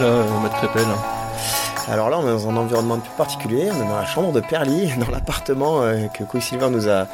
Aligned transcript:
Matt 0.00 0.52
Crépel 0.54 0.86
alors 1.90 2.10
là, 2.10 2.18
on 2.18 2.28
est 2.28 2.30
dans 2.30 2.50
un 2.50 2.56
environnement 2.58 2.96
un 2.96 2.98
peu 2.98 3.08
particulier. 3.16 3.70
On 3.72 3.82
est 3.82 3.88
dans 3.88 3.96
la 3.96 4.04
chambre 4.04 4.30
de 4.32 4.40
Perly, 4.40 4.90
dans 5.00 5.10
l'appartement 5.10 5.80
que 6.12 6.22
Quicksilver 6.22 6.68
nous 6.68 6.86
a 6.86 7.06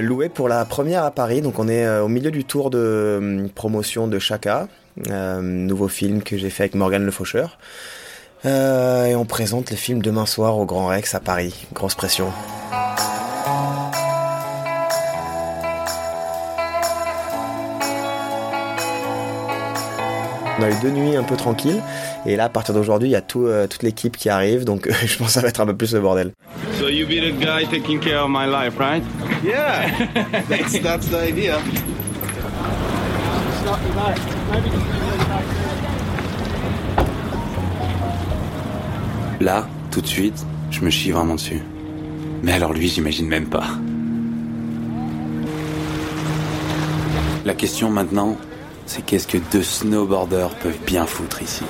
loué 0.00 0.28
pour 0.28 0.48
la 0.48 0.64
première 0.64 1.04
à 1.04 1.12
Paris. 1.12 1.42
Donc 1.42 1.60
on 1.60 1.68
est 1.68 1.88
au 2.00 2.08
milieu 2.08 2.32
du 2.32 2.44
tour 2.44 2.70
de 2.70 3.48
promotion 3.54 4.08
de 4.08 4.18
Chaka, 4.18 4.66
nouveau 5.40 5.86
film 5.86 6.24
que 6.24 6.36
j'ai 6.36 6.50
fait 6.50 6.64
avec 6.64 6.74
Morgan 6.74 7.04
Le 7.04 7.12
Faucheur. 7.12 7.56
et 8.44 9.14
on 9.14 9.24
présente 9.26 9.70
le 9.70 9.76
film 9.76 10.02
demain 10.02 10.26
soir 10.26 10.58
au 10.58 10.64
Grand 10.64 10.88
Rex 10.88 11.14
à 11.14 11.20
Paris. 11.20 11.68
Grosse 11.72 11.94
pression. 11.94 12.32
On 20.58 20.62
a 20.62 20.70
eu 20.70 20.74
deux 20.82 20.90
nuits 20.90 21.16
un 21.16 21.24
peu 21.24 21.36
tranquilles. 21.36 21.82
Et 22.26 22.36
là, 22.36 22.44
à 22.44 22.48
partir 22.48 22.74
d'aujourd'hui, 22.74 23.08
il 23.08 23.12
y 23.12 23.16
a 23.16 23.20
tout, 23.20 23.46
euh, 23.46 23.66
toute 23.66 23.82
l'équipe 23.82 24.16
qui 24.16 24.28
arrive. 24.28 24.64
Donc, 24.64 24.88
je 25.06 25.16
pense 25.16 25.28
que 25.28 25.32
ça 25.32 25.40
va 25.40 25.48
être 25.48 25.60
un 25.60 25.66
peu 25.66 25.76
plus 25.76 25.92
le 25.94 26.00
bordel. 26.00 26.32
So 26.78 26.88
you 26.88 27.06
be 27.06 27.20
the 27.20 27.32
guy 27.38 27.66
taking 27.70 27.98
care 27.98 28.22
of 28.22 28.30
my 28.30 28.46
life, 28.46 28.78
right? 28.78 29.02
Yeah, 29.44 29.90
that's, 30.48 30.80
that's 30.80 31.08
the 31.08 31.28
idea. 31.28 31.58
Là, 39.40 39.66
tout 39.90 40.00
de 40.00 40.06
suite, 40.06 40.46
je 40.70 40.80
me 40.80 40.90
chie 40.90 41.10
vraiment 41.10 41.34
dessus. 41.34 41.62
Mais 42.42 42.52
alors 42.52 42.72
lui, 42.72 42.88
j'imagine 42.88 43.26
même 43.26 43.46
pas. 43.46 43.64
La 47.44 47.54
question 47.54 47.90
maintenant, 47.90 48.36
c'est 48.86 49.04
qu'est-ce 49.04 49.26
que 49.26 49.38
deux 49.52 49.62
snowboarders 49.62 50.54
peuvent 50.56 50.84
bien 50.86 51.06
foutre 51.06 51.42
ici 51.42 51.64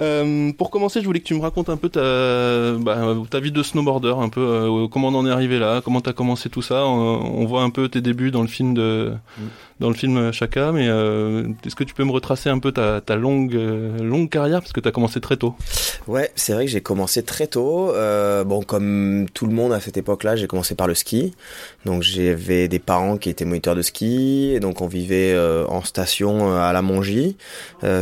euh, 0.00 0.50
pour 0.52 0.70
commencer, 0.70 1.00
je 1.00 1.04
voulais 1.04 1.20
que 1.20 1.26
tu 1.26 1.34
me 1.34 1.42
racontes 1.42 1.68
un 1.68 1.76
peu 1.76 1.90
ta, 1.90 2.00
bah, 2.78 3.14
ta 3.28 3.38
vie 3.38 3.52
de 3.52 3.62
snowboarder, 3.62 4.14
un 4.18 4.30
peu 4.30 4.40
euh, 4.40 4.88
comment 4.88 5.08
on 5.08 5.14
en 5.14 5.26
est 5.26 5.30
arrivé 5.30 5.58
là, 5.58 5.82
comment 5.84 6.00
t'as 6.00 6.14
commencé 6.14 6.48
tout 6.48 6.62
ça. 6.62 6.86
On, 6.86 7.44
voit 7.44 7.62
un 7.62 7.70
peu 7.70 7.88
tes 7.90 8.00
débuts 8.00 8.30
dans 8.30 8.40
le 8.40 8.48
film 8.48 8.72
de, 8.72 9.12
mm 9.36 9.42
dans 9.80 9.88
le 9.88 9.94
film 9.94 10.30
Chaka, 10.30 10.72
mais 10.72 10.88
euh, 10.88 11.48
est-ce 11.64 11.74
que 11.74 11.84
tu 11.84 11.94
peux 11.94 12.04
me 12.04 12.12
retracer 12.12 12.50
un 12.50 12.58
peu 12.58 12.70
ta, 12.70 13.00
ta 13.00 13.16
longue, 13.16 13.54
euh, 13.54 13.98
longue 13.98 14.28
carrière? 14.28 14.60
Parce 14.60 14.72
que 14.72 14.80
tu 14.80 14.86
as 14.86 14.92
commencé 14.92 15.20
très 15.20 15.38
tôt 15.38 15.54
Ouais, 16.06 16.30
c'est 16.36 16.52
vrai 16.52 16.66
que 16.66 16.70
j'ai 16.70 16.82
commencé 16.82 17.22
très 17.22 17.46
tôt. 17.46 17.90
Euh, 17.94 18.44
bon, 18.44 18.62
comme 18.62 19.26
tout 19.32 19.46
le 19.46 19.52
monde 19.52 19.72
à 19.72 19.80
cette 19.80 19.96
époque-là, 19.96 20.36
j'ai 20.36 20.46
commencé 20.46 20.74
par 20.74 20.86
le 20.86 20.94
ski. 20.94 21.32
Donc 21.86 22.02
j'avais 22.02 22.68
des 22.68 22.78
parents 22.78 23.16
qui 23.16 23.30
étaient 23.30 23.46
moniteurs 23.46 23.74
de 23.74 23.82
ski, 23.82 24.52
et 24.54 24.60
donc 24.60 24.82
on 24.82 24.86
vivait 24.86 25.32
euh, 25.32 25.64
en 25.68 25.82
station 25.82 26.54
à 26.56 26.72
la 26.72 26.82
Mongie 26.82 27.36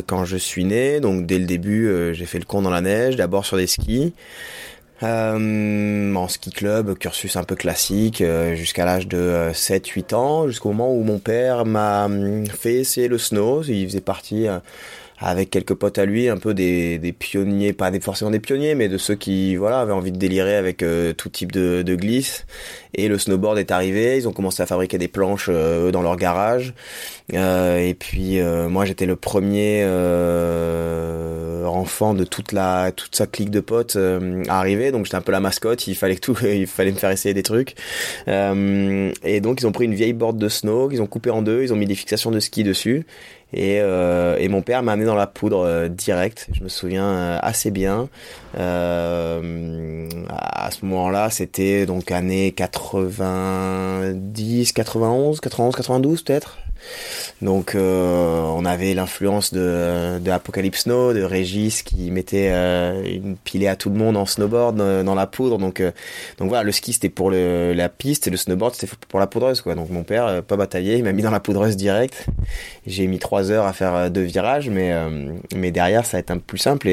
quand 0.07 0.25
je 0.25 0.37
suis 0.37 0.65
né. 0.65 0.98
Donc 0.98 1.27
dès 1.27 1.39
le 1.39 1.47
début, 1.47 2.13
j'ai 2.13 2.27
fait 2.27 2.39
le 2.39 2.45
con 2.45 2.63
dans 2.63 2.70
la 2.70 2.81
neige, 2.81 3.17
d'abord 3.17 3.47
sur 3.47 3.57
des 3.57 3.69
skis. 3.69 4.13
Euh, 5.03 6.15
en 6.15 6.27
ski 6.27 6.51
club, 6.51 6.99
cursus 6.99 7.37
un 7.37 7.45
peu 7.45 7.55
classique, 7.55 8.21
euh, 8.21 8.57
jusqu'à 8.57 8.85
l'âge 8.85 9.07
de 9.07 9.51
7-8 9.53 10.13
euh, 10.13 10.17
ans, 10.17 10.49
jusqu'au 10.49 10.71
moment 10.71 10.93
où 10.93 11.05
mon 11.05 11.19
père 11.19 11.65
m'a 11.65 12.07
hum, 12.07 12.47
fait 12.47 12.75
essayer 12.75 13.07
le 13.07 13.19
snow. 13.19 13.63
Il 13.63 13.87
faisait 13.87 14.01
partie 14.01 14.49
euh, 14.49 14.59
avec 15.20 15.50
quelques 15.50 15.74
potes 15.74 15.98
à 15.98 16.05
lui, 16.05 16.28
un 16.28 16.36
peu 16.36 16.55
des, 16.55 16.98
des 16.98 17.12
pionniers, 17.12 17.72
pas 17.72 17.91
des, 17.91 18.00
forcément 18.00 18.30
des 18.30 18.41
pionniers, 18.41 18.74
mais 18.74 18.88
de 18.88 18.98
ceux 18.98 19.14
qui 19.14 19.56
voilà 19.56 19.80
avaient 19.80 19.92
envie 19.92 20.12
de 20.12 20.19
délirer 20.19 20.56
avec 20.56 20.84
tout 21.16 21.28
type 21.28 21.52
de, 21.52 21.83
de 21.83 21.94
glisse. 21.94 22.47
Et 22.94 23.08
le 23.08 23.19
snowboard 23.19 23.58
est 23.58 23.70
arrivé, 23.70 24.16
ils 24.16 24.28
ont 24.28 24.33
commencé 24.33 24.62
à 24.62 24.66
fabriquer 24.66 24.98
des 24.98 25.08
planches 25.08 25.50
eux 25.50 25.91
dans 25.92 26.02
leur 26.02 26.16
garage. 26.16 26.74
et 27.33 27.96
puis 27.98 28.41
moi 28.69 28.84
j'étais 28.84 29.06
le 29.06 29.16
premier 29.16 29.84
enfant 31.68 32.14
de 32.14 32.24
toute 32.24 32.52
la 32.52 32.92
toute 32.92 33.14
sa 33.14 33.27
clique 33.27 33.51
de 33.51 33.61
potes 33.61 33.96
euh, 33.96 34.42
arriver 34.48 34.90
donc 34.90 35.05
j'étais 35.05 35.17
un 35.17 35.20
peu 35.20 35.33
la 35.33 35.40
mascotte 35.40 35.86
il 35.86 35.95
fallait 35.95 36.17
tout 36.17 36.36
il 36.45 36.67
fallait 36.67 36.92
me 36.92 36.96
faire 36.96 37.11
essayer 37.11 37.34
des 37.34 37.42
trucs 37.42 37.74
euh, 38.27 39.12
et 39.24 39.40
donc 39.40 39.61
ils 39.61 39.67
ont 39.67 39.73
pris 39.73 39.84
une 39.84 39.95
vieille 39.95 40.12
board 40.12 40.36
de 40.36 40.48
snow 40.48 40.89
qu'ils 40.89 41.02
ont 41.02 41.07
coupé 41.07 41.30
en 41.30 41.42
deux 41.42 41.62
ils 41.62 41.73
ont 41.73 41.77
mis 41.77 41.86
des 41.86 41.95
fixations 41.95 42.30
de 42.30 42.40
ski 42.40 42.64
dessus 42.64 43.07
et, 43.53 43.81
euh, 43.81 44.36
et 44.39 44.48
mon 44.48 44.63
père 44.63 44.83
m'a 44.83 44.92
amené 44.92 45.07
dans 45.07 45.14
la 45.14 45.27
poudre 45.27 45.61
euh, 45.61 45.89
direct. 45.89 46.48
Je 46.53 46.63
me 46.63 46.69
souviens 46.69 47.39
assez 47.42 47.70
bien. 47.70 48.09
À 48.55 49.41
ce 50.70 50.85
moment-là 50.85 51.31
c'était 51.31 51.87
donc 51.87 52.13
année 52.13 52.53
90 52.53 54.73
91 54.73 55.41
91 55.41 55.77
92 55.77 56.23
peut-être 56.23 56.58
donc 57.40 57.74
euh, 57.74 58.42
on 58.42 58.64
avait 58.64 58.94
l'influence 58.94 59.52
de, 59.52 60.20
Apocalypse 60.30 60.83
Snow, 60.83 61.12
de 61.12 61.22
Régis 61.22 61.83
qui 61.83 62.11
mettait 62.11 62.50
euh, 62.52 63.05
une 63.05 63.36
pilée 63.36 63.68
à 63.68 63.77
tout 63.77 63.90
le 63.90 63.96
monde 63.96 64.16
en 64.16 64.27
snowboard 64.27 64.80
euh, 64.80 65.02
dans, 65.02 65.14
la 65.14 65.27
poudre. 65.27 65.58
Donc 65.58 65.83
donc 66.39 66.48
voilà, 66.48 66.64
le 66.64 66.72
ski 66.72 66.92
c'était 66.92 67.08
pour 67.08 67.30
la 67.30 67.89
piste 67.89 68.27
et 68.27 68.30
le 68.30 68.36
snowboard 68.36 68.74
c'était 68.74 68.92
pour 69.08 69.20
la 69.20 69.27
poudreuse 69.27 69.61
quoi. 69.61 69.74
Donc 69.74 69.90
mon 69.90 70.02
père 70.02 70.42
pas 70.42 70.56
bataillé, 70.56 70.96
il 70.96 71.05
m'a 71.05 71.12
mis 71.12 71.22
dans 71.22 71.30
la 71.30 71.40
poudreuse 71.40 71.77
direct. 71.77 72.27
J'ai 72.86 73.06
mis 73.06 73.18
trois 73.18 73.50
heures 73.50 73.66
à 73.66 73.72
faire 73.72 74.10
deux 74.10 74.22
virages, 74.22 74.68
mais 74.68 74.92
mais 75.55 75.70
derrière 75.70 76.05
ça 76.06 76.16
a 76.16 76.20
été 76.20 76.33
un 76.33 76.36
peu 76.36 76.45
plus 76.46 76.58
simple 76.58 76.89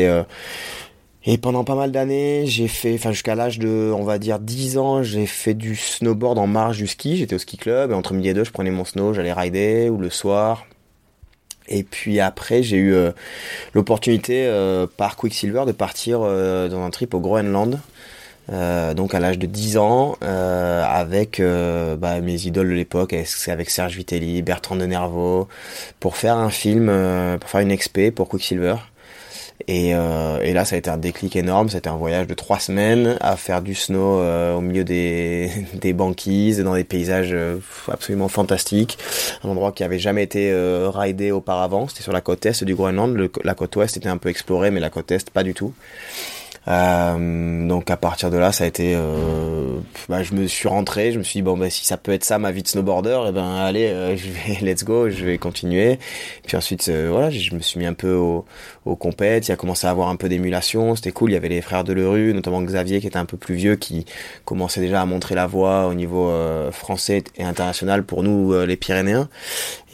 et 1.27 1.37
pendant 1.39 1.63
pas 1.63 1.75
mal 1.75 1.91
d'années, 1.91 2.45
j'ai 2.45 2.67
fait, 2.67 2.93
enfin 2.93 3.11
jusqu'à 3.11 3.33
l'âge 3.33 3.57
de, 3.57 3.91
on 3.95 4.03
va 4.03 4.19
dire 4.19 4.37
10 4.39 4.77
ans, 4.77 5.01
j'ai 5.01 5.25
fait 5.25 5.55
du 5.55 5.75
snowboard 5.75 6.37
en 6.37 6.45
marge 6.45 6.77
du 6.77 6.85
ski. 6.85 7.17
J'étais 7.17 7.35
au 7.35 7.39
ski 7.39 7.57
club 7.57 7.91
et 7.91 7.93
entre 7.95 8.13
midi 8.13 8.29
et 8.29 8.33
deux, 8.35 8.43
je 8.43 8.51
prenais 8.51 8.69
mon 8.69 8.85
snow, 8.85 9.13
j'allais 9.13 9.33
rider 9.33 9.89
ou 9.89 9.97
le 9.97 10.11
soir. 10.11 10.67
Et 11.67 11.83
puis 11.83 12.19
après, 12.19 12.61
j'ai 12.61 12.77
eu 12.77 12.93
euh, 12.93 13.11
l'opportunité 13.73 14.45
euh, 14.45 14.85
par 14.97 15.15
Quicksilver 15.15 15.63
de 15.65 15.71
partir 15.71 16.19
euh, 16.21 16.69
dans 16.69 16.83
un 16.83 16.91
trip 16.91 17.13
au 17.15 17.19
Groenland. 17.19 17.79
donc 18.49 19.15
à 19.15 19.19
l'âge 19.19 19.39
de 19.39 19.47
10 19.47 19.77
ans, 19.77 20.17
avec 20.21 21.41
bah, 21.41 22.21
mes 22.21 22.45
idoles 22.45 22.69
de 22.69 22.73
l'époque, 22.73 23.15
avec 23.47 23.69
Serge 23.71 23.95
Vitelli, 23.95 24.43
Bertrand 24.43 24.75
de 24.75 24.85
Nervo, 24.85 25.47
pour 25.99 26.17
faire 26.17 26.37
un 26.37 26.51
film, 26.51 26.85
pour 27.39 27.49
faire 27.49 27.61
une 27.61 27.71
expé 27.71 28.11
pour 28.11 28.29
Quicksilver. 28.29 28.75
Et, 29.67 29.95
euh, 29.95 30.53
là, 30.53 30.65
ça 30.65 30.75
a 30.75 30.79
été 30.79 30.89
un 30.89 30.97
déclic 30.97 31.35
énorme. 31.35 31.69
C'était 31.69 31.89
un 31.89 31.95
voyage 31.95 32.27
de 32.27 32.33
trois 32.33 32.59
semaines 32.59 33.17
à 33.21 33.35
faire 33.35 33.61
du 33.61 33.73
snow 33.75 34.19
euh, 34.19 34.55
au 34.55 34.61
milieu 34.61 34.83
des, 34.83 35.49
des 35.73 35.93
banquises, 35.93 36.59
dans 36.59 36.75
des 36.75 36.83
paysages 36.83 37.33
euh, 37.33 37.57
absolument 37.91 38.27
fantastiques. 38.27 38.97
Un 39.43 39.49
endroit 39.49 39.71
qui 39.71 39.83
avait 39.83 39.99
jamais 39.99 40.23
été 40.23 40.51
euh, 40.51 40.89
ridé 40.93 41.31
auparavant. 41.31 41.87
C'était 41.87 42.03
sur 42.03 42.13
la 42.13 42.21
côte 42.21 42.45
est 42.45 42.63
du 42.63 42.75
Groenland. 42.75 43.17
la 43.43 43.55
côte 43.55 43.75
ouest 43.75 43.97
était 43.97 44.09
un 44.09 44.17
peu 44.17 44.29
explorée, 44.29 44.71
mais 44.71 44.79
la 44.79 44.89
côte 44.89 45.11
est 45.11 45.29
pas 45.29 45.43
du 45.43 45.53
tout. 45.53 45.73
Euh, 46.67 47.67
donc 47.67 47.91
à 47.91 47.97
partir 47.97 48.31
de 48.31 48.37
là, 48.37 48.51
ça 48.51 48.63
a 48.63 48.67
été, 48.67 48.93
euh, 48.95 49.79
bah, 50.09 50.23
je 50.23 50.33
me 50.33 50.47
suis 50.47 50.67
rentré, 50.67 51.11
je 51.11 51.19
me 51.19 51.23
suis 51.23 51.39
dit 51.39 51.41
bon 51.43 51.57
bah 51.57 51.69
si 51.69 51.85
ça 51.85 51.97
peut 51.97 52.11
être 52.11 52.23
ça 52.23 52.39
ma 52.39 52.51
vie 52.51 52.63
de 52.63 52.67
snowboarder, 52.67 53.21
et 53.25 53.29
eh 53.29 53.31
ben 53.31 53.55
allez, 53.55 53.87
euh, 53.87 54.15
je 54.17 54.27
vais 54.29 54.59
let's 54.61 54.83
go, 54.83 55.09
je 55.09 55.25
vais 55.25 55.37
continuer. 55.37 55.99
Puis 56.45 56.57
ensuite 56.57 56.87
euh, 56.89 57.09
voilà, 57.11 57.29
je 57.29 57.53
me 57.53 57.59
suis 57.59 57.79
mis 57.79 57.85
un 57.85 57.93
peu 57.93 58.13
au, 58.13 58.45
au 58.85 58.95
compète, 58.95 59.47
il 59.47 59.51
a 59.51 59.55
commencé 59.55 59.85
à 59.85 59.91
avoir 59.91 60.09
un 60.09 60.15
peu 60.15 60.27
d'émulation, 60.27 60.95
c'était 60.95 61.11
cool. 61.11 61.31
Il 61.31 61.33
y 61.33 61.37
avait 61.37 61.49
les 61.49 61.61
frères 61.61 61.83
de 61.83 61.93
Lerue, 61.93 62.33
notamment 62.33 62.61
Xavier 62.61 62.99
qui 62.99 63.07
était 63.07 63.17
un 63.17 63.25
peu 63.25 63.37
plus 63.37 63.55
vieux, 63.55 63.75
qui 63.75 64.05
commençait 64.43 64.81
déjà 64.81 65.01
à 65.01 65.05
montrer 65.05 65.35
la 65.35 65.45
voie 65.47 65.85
au 65.87 65.93
niveau 65.93 66.29
euh, 66.29 66.71
français 66.71 67.23
et 67.37 67.43
international 67.43 68.03
pour 68.03 68.23
nous 68.23 68.53
les 68.65 68.75
Pyrénéens. 68.75 69.29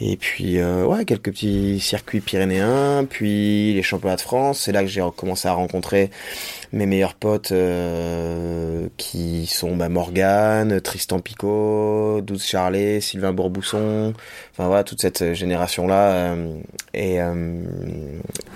Et 0.00 0.16
puis 0.16 0.62
ouais, 0.62 1.04
quelques 1.04 1.30
petits 1.30 1.78
circuits 1.80 2.20
pyrénéens, 2.20 3.04
puis 3.08 3.72
les 3.74 3.82
championnats 3.82 4.16
de 4.16 4.20
France. 4.20 4.60
C'est 4.60 4.72
là 4.72 4.82
que 4.82 4.88
j'ai 4.88 5.02
commencé 5.16 5.48
à 5.48 5.52
rencontrer 5.52 6.10
mes 6.72 6.86
meilleurs 6.86 7.14
potes 7.14 7.52
euh, 7.52 8.88
qui 8.96 9.46
sont 9.46 9.76
bah, 9.76 9.88
Morgane, 9.88 10.80
Tristan 10.80 11.20
Picot, 11.20 12.22
Douze 12.22 12.44
Charlet, 12.44 13.00
Sylvain 13.00 13.32
Bourbousson, 13.32 14.14
enfin 14.52 14.66
voilà 14.66 14.82
toute 14.82 15.00
cette 15.00 15.34
génération 15.34 15.86
là 15.86 16.12
euh, 16.12 16.54
et 16.94 17.20
euh, 17.20 17.60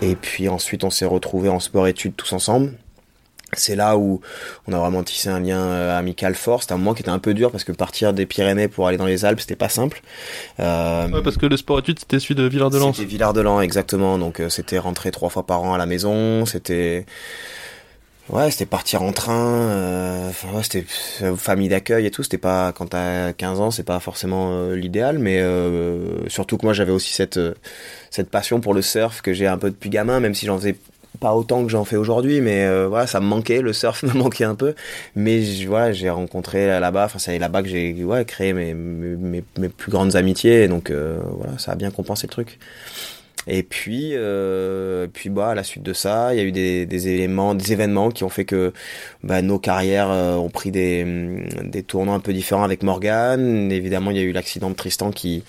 et 0.00 0.16
puis 0.16 0.48
ensuite 0.48 0.82
on 0.84 0.90
s'est 0.90 1.04
retrouvés 1.04 1.50
en 1.50 1.60
sport 1.60 1.86
études 1.86 2.16
tous 2.16 2.32
ensemble. 2.32 2.72
C'est 3.52 3.76
là 3.76 3.96
où 3.96 4.20
on 4.66 4.72
a 4.72 4.78
vraiment 4.78 5.04
tissé 5.04 5.28
un 5.28 5.38
lien 5.38 5.70
amical 5.96 6.34
fort. 6.34 6.62
C'était 6.62 6.72
un 6.72 6.78
moment 6.78 6.94
qui 6.94 7.02
était 7.02 7.10
un 7.10 7.20
peu 7.20 7.32
dur 7.32 7.52
parce 7.52 7.62
que 7.62 7.70
partir 7.70 8.12
des 8.12 8.26
Pyrénées 8.26 8.66
pour 8.66 8.88
aller 8.88 8.96
dans 8.96 9.06
les 9.06 9.24
Alpes, 9.24 9.38
c'était 9.38 9.56
pas 9.56 9.68
simple. 9.68 10.02
Euh, 10.58 11.08
ouais, 11.08 11.22
parce 11.22 11.36
que 11.36 11.46
le 11.46 11.56
sport 11.56 11.78
études, 11.78 12.00
c'était 12.00 12.18
celui 12.18 12.34
de 12.34 12.42
Villard-de-Lans. 12.42 12.92
C'était 12.92 13.06
Villard-de-Lans, 13.06 13.60
exactement. 13.60 14.18
Donc 14.18 14.42
c'était 14.48 14.78
rentrer 14.78 15.12
trois 15.12 15.30
fois 15.30 15.46
par 15.46 15.62
an 15.62 15.74
à 15.74 15.78
la 15.78 15.86
maison. 15.86 16.44
C'était 16.44 17.06
Ouais, 18.28 18.50
c'était 18.50 18.66
partir 18.66 19.02
en 19.02 19.12
train, 19.12 19.52
euh, 19.70 20.30
ouais, 20.52 20.62
c'était 20.64 20.84
famille 21.36 21.68
d'accueil 21.68 22.06
et 22.06 22.10
tout, 22.10 22.24
c'était 22.24 22.38
pas 22.38 22.72
quand 22.72 22.86
t'as 22.86 23.32
15 23.32 23.60
ans, 23.60 23.70
c'est 23.70 23.84
pas 23.84 24.00
forcément 24.00 24.50
euh, 24.50 24.74
l'idéal 24.74 25.20
mais 25.20 25.38
euh, 25.40 26.28
surtout 26.28 26.56
que 26.58 26.66
moi 26.66 26.72
j'avais 26.72 26.90
aussi 26.90 27.12
cette 27.12 27.38
cette 28.10 28.28
passion 28.28 28.60
pour 28.60 28.74
le 28.74 28.82
surf 28.82 29.22
que 29.22 29.32
j'ai 29.32 29.46
un 29.46 29.58
peu 29.58 29.70
depuis 29.70 29.90
gamin 29.90 30.18
même 30.18 30.34
si 30.34 30.44
j'en 30.46 30.58
faisais 30.58 30.76
pas 31.20 31.34
autant 31.34 31.62
que 31.64 31.70
j'en 31.70 31.84
fais 31.84 31.94
aujourd'hui 31.94 32.40
mais 32.40 32.68
voilà, 32.86 33.06
ça 33.06 33.20
me 33.20 33.26
manquait, 33.26 33.60
le 33.60 33.72
surf 33.72 34.02
me 34.02 34.12
manquait 34.12 34.44
un 34.44 34.56
peu 34.56 34.74
mais 35.14 35.40
voilà, 35.66 35.92
j'ai 35.92 36.10
rencontré 36.10 36.66
là-bas, 36.80 37.04
enfin 37.04 37.20
c'est 37.20 37.38
là-bas 37.38 37.62
que 37.62 37.68
j'ai 37.68 38.02
ouais, 38.02 38.24
créé 38.24 38.52
mes, 38.52 38.74
mes, 38.74 39.44
mes, 39.56 39.68
plus 39.68 39.92
grandes 39.92 40.16
amitiés 40.16 40.66
donc 40.66 40.90
voilà, 40.90 41.58
ça 41.58 41.72
a 41.72 41.74
bien 41.76 41.92
compensé 41.92 42.26
le 42.26 42.32
truc. 42.32 42.58
Et 43.48 43.62
puis, 43.62 44.10
euh, 44.14 45.06
puis 45.12 45.30
bah, 45.30 45.50
à 45.50 45.54
la 45.54 45.62
suite 45.62 45.84
de 45.84 45.92
ça, 45.92 46.34
il 46.34 46.38
y 46.38 46.40
a 46.40 46.44
eu 46.44 46.52
des, 46.52 47.08
éléments, 47.08 47.54
des 47.54 47.72
événements 47.72 48.10
qui 48.10 48.24
ont 48.24 48.28
fait 48.28 48.44
que 48.44 48.72
bah, 49.22 49.40
nos 49.40 49.58
carrières 49.58 50.10
euh, 50.10 50.34
ont 50.34 50.50
pris 50.50 50.72
des, 50.72 51.04
des 51.62 51.82
tournants 51.84 52.14
un 52.14 52.20
peu 52.20 52.32
différents 52.32 52.64
avec 52.64 52.82
Morgan. 52.82 53.70
Évidemment, 53.70 54.10
il 54.10 54.16
y 54.16 54.20
a 54.20 54.24
eu 54.24 54.32
l'accident 54.32 54.70
de 54.70 54.74
Tristan 54.74 55.12
qui 55.12 55.44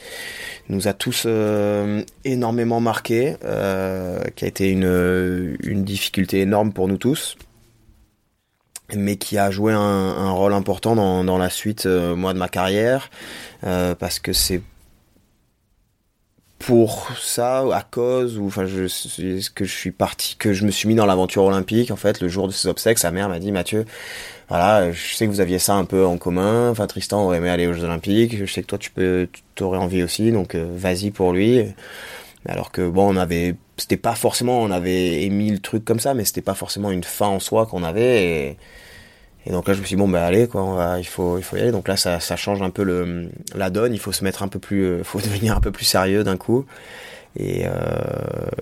nous 0.70 0.88
a 0.88 0.94
tous 0.94 1.24
euh, 1.26 2.04
énormément 2.24 2.80
marqué, 2.80 3.36
euh, 3.44 4.24
qui 4.36 4.46
a 4.46 4.48
été 4.48 4.70
une, 4.70 5.58
difficulté 5.84 6.42
énorme 6.42 6.74
pour 6.74 6.88
nous 6.88 6.98
tous 6.98 7.36
mais 8.96 9.18
qui 9.18 9.38
a 9.38 9.52
joué 9.52 9.74
un, 9.74 10.32
rôle 10.32 10.54
important 10.54 10.96
dans, 10.96 11.38
la 11.38 11.50
suite 11.50 11.86
moi 11.86 12.34
de 12.34 12.40
ma 12.40 12.48
carrière 12.48 13.10
parce 13.62 14.20
que 14.20 14.32
c'est 14.32 14.62
pour 16.60 17.10
ça 17.20 17.60
à 17.74 17.84
cause 17.84 18.38
ou 18.38 18.48
enfin 18.48 18.66
je 18.66 18.88
que 19.54 19.66
je 19.66 19.72
suis 19.72 19.92
parti 19.92 20.36
que 20.38 20.54
je 20.54 20.66
me 20.66 20.72
suis 20.72 20.88
mis 20.88 20.96
dans 20.96 21.06
l'aventure 21.06 21.44
olympique 21.44 21.92
en 21.92 21.96
fait 21.96 22.20
le 22.20 22.28
jour 22.28 22.48
de 22.48 22.54
ses 22.54 22.68
obsèques 22.68 22.98
sa 22.98 23.12
mère 23.12 23.30
m'a 23.30 23.40
dit 23.40 23.52
Mathieu 23.52 23.86
voilà 24.50 24.92
je 24.92 25.14
sais 25.14 25.26
que 25.28 25.32
vous 25.32 25.40
aviez 25.40 25.60
ça 25.60 25.76
un 25.76 25.86
peu 25.86 26.06
en 26.06 26.18
commun 26.18 26.72
enfin 26.72 26.88
Tristan 26.88 27.24
aurait 27.24 27.38
aimé 27.38 27.50
aller 27.50 27.68
aux 27.68 27.74
Jeux 27.74 27.84
olympiques 27.84 28.38
je 28.38 28.46
sais 28.52 28.64
que 28.64 28.68
toi 28.68 28.80
tu 28.80 28.90
peux 28.90 29.28
tu 29.56 29.64
aurais 29.64 29.78
envie 29.78 30.02
aussi 30.02 30.32
donc 30.32 30.56
euh, 30.56 30.68
vas-y 30.76 31.12
pour 31.12 31.34
lui. 31.34 31.64
Alors 32.48 32.72
que 32.72 32.88
bon 32.88 33.14
on 33.14 33.18
avait 33.18 33.56
c'était 33.76 33.98
pas 33.98 34.16
forcément 34.16 34.62
on 34.62 34.72
avait 34.72 35.24
émis 35.24 35.52
le 35.52 35.60
truc 35.60 35.84
comme 35.84 36.00
ça 36.00 36.14
mais 36.14 36.24
c'était 36.24 36.42
pas 36.42 36.54
forcément 36.54 36.92
une 36.92 37.04
fin 37.04 37.28
en 37.28 37.40
soi 37.40 37.66
qu'on 37.66 37.84
avait 37.84 38.58
et 39.48 39.52
donc 39.52 39.66
là, 39.68 39.74
je 39.74 39.80
me 39.80 39.86
suis 39.86 39.96
dit, 39.96 40.00
bon, 40.00 40.10
bah 40.10 40.26
allez, 40.26 40.48
quoi, 40.48 40.62
on 40.62 40.74
va, 40.74 41.00
il, 41.00 41.06
faut, 41.06 41.38
il 41.38 41.44
faut 41.44 41.56
y 41.56 41.62
aller. 41.62 41.72
Donc 41.72 41.88
là, 41.88 41.96
ça, 41.96 42.20
ça 42.20 42.36
change 42.36 42.62
un 42.62 42.70
peu 42.70 42.84
le, 42.84 43.30
la 43.56 43.70
donne. 43.70 43.94
Il 43.94 44.00
faut 44.00 44.12
se 44.12 44.26
mettre 44.26 44.44
un 44.44 44.50
peu 44.50 44.60
plus, 44.60 44.84
euh, 44.84 45.04
faut 45.06 45.20
devenir 45.24 45.56
un 45.56 45.62
peu 45.62 45.72
plus 45.72 45.86
sérieux 45.86 46.26
d'un 46.26 46.36
coup. 46.36 46.66
Et, 47.40 47.66
euh, 47.66 47.72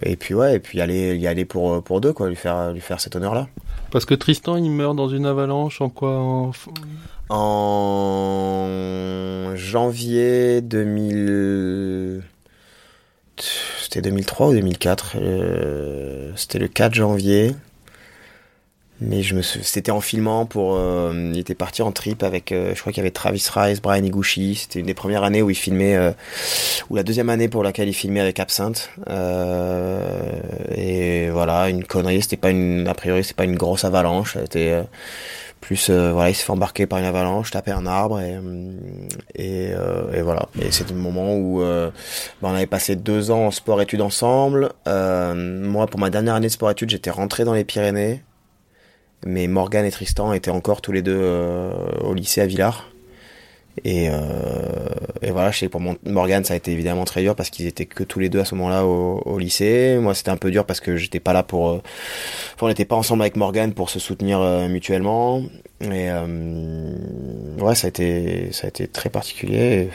et 0.03 0.15
puis 0.15 0.35
ouais, 0.35 0.57
et 0.57 0.59
puis 0.59 0.77
y 0.77 0.81
aller, 0.81 1.17
y 1.17 1.25
aller 1.25 1.45
pour, 1.45 1.81
pour 1.81 2.01
deux, 2.01 2.13
quoi, 2.13 2.29
lui 2.29 2.35
faire, 2.35 2.71
lui 2.71 2.81
faire 2.81 3.01
cet 3.01 3.15
honneur-là. 3.15 3.47
Parce 3.89 4.05
que 4.05 4.13
Tristan, 4.13 4.57
il 4.57 4.69
meurt 4.69 4.95
dans 4.95 5.09
une 5.09 5.25
avalanche 5.25 5.81
en 5.81 5.89
quoi 5.89 6.19
en... 6.19 6.51
En 7.29 8.65
janvier 9.55 10.61
2000. 10.61 12.21
C'était 13.81 14.01
2003 14.01 14.49
ou 14.49 14.53
2004 14.53 15.15
euh, 15.15 16.31
C'était 16.35 16.59
le 16.59 16.67
4 16.67 16.93
janvier. 16.93 17.55
Mais 19.01 19.23
je 19.23 19.35
me 19.35 19.41
c'était 19.41 19.91
en 19.91 19.99
filmant 19.99 20.45
pour. 20.45 20.75
Euh, 20.75 21.31
il 21.33 21.39
était 21.39 21.55
parti 21.55 21.81
en 21.81 21.91
trip 21.91 22.23
avec. 22.23 22.53
Euh, 22.53 22.73
je 22.73 22.79
crois 22.79 22.93
qu'il 22.93 23.01
y 23.01 23.05
avait 23.05 23.11
Travis 23.11 23.45
Rice, 23.53 23.81
Brian 23.81 24.03
Iguchi. 24.03 24.55
C'était 24.55 24.79
une 24.79 24.85
des 24.85 24.93
premières 24.93 25.23
années 25.23 25.41
où 25.41 25.49
il 25.49 25.55
filmait, 25.55 25.97
euh, 25.97 26.11
ou 26.89 26.95
la 26.95 27.03
deuxième 27.03 27.29
année 27.29 27.49
pour 27.49 27.61
laquelle 27.61 27.89
il 27.89 27.93
filmait 27.93 28.21
avec 28.21 28.39
Absinthe. 28.39 28.89
Euh, 29.09 29.99
et 30.73 31.29
voilà, 31.29 31.69
une 31.69 31.83
connerie. 31.83 32.21
C'était 32.21 32.37
pas 32.37 32.51
une. 32.51 32.87
A 32.87 32.93
priori, 32.93 33.23
c'était 33.23 33.35
pas 33.35 33.43
une 33.43 33.57
grosse 33.57 33.83
avalanche. 33.83 34.37
C'était 34.39 34.81
plus. 35.59 35.89
voilà, 35.89 36.29
il 36.29 36.35
s'est 36.35 36.45
fait 36.45 36.51
embarquer 36.53 36.85
par 36.85 36.99
une 36.99 37.05
avalanche, 37.05 37.51
taper 37.51 37.71
un 37.71 37.85
arbre 37.87 38.21
et 38.21 38.39
et, 39.35 39.71
et 40.13 40.21
voilà. 40.21 40.47
Et 40.61 40.71
c'était 40.71 40.93
le 40.93 40.99
moment 40.99 41.35
où 41.35 41.59
ben, 41.59 41.91
on 42.43 42.53
avait 42.53 42.65
passé 42.65 42.95
deux 42.95 43.29
ans 43.29 43.47
en 43.47 43.51
sport-études 43.51 44.01
ensemble. 44.01 44.71
moi, 44.85 45.87
pour 45.87 45.99
ma 45.99 46.09
dernière 46.09 46.35
année 46.35 46.47
de 46.47 46.51
sport-études, 46.53 46.91
j'étais 46.91 47.11
rentré 47.11 47.43
dans 47.43 47.53
les 47.53 47.65
Pyrénées 47.65 48.23
mais 49.25 49.47
Morgan 49.47 49.85
et 49.85 49.91
Tristan 49.91 50.33
étaient 50.33 50.51
encore 50.51 50.81
tous 50.81 50.91
les 50.91 51.01
deux 51.01 51.19
euh, 51.19 51.71
au 52.01 52.13
lycée 52.13 52.41
à 52.41 52.45
Villars. 52.45 52.94
Et, 53.83 54.09
euh, 54.09 54.15
et 55.21 55.31
voilà, 55.31 55.51
je 55.51 55.59
sais 55.59 55.69
pour 55.69 55.81
Morgan 56.05 56.43
ça 56.45 56.53
a 56.53 56.57
été 56.57 56.71
évidemment 56.71 57.03
très 57.03 57.21
dur 57.21 57.35
parce 57.35 57.49
qu'ils 57.49 57.67
étaient 57.67 57.85
que 57.85 58.03
tous 58.03 58.19
les 58.19 58.29
deux 58.29 58.39
à 58.39 58.45
ce 58.45 58.55
moment-là 58.55 58.85
au, 58.85 59.37
lycée. 59.37 59.97
Moi 59.99 60.13
c'était 60.13 60.31
un 60.31 60.37
peu 60.37 60.49
dur 60.49 60.65
parce 60.65 60.79
que 60.79 60.95
j'étais 60.95 61.19
pas 61.19 61.33
là 61.33 61.43
pour, 61.43 61.69
euh, 61.69 61.81
on 62.61 62.67
n'était 62.67 62.85
pas 62.85 62.95
ensemble 62.95 63.23
avec 63.23 63.35
Morgan 63.35 63.73
pour 63.73 63.89
se 63.89 63.99
soutenir 63.99 64.39
euh, 64.39 64.67
mutuellement. 64.69 65.43
Et 65.81 66.09
ouais, 67.59 67.75
ça 67.75 67.87
a 67.87 67.89
été 67.89 68.51
ça 68.53 68.65
a 68.65 68.69
été 68.69 68.87
très 68.87 69.09
particulier. 69.09 69.89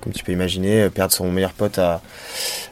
Comme 0.00 0.12
tu 0.12 0.24
peux 0.24 0.32
imaginer, 0.32 0.90
perdre 0.90 1.14
son 1.14 1.30
meilleur 1.30 1.52
pote 1.52 1.78
à, 1.78 2.02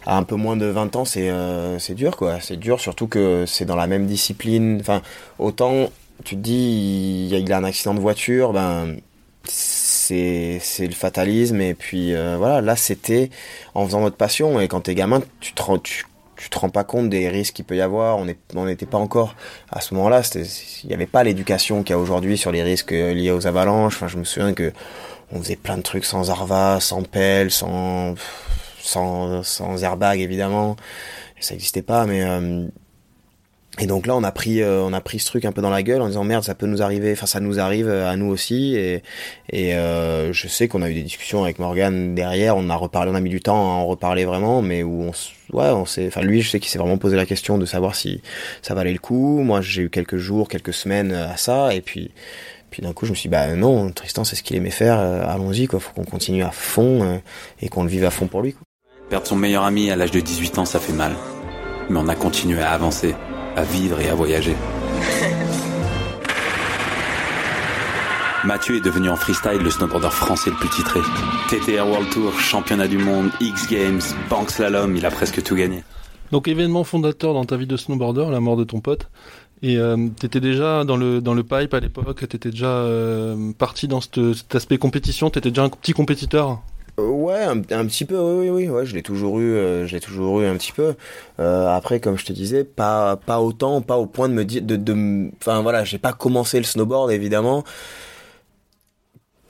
à 0.05 0.17
un 0.17 0.25
peu 0.25 0.35
moins 0.35 0.57
de 0.57 0.67
20 0.67 0.97
ans, 0.97 1.05
c'est 1.05 1.31
c'est 1.79 1.95
dur 1.95 2.17
quoi. 2.17 2.41
C'est 2.41 2.57
dur 2.57 2.81
surtout 2.81 3.07
que 3.07 3.45
c'est 3.47 3.65
dans 3.65 3.77
la 3.77 3.87
même 3.87 4.07
discipline. 4.07 4.79
Enfin, 4.81 5.03
autant 5.39 5.91
tu 6.25 6.35
te 6.35 6.41
dis 6.41 7.29
il, 7.31 7.39
il 7.39 7.53
a 7.53 7.59
un 7.59 7.65
accident 7.65 7.95
de 7.95 8.01
voiture, 8.01 8.53
ben 8.53 8.97
c'est 10.09 10.87
le 10.87 10.95
fatalisme 10.95 11.61
et 11.61 11.75
puis 11.75 12.15
euh, 12.15 12.37
voilà 12.37 12.61
là 12.61 12.77
c'était 12.77 13.31
en 13.75 13.85
faisant 13.85 14.01
notre 14.01 14.17
passion 14.17 14.61
et 14.61 14.69
quand 14.69 14.83
t'es 14.83 14.95
gamin 14.95 15.23
tu 15.41 15.53
te 15.53 15.63
rends 15.63 15.79
tu, 15.79 16.05
tu 16.39 16.49
te 16.49 16.59
rends 16.59 16.71
pas 16.71 16.85
compte 16.85 17.11
des 17.11 17.29
risques 17.29 17.55
qu'il 17.55 17.65
peut 17.65 17.77
y 17.77 17.81
avoir. 17.81 18.17
On 18.17 18.65
n'était 18.65 18.87
pas 18.87 18.99
encore 18.99 19.35
à 19.71 19.81
ce 19.81 19.93
moment-là. 19.95 20.23
Il 20.85 20.89
n'y 20.89 20.95
avait 20.95 21.07
pas 21.07 21.25
l'éducation 21.25 21.83
qu'il 21.83 21.91
y 21.91 21.95
a 21.95 21.99
aujourd'hui 21.99 22.39
sur 22.39 22.53
les 22.53 22.63
risques 22.63 22.93
liés 22.93 23.33
aux 23.33 23.47
avalanches. 23.47 24.05
Je 24.07 24.17
me 24.17 24.25
souviens 24.25 24.55
que 24.55 24.73
on 25.33 25.43
faisait 25.43 25.57
plein 25.57 25.77
de 25.77 25.83
trucs 25.83 26.05
sans 26.05 26.31
arva 26.31 26.79
sans 26.81 27.03
pelle 27.03 27.51
sans 27.51 28.15
sans 28.81 29.43
sans 29.43 29.83
airbag 29.83 30.21
évidemment. 30.21 30.77
Ça 31.41 31.55
n'existait 31.55 31.83
pas 31.83 32.07
mais 32.07 32.23
euh, 32.23 32.69
et 33.81 33.87
donc 33.87 34.07
là, 34.07 34.17
on 34.17 34.25
a 34.25 34.33
pris, 34.33 34.61
euh, 34.61 34.83
on 34.83 34.93
a 34.93 35.01
pris 35.01 35.21
ce 35.21 35.27
truc 35.27 35.45
un 35.45 35.53
peu 35.53 35.63
dans 35.63 35.71
la 35.71 35.83
gueule 35.83 36.03
en 36.03 36.09
disant 36.09 36.25
merde, 36.25 36.43
ça 36.43 36.55
peut 36.55 36.67
nous 36.67 36.83
arriver, 36.83 37.13
enfin 37.13 37.27
ça 37.27 37.39
nous 37.39 37.61
arrive 37.61 37.89
à 37.89 38.17
nous 38.17 38.27
aussi. 38.27 38.75
Et, 38.75 39.03
et 39.51 39.75
euh, 39.75 40.33
je 40.33 40.49
sais 40.49 40.67
qu'on 40.67 40.83
a 40.83 40.91
eu 40.91 40.95
des 40.95 41.03
discussions 41.03 41.45
avec 41.45 41.61
Morgan 41.61 42.15
derrière, 42.15 42.57
on 42.57 42.69
a 42.71 42.75
reparlé, 42.75 43.13
on 43.13 43.15
a 43.15 43.21
mis 43.21 43.31
du 43.31 43.41
temps 43.41 43.57
à 43.57 43.75
en 43.75 43.87
reparler 43.87 44.25
vraiment, 44.25 44.63
mais 44.63 44.83
où 44.83 45.03
on, 45.03 45.57
ouais, 45.57 45.71
on 45.71 45.87
s'est, 45.87 46.09
enfin 46.09 46.23
lui, 46.23 46.41
je 46.43 46.51
sais 46.51 46.59
qu'il 46.59 46.71
s'est 46.71 46.79
vraiment 46.79 46.99
posé 46.99 47.17
la 47.17 47.27
question 47.27 47.57
de 47.57 47.67
savoir 47.67 47.95
si 47.95 48.21
ça 48.63 48.75
valait 48.75 48.93
le 48.93 48.99
coup. 48.99 49.41
Moi, 49.43 49.61
j'ai 49.61 49.83
eu 49.83 49.91
quelques 49.91 50.17
jours, 50.17 50.49
quelques 50.49 50.75
semaines 50.75 51.13
à 51.13 51.37
ça, 51.37 51.75
et 51.75 51.81
puis. 51.81 52.11
Puis 52.71 52.83
d'un 52.83 52.93
coup, 52.93 53.07
je 53.07 53.13
me 53.13 53.17
suis 53.17 53.31
dit, 53.31 53.33
bah 53.33 53.55
non, 53.57 53.91
Tristan, 53.93 54.25
c'est 54.25 54.37
ce 54.37 54.43
qu'il 54.43 54.55
aimait 54.55 54.69
faire, 54.69 54.99
euh, 54.99 55.27
allons-y, 55.27 55.67
quoi, 55.67 55.81
faut 55.81 55.91
qu'on 55.95 56.05
continue 56.05 56.43
à 56.43 56.51
fond 56.51 57.03
euh, 57.03 57.17
et 57.63 57.71
qu'on 57.71 57.83
le 57.83 57.89
vive 57.89 58.05
à 58.05 58.11
fond 58.11 58.27
pour 58.27 58.43
lui. 58.43 58.57
Perdre 59.09 59.27
son 59.27 59.37
meilleur 59.37 59.63
ami 59.63 59.91
à 59.91 59.97
l'âge 59.97 60.11
de 60.11 60.21
18 60.21 60.59
ans, 60.59 60.65
ça 60.67 60.79
fait 60.79 60.93
mal. 60.93 61.13
Mais 61.89 61.99
on 61.99 62.09
a 62.09 62.15
continué 62.15 62.61
à 62.61 62.73
avancer 62.73 63.15
à 63.57 63.65
vivre 63.65 64.01
et 64.01 64.09
à 64.09 64.15
voyager. 64.15 64.57
Mathieu 68.45 68.77
est 68.77 68.81
devenu 68.81 69.11
en 69.11 69.17
freestyle 69.17 69.59
le 69.61 69.69
snowboarder 69.69 70.11
français 70.11 70.51
le 70.51 70.57
plus 70.57 70.69
titré. 70.69 71.01
TTR 71.49 71.87
World 71.87 72.09
Tour, 72.11 72.33
championnat 72.39 72.87
du 72.87 72.97
monde, 72.97 73.31
X 73.41 73.69
Games, 73.69 74.01
Bank 74.31 74.51
Slalom, 74.51 74.97
il 74.97 75.05
a 75.05 75.11
presque 75.11 75.43
tout 75.43 75.57
gagné. 75.57 75.83
Donc 76.31 76.47
événement 76.47 76.85
fondateur 76.85 77.35
dans 77.35 77.45
ta 77.45 77.57
vie 77.57 77.67
de 77.67 77.77
snowboarder, 77.77 78.27
la 78.31 78.41
mort 78.41 78.57
de 78.57 78.65
ton 78.65 78.81
pote. 78.81 79.09
Et 79.63 79.77
euh, 79.77 80.09
t'étais 80.21 80.41
déjà 80.41 80.85
dans 80.85 80.97
le 80.97 81.21
dans 81.21 81.35
le 81.35 81.43
pipe 81.43 81.75
à 81.75 81.81
l'époque, 81.81 82.29
t'étais 82.29 82.51
déjà 82.51 82.69
euh, 82.69 83.53
parti 83.59 83.89
dans 83.89 84.01
cet, 84.01 84.35
cet 84.35 84.55
aspect 84.55 84.79
compétition, 84.79 85.31
t'étais 85.31 85.51
déjà 85.51 85.65
un 85.65 85.69
petit 85.69 85.93
compétiteur? 85.93 86.63
Ouais, 86.99 87.45
un, 87.45 87.59
un, 87.59 87.87
petit 87.87 88.05
peu, 88.05 88.19
oui, 88.19 88.51
oui, 88.51 88.65
oui, 88.65 88.69
ouais, 88.69 88.85
je 88.85 88.93
l'ai 88.97 89.03
toujours 89.05 89.39
eu, 89.39 89.53
euh, 89.53 89.87
je 89.87 89.95
l'ai 89.95 90.01
toujours 90.01 90.41
eu 90.41 90.47
un 90.47 90.57
petit 90.57 90.73
peu. 90.73 90.97
Euh, 91.39 91.69
après, 91.69 92.01
comme 92.01 92.19
je 92.19 92.25
te 92.25 92.33
disais, 92.33 92.65
pas, 92.65 93.17
pas 93.17 93.41
autant, 93.41 93.81
pas 93.83 93.97
au 93.97 94.07
point 94.07 94.29
de 94.29 94.35
me 94.35 94.45
dire, 94.45 94.63
de, 94.63 94.75
de, 94.75 95.31
enfin 95.41 95.63
voilà, 95.63 95.85
j'ai 95.85 95.99
pas 95.99 96.13
commencé 96.13 96.59
le 96.59 96.65
snowboard 96.65 97.13
évidemment 97.13 97.63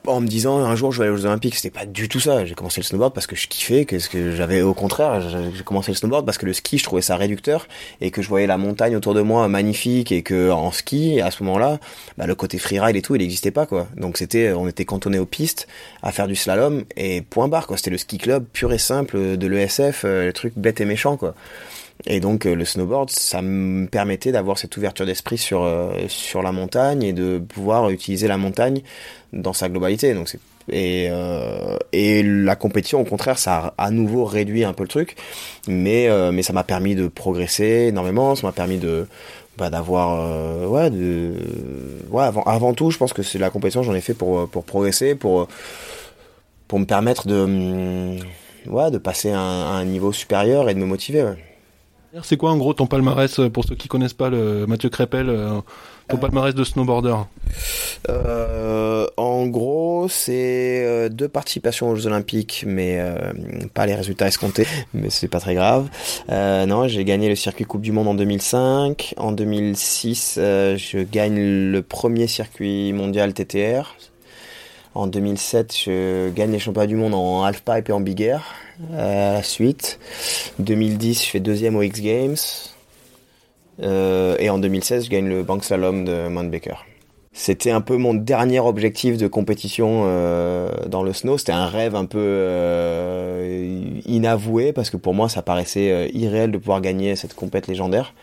en 0.07 0.21
me 0.21 0.27
disant 0.27 0.59
un 0.59 0.77
jour 0.77 0.93
je 0.93 0.99
vais 1.01 1.09
aller 1.09 1.17
aux 1.17 1.27
Olympiques. 1.27 1.55
C'était 1.55 1.71
pas 1.71 1.87
du 1.87 2.09
tout 2.09 2.21
ça. 2.21 2.45
J'ai 2.45 2.55
commencé 2.55 2.81
le 2.81 2.85
snowboard 2.85 3.13
parce 3.13 3.27
que 3.27 3.37
je 3.37 3.49
kiffais, 3.49 3.85
qu'est-ce 3.85 4.09
que 4.09 4.35
j'avais 4.35 4.63
au 4.63 4.75
contraire. 4.75 5.21
J'ai 5.55 5.63
commencé 5.65 5.91
le 5.93 5.97
snowboard 5.97 6.25
parce 6.25 6.39
que 6.39 6.47
le 6.47 6.53
ski, 6.53 6.79
je 6.79 6.85
trouvais 6.85 7.03
ça 7.03 7.17
réducteur 7.17 7.67
et 8.01 8.11
que 8.11 8.23
je 8.23 8.29
voyais 8.29 8.47
la 8.47 8.59
montagne 8.59 8.97
autour 8.97 9.15
de 9.15 9.21
moi 9.21 9.49
magnifique 9.49 10.13
et 10.13 10.23
que 10.23 10.51
en 10.51 10.71
ski, 10.73 11.21
à 11.21 11.31
ce 11.31 11.43
moment-là, 11.45 11.79
bah, 12.17 12.27
le 12.27 12.35
côté 12.35 12.59
freeride 12.59 12.97
et 12.97 13.03
tout, 13.03 13.15
il 13.15 13.19
n'existait 13.19 13.51
pas 13.51 13.67
quoi. 13.67 13.89
Donc 13.97 14.19
c'était, 14.19 14.53
on 14.53 14.69
était 14.69 14.85
cantonné 14.85 15.19
aux 15.19 15.27
pistes 15.27 15.69
à 16.03 16.13
faire 16.13 16.27
du 16.27 16.37
slalom 16.37 16.85
et 16.97 17.23
point 17.23 17.49
barre 17.49 17.67
quoi. 17.67 17.77
C'était 17.77 17.91
le 17.91 17.99
ski 17.99 18.19
club 18.19 18.45
pur 18.53 18.73
et 18.73 18.79
simple 18.79 19.37
de 19.37 19.47
l'ESF, 19.47 20.03
euh, 20.05 20.27
le 20.27 20.33
truc 20.33 20.55
bête 20.57 20.81
et 20.81 20.85
méchant 20.85 21.17
quoi. 21.17 21.35
Et 22.07 22.21
donc 22.21 22.47
euh, 22.47 22.55
le 22.55 22.65
snowboard, 22.65 23.11
ça 23.11 23.43
me 23.43 23.87
permettait 23.87 24.33
d'avoir 24.33 24.59
cette 24.59 24.77
ouverture 24.77 25.05
d'esprit 25.07 25.39
sur 25.39 25.63
euh, 25.63 25.93
sur 26.09 26.43
la 26.43 26.53
montagne 26.53 27.03
et 27.03 27.13
de 27.13 27.39
pouvoir 27.39 27.91
utiliser 27.91 28.29
la 28.29 28.39
montagne 28.39 28.83
dans 29.33 29.53
sa 29.53 29.69
globalité. 29.69 30.15
Donc 30.15 30.29
c'est 30.29 30.41
et 30.71 31.09
euh, 31.11 31.77
et 31.93 32.23
la 32.23 32.57
compétition 32.57 33.01
au 33.01 33.05
contraire 33.05 33.39
ça 33.39 33.75
a 33.77 33.87
à 33.87 33.91
nouveau 33.91 34.25
réduit 34.25 34.65
un 34.65 34.73
peu 34.73 34.83
le 34.83 34.89
truc 34.89 35.17
mais 35.67 36.09
euh, 36.09 36.31
mais 36.33 36.43
ça 36.43 36.53
m'a 36.53 36.65
permis 36.65 36.95
de 36.95 37.09
progresser 37.09 37.87
énormément 37.89 38.35
ça 38.35 38.47
m'a 38.47 38.53
permis 38.53 38.79
de 38.79 39.07
bah, 39.57 39.71
d'avoir 39.71 40.21
euh, 40.21 40.67
ouais 40.67 40.91
de 40.91 41.35
ouais 42.11 42.25
avant 42.25 42.43
avant 42.43 42.75
tout 42.75 42.91
je 42.91 42.99
pense 42.99 43.13
que 43.13 43.23
c'est 43.23 43.39
la 43.39 43.51
compétition 43.51 43.83
j'en 43.83 43.95
ai 43.95 44.01
fait 44.01 44.15
pour 44.15 44.49
pour 44.49 44.65
progresser 44.65 45.15
pour 45.15 45.49
pour 46.67 46.79
me 46.79 46.85
permettre 46.85 47.27
de 47.27 48.19
ouais 48.67 48.91
de 48.91 48.99
passer 48.99 49.31
à 49.31 49.41
un, 49.41 49.85
niveau 49.85 50.13
supérieur 50.13 50.69
et 50.69 50.75
de 50.75 50.79
me 50.79 50.87
motiver. 50.87 51.33
C'est 52.23 52.37
quoi 52.37 52.51
en 52.51 52.57
gros 52.57 52.73
ton 52.75 52.87
palmarès 52.87 53.41
pour 53.53 53.65
ceux 53.65 53.75
qui 53.75 53.89
connaissent 53.89 54.15
pas 54.15 54.31
le 54.31 54.67
Mathieu 54.67 54.89
Crépel, 54.89 55.31
ton 56.09 56.17
palmarès 56.17 56.55
de 56.55 56.65
snowboarder 56.65 57.17
euh, 58.09 59.07
En 59.17 59.47
gros, 59.47 60.09
c'est 60.09 60.85
euh, 60.85 61.09
deux 61.11 61.29
participations 61.29 61.91
aux 61.91 61.97
Jeux 61.97 62.07
Olympiques, 62.07 62.65
mais 62.67 62.99
euh, 62.99 63.33
pas 63.75 63.85
les 63.87 63.95
résultats 63.95 64.27
escomptés, 64.27 64.67
mais 64.95 65.11
c'est 65.11 65.29
pas 65.29 65.41
très 65.41 65.55
grave. 65.55 65.89
Euh, 66.31 66.65
non, 66.67 66.89
j'ai 66.89 67.05
gagné 67.05 67.29
le 67.29 67.35
circuit 67.35 67.65
Coupe 67.67 67.83
du 67.83 67.93
Monde 67.93 68.09
en 68.09 68.15
2005. 68.15 69.15
En 69.19 69.33
2006, 69.33 70.35
je 70.37 71.03
gagne 71.03 71.39
le 71.71 71.83
premier 71.83 72.27
circuit 72.27 72.93
mondial 72.95 73.35
TTR. 73.35 73.95
En 74.99 75.07
2007, 75.07 75.77
je 75.85 76.29
gagne 76.31 76.51
les 76.51 76.59
championnats 76.59 76.89
du 76.89 76.97
monde 76.97 77.15
en 77.15 77.45
halfpipe 77.45 77.89
et 77.89 77.93
en 77.93 78.01
big 78.01 78.21
air. 78.21 78.53
à 78.93 79.35
la 79.35 79.43
suite, 79.45 80.01
2010, 80.59 81.25
je 81.25 81.31
fais 81.31 81.39
deuxième 81.39 81.77
aux 81.77 81.83
X 81.83 82.01
Games. 82.01 82.37
Euh, 83.81 84.35
et 84.41 84.51
en 84.51 84.59
2016, 84.59 85.05
je 85.05 85.11
gagne 85.11 85.29
le 85.29 85.45
Bank 85.45 85.63
Slalom 85.63 86.05
de 86.05 86.27
Mount 86.27 86.51
Baker. 86.51 86.75
C'était 87.33 87.71
un 87.71 87.81
peu 87.81 87.97
mon 87.97 88.13
dernier 88.13 88.59
objectif 88.59 89.19
de 89.19 89.29
compétition 89.29 90.03
euh, 90.07 90.69
dans 90.89 91.05
le 91.05 91.13
snow. 91.13 91.39
C'était 91.39 91.53
un 91.53 91.67
rêve 91.67 91.95
un 91.95 92.07
peu 92.07 92.19
euh, 92.19 94.01
inavoué 94.05 94.73
parce 94.73 94.91
que 94.91 94.97
pour 94.97 95.15
moi, 95.15 95.29
ça 95.29 95.43
paraissait 95.43 95.93
euh, 95.93 96.09
irréel 96.13 96.51
de 96.51 96.59
pouvoir 96.59 96.81
gagner 96.81 97.15
cette 97.15 97.35
compète 97.35 97.69
légendaire. 97.69 98.15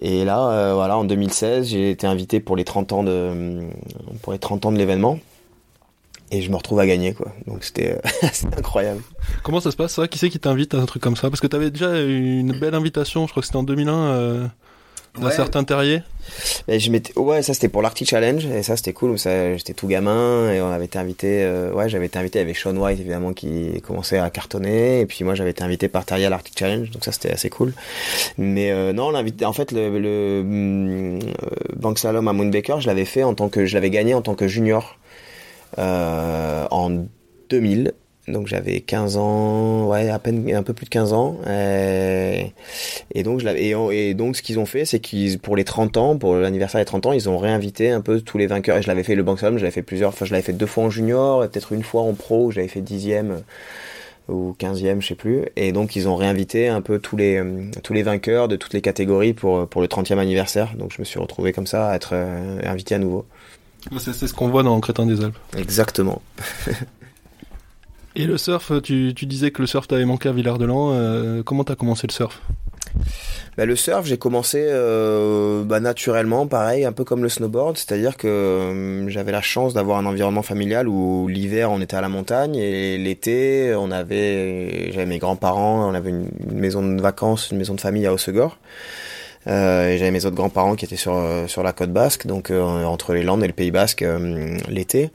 Et 0.00 0.24
là, 0.24 0.50
euh, 0.50 0.74
voilà, 0.74 0.98
en 0.98 1.04
2016, 1.04 1.66
j'ai 1.66 1.90
été 1.90 2.06
invité 2.06 2.38
pour 2.38 2.54
les 2.54 2.64
30 2.64 2.92
ans 2.92 3.02
de 3.02 3.64
pour 4.22 4.32
les 4.32 4.38
30 4.38 4.66
ans 4.66 4.70
de 4.70 4.78
l'événement. 4.78 5.18
Et 6.30 6.42
je 6.42 6.50
me 6.50 6.56
retrouve 6.56 6.80
à 6.80 6.86
gagner, 6.86 7.14
quoi. 7.14 7.32
Donc 7.46 7.62
c'était 7.62 8.00
incroyable. 8.56 9.02
Comment 9.42 9.60
ça 9.60 9.70
se 9.70 9.76
passe, 9.76 9.94
ça 9.94 10.08
Qui 10.08 10.18
c'est 10.18 10.30
qui 10.30 10.40
t'invite 10.40 10.74
à 10.74 10.78
un 10.78 10.86
truc 10.86 11.02
comme 11.02 11.16
ça? 11.16 11.30
Parce 11.30 11.40
que 11.40 11.46
t'avais 11.46 11.70
déjà 11.70 12.00
une 12.00 12.58
belle 12.58 12.74
invitation, 12.74 13.26
je 13.26 13.32
crois 13.32 13.42
que 13.42 13.46
c'était 13.46 13.58
en 13.58 13.62
2001 13.62 14.50
d'un 15.18 15.26
ouais. 15.26 15.32
certain 15.32 15.64
terrier 15.64 16.02
mais 16.66 16.80
je 16.80 16.90
m'étais 16.90 17.16
ouais 17.18 17.42
ça 17.42 17.54
c'était 17.54 17.68
pour 17.68 17.82
l'Arctic 17.82 18.08
Challenge 18.08 18.44
et 18.46 18.62
ça 18.62 18.76
c'était 18.76 18.92
cool 18.92 19.18
ça 19.18 19.56
j'étais 19.56 19.74
tout 19.74 19.86
gamin 19.86 20.52
et 20.52 20.60
on 20.60 20.70
avait 20.70 20.86
été 20.86 20.98
invité 20.98 21.44
euh, 21.44 21.72
ouais 21.72 21.88
j'avais 21.88 22.06
été 22.06 22.18
invité 22.18 22.40
avec 22.40 22.56
Sean 22.56 22.76
White 22.76 22.98
évidemment 23.00 23.32
qui 23.32 23.80
commençait 23.82 24.18
à 24.18 24.28
cartonner 24.30 25.00
et 25.00 25.06
puis 25.06 25.24
moi 25.24 25.34
j'avais 25.34 25.50
été 25.50 25.62
invité 25.62 25.88
par 25.88 26.04
Terry 26.04 26.24
à 26.24 26.30
l'Arctic 26.30 26.58
Challenge 26.58 26.90
donc 26.90 27.04
ça 27.04 27.12
c'était 27.12 27.30
assez 27.30 27.50
cool 27.50 27.72
mais 28.38 28.72
euh, 28.72 28.92
non 28.92 29.10
l'invité 29.10 29.44
en 29.44 29.52
fait 29.52 29.72
le, 29.72 29.98
le 29.98 30.08
euh, 30.08 31.18
Bank 31.76 31.98
Salom 31.98 32.26
à 32.28 32.32
Moonbaker 32.32 32.80
je 32.80 32.86
l'avais 32.86 33.04
fait 33.04 33.22
en 33.22 33.34
tant 33.34 33.48
que 33.48 33.66
je 33.66 33.74
l'avais 33.74 33.90
gagné 33.90 34.14
en 34.14 34.22
tant 34.22 34.34
que 34.34 34.48
junior 34.48 34.96
euh, 35.04 35.05
en 35.76 37.04
2000 37.50 37.92
donc 38.28 38.48
j'avais 38.48 38.80
15 38.80 39.16
ans, 39.18 39.86
ouais, 39.86 40.10
à 40.10 40.18
peine 40.18 40.52
un 40.52 40.62
peu 40.62 40.72
plus 40.72 40.84
de 40.84 40.90
15 40.90 41.12
ans. 41.12 41.38
Et, 41.48 42.52
et 43.14 43.22
donc 43.22 43.42
et, 43.44 44.14
donc 44.14 44.36
ce 44.36 44.42
qu'ils 44.42 44.58
ont 44.58 44.66
fait, 44.66 44.84
c'est 44.84 44.98
qu'ils 44.98 45.38
pour 45.38 45.56
les 45.56 45.64
30 45.64 45.96
ans, 45.96 46.16
pour 46.18 46.34
l'anniversaire 46.34 46.80
des 46.80 46.84
30 46.84 47.06
ans, 47.06 47.12
ils 47.12 47.28
ont 47.28 47.38
réinvité 47.38 47.90
un 47.90 48.00
peu 48.00 48.20
tous 48.20 48.38
les 48.38 48.46
vainqueurs. 48.46 48.78
Et 48.78 48.82
je 48.82 48.88
l'avais 48.88 49.04
fait 49.04 49.14
le 49.14 49.22
Bank 49.22 49.38
Slalom, 49.38 49.58
je 49.58 49.62
l'avais 49.62 49.72
fait 49.72 49.82
plusieurs, 49.82 50.08
enfin 50.08 50.24
je 50.24 50.32
l'avais 50.32 50.42
fait 50.42 50.52
deux 50.52 50.66
fois 50.66 50.84
en 50.84 50.90
junior, 50.90 51.44
et 51.44 51.48
peut-être 51.48 51.72
une 51.72 51.84
fois 51.84 52.02
en 52.02 52.14
pro 52.14 52.50
j'avais 52.50 52.68
fait 52.68 52.80
dixième 52.80 53.42
ou 54.28 54.56
15e, 54.58 55.00
je 55.00 55.06
sais 55.06 55.14
plus. 55.14 55.44
Et 55.54 55.70
donc 55.70 55.94
ils 55.94 56.08
ont 56.08 56.16
réinvité 56.16 56.66
un 56.66 56.80
peu 56.80 56.98
tous 56.98 57.16
les 57.16 57.40
tous 57.84 57.92
les 57.92 58.02
vainqueurs 58.02 58.48
de 58.48 58.56
toutes 58.56 58.74
les 58.74 58.80
catégories 58.80 59.34
pour 59.34 59.68
pour 59.68 59.80
le 59.80 59.86
30e 59.86 60.18
anniversaire. 60.18 60.74
Donc 60.76 60.92
je 60.92 61.00
me 61.00 61.04
suis 61.04 61.20
retrouvé 61.20 61.52
comme 61.52 61.68
ça 61.68 61.90
à 61.90 61.94
être 61.94 62.10
euh, 62.12 62.60
invité 62.64 62.96
à 62.96 62.98
nouveau. 62.98 63.24
C'est 63.98 64.26
ce 64.26 64.34
qu'on 64.34 64.48
voit 64.48 64.62
dans 64.62 64.78
Crétin 64.80 65.06
des 65.06 65.22
Alpes. 65.22 65.38
Exactement. 65.56 66.22
Et 68.16 68.24
le 68.24 68.38
surf, 68.38 68.72
tu, 68.82 69.12
tu 69.14 69.26
disais 69.26 69.50
que 69.50 69.60
le 69.60 69.66
surf 69.66 69.86
t'avait 69.86 70.06
manqué 70.06 70.28
à 70.28 70.32
Villard-de-Lans. 70.32 70.92
Euh, 70.92 71.42
comment 71.42 71.64
t'as 71.64 71.74
commencé 71.74 72.06
le 72.06 72.12
surf? 72.12 72.40
Bah, 73.56 73.64
le 73.64 73.76
surf, 73.76 74.06
j'ai 74.06 74.18
commencé 74.18 74.66
euh, 74.68 75.64
bah, 75.64 75.80
naturellement, 75.80 76.46
pareil, 76.46 76.84
un 76.84 76.92
peu 76.92 77.04
comme 77.04 77.22
le 77.22 77.28
snowboard, 77.28 77.76
c'est-à-dire 77.76 78.16
que 78.16 78.26
euh, 78.26 79.08
j'avais 79.08 79.32
la 79.32 79.40
chance 79.40 79.74
d'avoir 79.74 79.98
un 79.98 80.06
environnement 80.06 80.42
familial 80.42 80.88
où 80.88 81.26
l'hiver 81.28 81.70
on 81.70 81.80
était 81.80 81.96
à 81.96 82.00
la 82.00 82.08
montagne 82.08 82.56
et 82.56 82.98
l'été 82.98 83.74
on 83.76 83.90
avait, 83.90 84.92
j'avais 84.92 85.06
mes 85.06 85.18
grands-parents, 85.18 85.88
on 85.88 85.94
avait 85.94 86.10
une, 86.10 86.28
maison 86.52 86.86
de 86.86 87.00
vacances, 87.00 87.50
une 87.50 87.58
maison 87.58 87.74
de 87.74 87.80
famille 87.80 88.06
à 88.06 88.12
Haussegor. 88.12 88.58
Euh, 89.48 89.90
et 89.90 89.98
j'avais 89.98 90.10
mes 90.10 90.24
autres 90.26 90.36
grands-parents 90.36 90.74
qui 90.74 90.84
étaient 90.84 90.96
sur 90.96 91.16
sur 91.46 91.62
la 91.62 91.72
côte 91.72 91.92
basque, 91.92 92.26
donc 92.26 92.50
euh, 92.50 92.84
entre 92.84 93.14
les 93.14 93.22
Landes 93.22 93.44
et 93.44 93.46
le 93.46 93.52
Pays 93.52 93.70
Basque 93.70 94.02
euh, 94.02 94.58
l'été. 94.68 95.10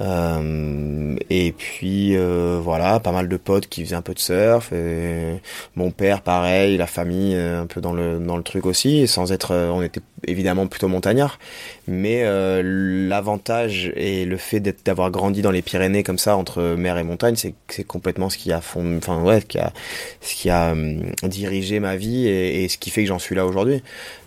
Euh, 0.00 1.14
et 1.30 1.52
puis 1.52 2.16
euh, 2.16 2.58
voilà, 2.62 2.98
pas 2.98 3.12
mal 3.12 3.28
de 3.28 3.36
potes 3.36 3.68
qui 3.68 3.84
faisaient 3.84 3.94
un 3.94 4.02
peu 4.02 4.14
de 4.14 4.18
surf. 4.18 4.72
Et 4.72 5.40
mon 5.76 5.90
père, 5.90 6.22
pareil, 6.22 6.76
la 6.76 6.86
famille, 6.86 7.34
euh, 7.36 7.62
un 7.62 7.66
peu 7.66 7.80
dans 7.80 7.92
le 7.92 8.18
dans 8.18 8.36
le 8.36 8.42
truc 8.42 8.66
aussi. 8.66 9.06
Sans 9.06 9.32
être, 9.32 9.54
on 9.54 9.82
était 9.82 10.00
évidemment 10.26 10.66
plutôt 10.66 10.88
montagnard, 10.88 11.38
mais 11.86 12.22
euh, 12.24 12.62
l'avantage 13.08 13.92
et 13.96 14.24
le 14.24 14.36
fait 14.36 14.60
d'avoir 14.84 15.10
grandi 15.10 15.42
dans 15.42 15.50
les 15.50 15.62
Pyrénées 15.62 16.02
comme 16.02 16.18
ça 16.18 16.36
entre 16.36 16.74
mer 16.76 16.98
et 16.98 17.04
montagne, 17.04 17.36
c'est 17.36 17.54
c'est 17.68 17.84
complètement 17.84 18.30
ce 18.30 18.38
qui 18.38 18.52
a 18.52 18.60
fond, 18.60 18.96
enfin 18.96 19.22
ouais, 19.22 19.40
ce 19.40 19.46
qui 19.46 19.58
a 19.58 19.72
ce 20.20 20.34
qui 20.34 20.50
a 20.50 20.72
hum, 20.72 21.02
dirigé 21.22 21.80
ma 21.80 21.96
vie 21.96 22.26
et, 22.26 22.68
ce 22.68 22.78
qui 22.78 22.90
fait 22.90 23.02
que 23.02 23.08
j'en 23.08 23.18
suis 23.18 23.34
là 23.34 23.46
aujourd'hui. 23.46 23.82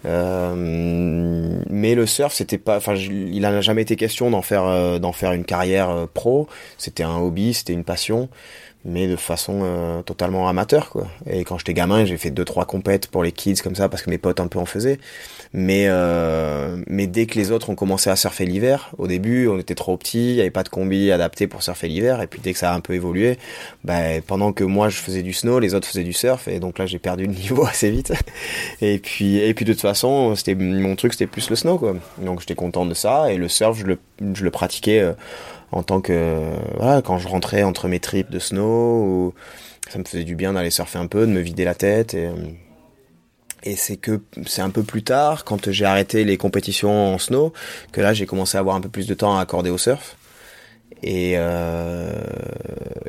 Euh, 0.06 1.60
mais 1.70 1.96
le 1.96 2.06
surf, 2.06 2.34
c'était 2.34 2.58
pas, 2.58 2.78
enfin, 2.78 2.96
il 2.96 3.42
n'a 3.42 3.62
jamais 3.62 3.82
été 3.82 3.96
question 3.96 4.30
d'en 4.32 4.42
faire 4.42 5.00
d'en 5.00 5.12
faire 5.12 5.34
une 5.34 5.46
carrière 5.46 6.08
pro. 6.14 6.48
C'était 6.78 7.04
un 7.04 7.18
hobby, 7.18 7.54
c'était 7.54 7.74
une 7.74 7.84
passion 7.84 8.30
mais 8.88 9.08
de 9.08 9.18
façon 9.18 9.60
euh, 9.64 10.02
totalement 10.02 10.48
amateur 10.48 10.90
quoi. 10.90 11.08
Et 11.30 11.44
quand 11.44 11.58
j'étais 11.58 11.74
gamin, 11.74 12.06
j'ai 12.06 12.18
fait 12.18 12.32
deux 12.32 12.46
trois 12.46 12.66
compètes 12.66 13.08
pour 13.08 13.22
les 13.22 13.34
kids 13.34 13.56
comme 13.56 13.76
ça 13.76 13.90
parce 13.90 14.02
que 14.02 14.10
mes 14.10 14.18
potes 14.18 14.40
un 14.40 14.48
peu 14.48 14.60
en 14.60 14.66
faisaient. 14.66 14.98
Mais 15.54 15.86
euh, 15.88 16.82
mais 16.88 17.06
dès 17.06 17.26
que 17.26 17.38
les 17.38 17.52
autres 17.52 17.70
ont 17.70 17.76
commencé 17.76 18.10
à 18.10 18.16
surfer 18.16 18.46
l'hiver, 18.46 18.92
au 18.98 19.08
début, 19.08 19.48
on 19.48 19.60
était 19.60 19.76
trop 19.76 19.98
petits, 19.98 20.32
il 20.32 20.36
y 20.36 20.42
avait 20.42 20.52
pas 20.52 20.64
de 20.64 20.70
combi 20.70 21.12
adapté 21.12 21.48
pour 21.48 21.64
surfer 21.64 21.90
l'hiver 21.90 22.22
et 22.22 22.28
puis 22.28 22.40
dès 22.42 22.54
que 22.54 22.60
ça 22.60 22.72
a 22.72 22.76
un 22.76 22.80
peu 22.80 22.94
évolué, 22.94 23.38
bah, 23.84 24.22
pendant 24.26 24.54
que 24.54 24.64
moi 24.64 24.88
je 24.90 24.98
faisais 24.98 25.22
du 25.22 25.34
snow, 25.34 25.60
les 25.60 25.76
autres 25.76 25.88
faisaient 25.88 26.04
du 26.04 26.14
surf 26.14 26.48
et 26.48 26.60
donc 26.60 26.80
là 26.80 26.86
j'ai 26.86 27.00
perdu 27.00 27.28
le 27.28 27.34
niveau 27.34 27.66
assez 27.68 27.92
vite. 27.92 28.14
Et 28.82 29.00
puis 29.00 29.38
et 29.38 29.54
puis 29.54 29.66
de 29.66 29.74
toute 29.74 29.82
façon, 29.82 30.36
c'était 30.36 30.56
mon 30.56 30.96
truc 30.96 31.12
c'était 31.14 31.28
plus 31.28 31.50
le 31.50 31.58
snow 31.58 31.78
quoi. 31.78 31.94
Donc 32.20 32.40
j'étais 32.40 32.56
content 32.56 32.86
de 32.86 32.94
ça 32.94 33.32
et 33.32 33.38
le 33.38 33.50
surf 33.50 33.78
je 33.78 33.86
le 33.86 34.00
je 34.34 34.44
le 34.44 34.52
pratiquais 34.52 35.00
euh, 35.00 35.14
en 35.72 35.84
tant 35.84 36.02
que 36.02 36.44
voilà 36.78 37.02
quand 37.02 37.18
je 37.18 37.28
rentrais 37.28 37.64
entre 37.64 37.88
mes 37.88 38.00
trips 38.00 38.30
de 38.30 38.40
snow 38.40 39.34
ça 39.90 40.00
me 40.00 40.04
faisait 40.04 40.24
du 40.24 40.36
bien 40.36 40.54
d'aller 40.54 40.70
surfer 40.70 41.00
un 41.00 41.08
peu 41.08 41.26
de 41.26 41.32
me 41.32 41.40
vider 41.40 41.66
la 41.66 41.76
tête 41.76 42.14
et 42.14 42.30
et 43.64 43.76
c'est 43.76 43.98
que 43.98 44.22
c'est 44.46 44.62
un 44.62 44.70
peu 44.70 44.84
plus 44.84 45.04
tard 45.04 45.44
quand 45.44 45.72
j'ai 45.72 45.86
arrêté 45.86 46.24
les 46.24 46.38
compétitions 46.38 47.16
en 47.16 47.18
snow 47.18 47.54
que 47.92 48.02
là 48.02 48.14
j'ai 48.14 48.26
commencé 48.26 48.58
à 48.58 48.60
avoir 48.60 48.76
un 48.76 48.82
peu 48.82 48.90
plus 48.90 49.08
de 49.08 49.14
temps 49.14 49.38
à 49.38 49.42
accorder 49.42 49.70
au 49.70 49.78
surf 49.78 50.16
et 51.04 51.34
euh, 51.36 52.12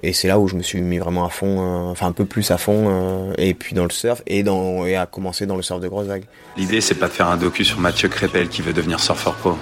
et 0.02 0.12
c'est 0.12 0.28
là 0.28 0.38
où 0.38 0.47
je 0.47 0.54
me 0.54 0.62
suis 0.62 0.80
mis 0.80 0.99
vraiment 0.99 1.25
à 1.25 1.30
fond 1.30 1.61
euh, 1.61 1.90
enfin 1.90 2.07
un 2.07 2.12
peu 2.12 2.25
plus 2.25 2.50
à 2.50 2.59
fond 2.59 2.85
euh, 2.87 3.33
et 3.38 3.54
puis 3.54 3.75
dans 3.75 3.85
le 3.85 3.90
surf 3.90 4.23
et 4.26 4.42
dans 4.42 4.85
et 4.85 4.97
à 4.97 5.07
commencer 5.07 5.47
dans 5.47 5.57
le 5.57 5.62
surf 5.62 5.80
de 5.80 5.88
grosses 5.88 6.07
vagues 6.07 6.25
l'idée 6.57 6.80
c'est 6.80 6.95
pas 6.95 7.09
de 7.09 7.12
faire 7.12 7.28
un 7.28 7.37
docu 7.37 7.64
sur 7.64 7.80
Mathieu 7.80 8.09
Crépel 8.09 8.49
qui 8.49 8.62
veut 8.62 8.73
devenir 8.73 9.00
surfeur 9.00 9.35
pro. 9.35 9.57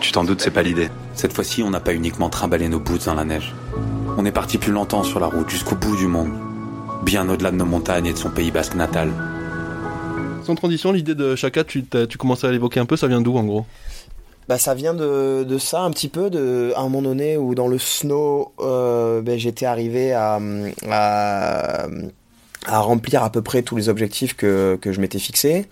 Tu 0.00 0.12
t'en 0.12 0.24
doutes 0.24 0.40
c'est 0.40 0.50
pas 0.50 0.62
l'idée. 0.62 0.88
Cette 1.14 1.32
fois-ci 1.32 1.62
on 1.62 1.70
n'a 1.70 1.80
pas 1.80 1.92
uniquement 1.92 2.28
trimballé 2.28 2.68
nos 2.68 2.80
boots 2.80 3.04
dans 3.06 3.14
la 3.14 3.24
neige. 3.24 3.54
On 4.16 4.24
est 4.24 4.32
parti 4.32 4.58
plus 4.58 4.72
longtemps 4.72 5.02
sur 5.02 5.18
la 5.18 5.26
route 5.26 5.50
jusqu'au 5.50 5.74
bout 5.74 5.96
du 5.96 6.06
monde. 6.06 6.30
Bien 7.02 7.28
au-delà 7.28 7.50
de 7.50 7.56
nos 7.56 7.64
montagnes 7.64 8.06
et 8.06 8.12
de 8.12 8.18
son 8.18 8.30
pays 8.30 8.50
basque 8.50 8.74
natal. 8.74 9.10
Sans 10.44 10.54
transition 10.54 10.92
l'idée 10.92 11.14
de 11.14 11.34
Chaka 11.34 11.64
tu, 11.64 11.84
tu 12.08 12.18
commençais 12.18 12.46
à 12.46 12.52
l'évoquer 12.52 12.80
un 12.80 12.86
peu 12.86 12.96
ça 12.96 13.08
vient 13.08 13.20
d'où 13.20 13.36
en 13.36 13.44
gros? 13.44 13.66
Bah, 14.50 14.58
ça 14.58 14.74
vient 14.74 14.94
de, 14.94 15.44
de 15.44 15.58
ça 15.58 15.82
un 15.82 15.92
petit 15.92 16.08
peu, 16.08 16.28
de, 16.28 16.72
à 16.74 16.80
un 16.80 16.88
moment 16.88 17.02
donné 17.02 17.36
où 17.36 17.54
dans 17.54 17.68
le 17.68 17.78
snow, 17.78 18.50
euh, 18.58 19.22
ben, 19.22 19.38
j'étais 19.38 19.64
arrivé 19.64 20.12
à, 20.12 20.40
à, 20.90 21.86
remplir 22.66 23.22
à 23.22 23.30
peu 23.30 23.42
près 23.42 23.62
tous 23.62 23.76
les 23.76 23.88
objectifs 23.88 24.34
que, 24.34 24.76
que 24.82 24.90
je 24.90 25.00
m'étais 25.00 25.20
fixé. 25.20 25.66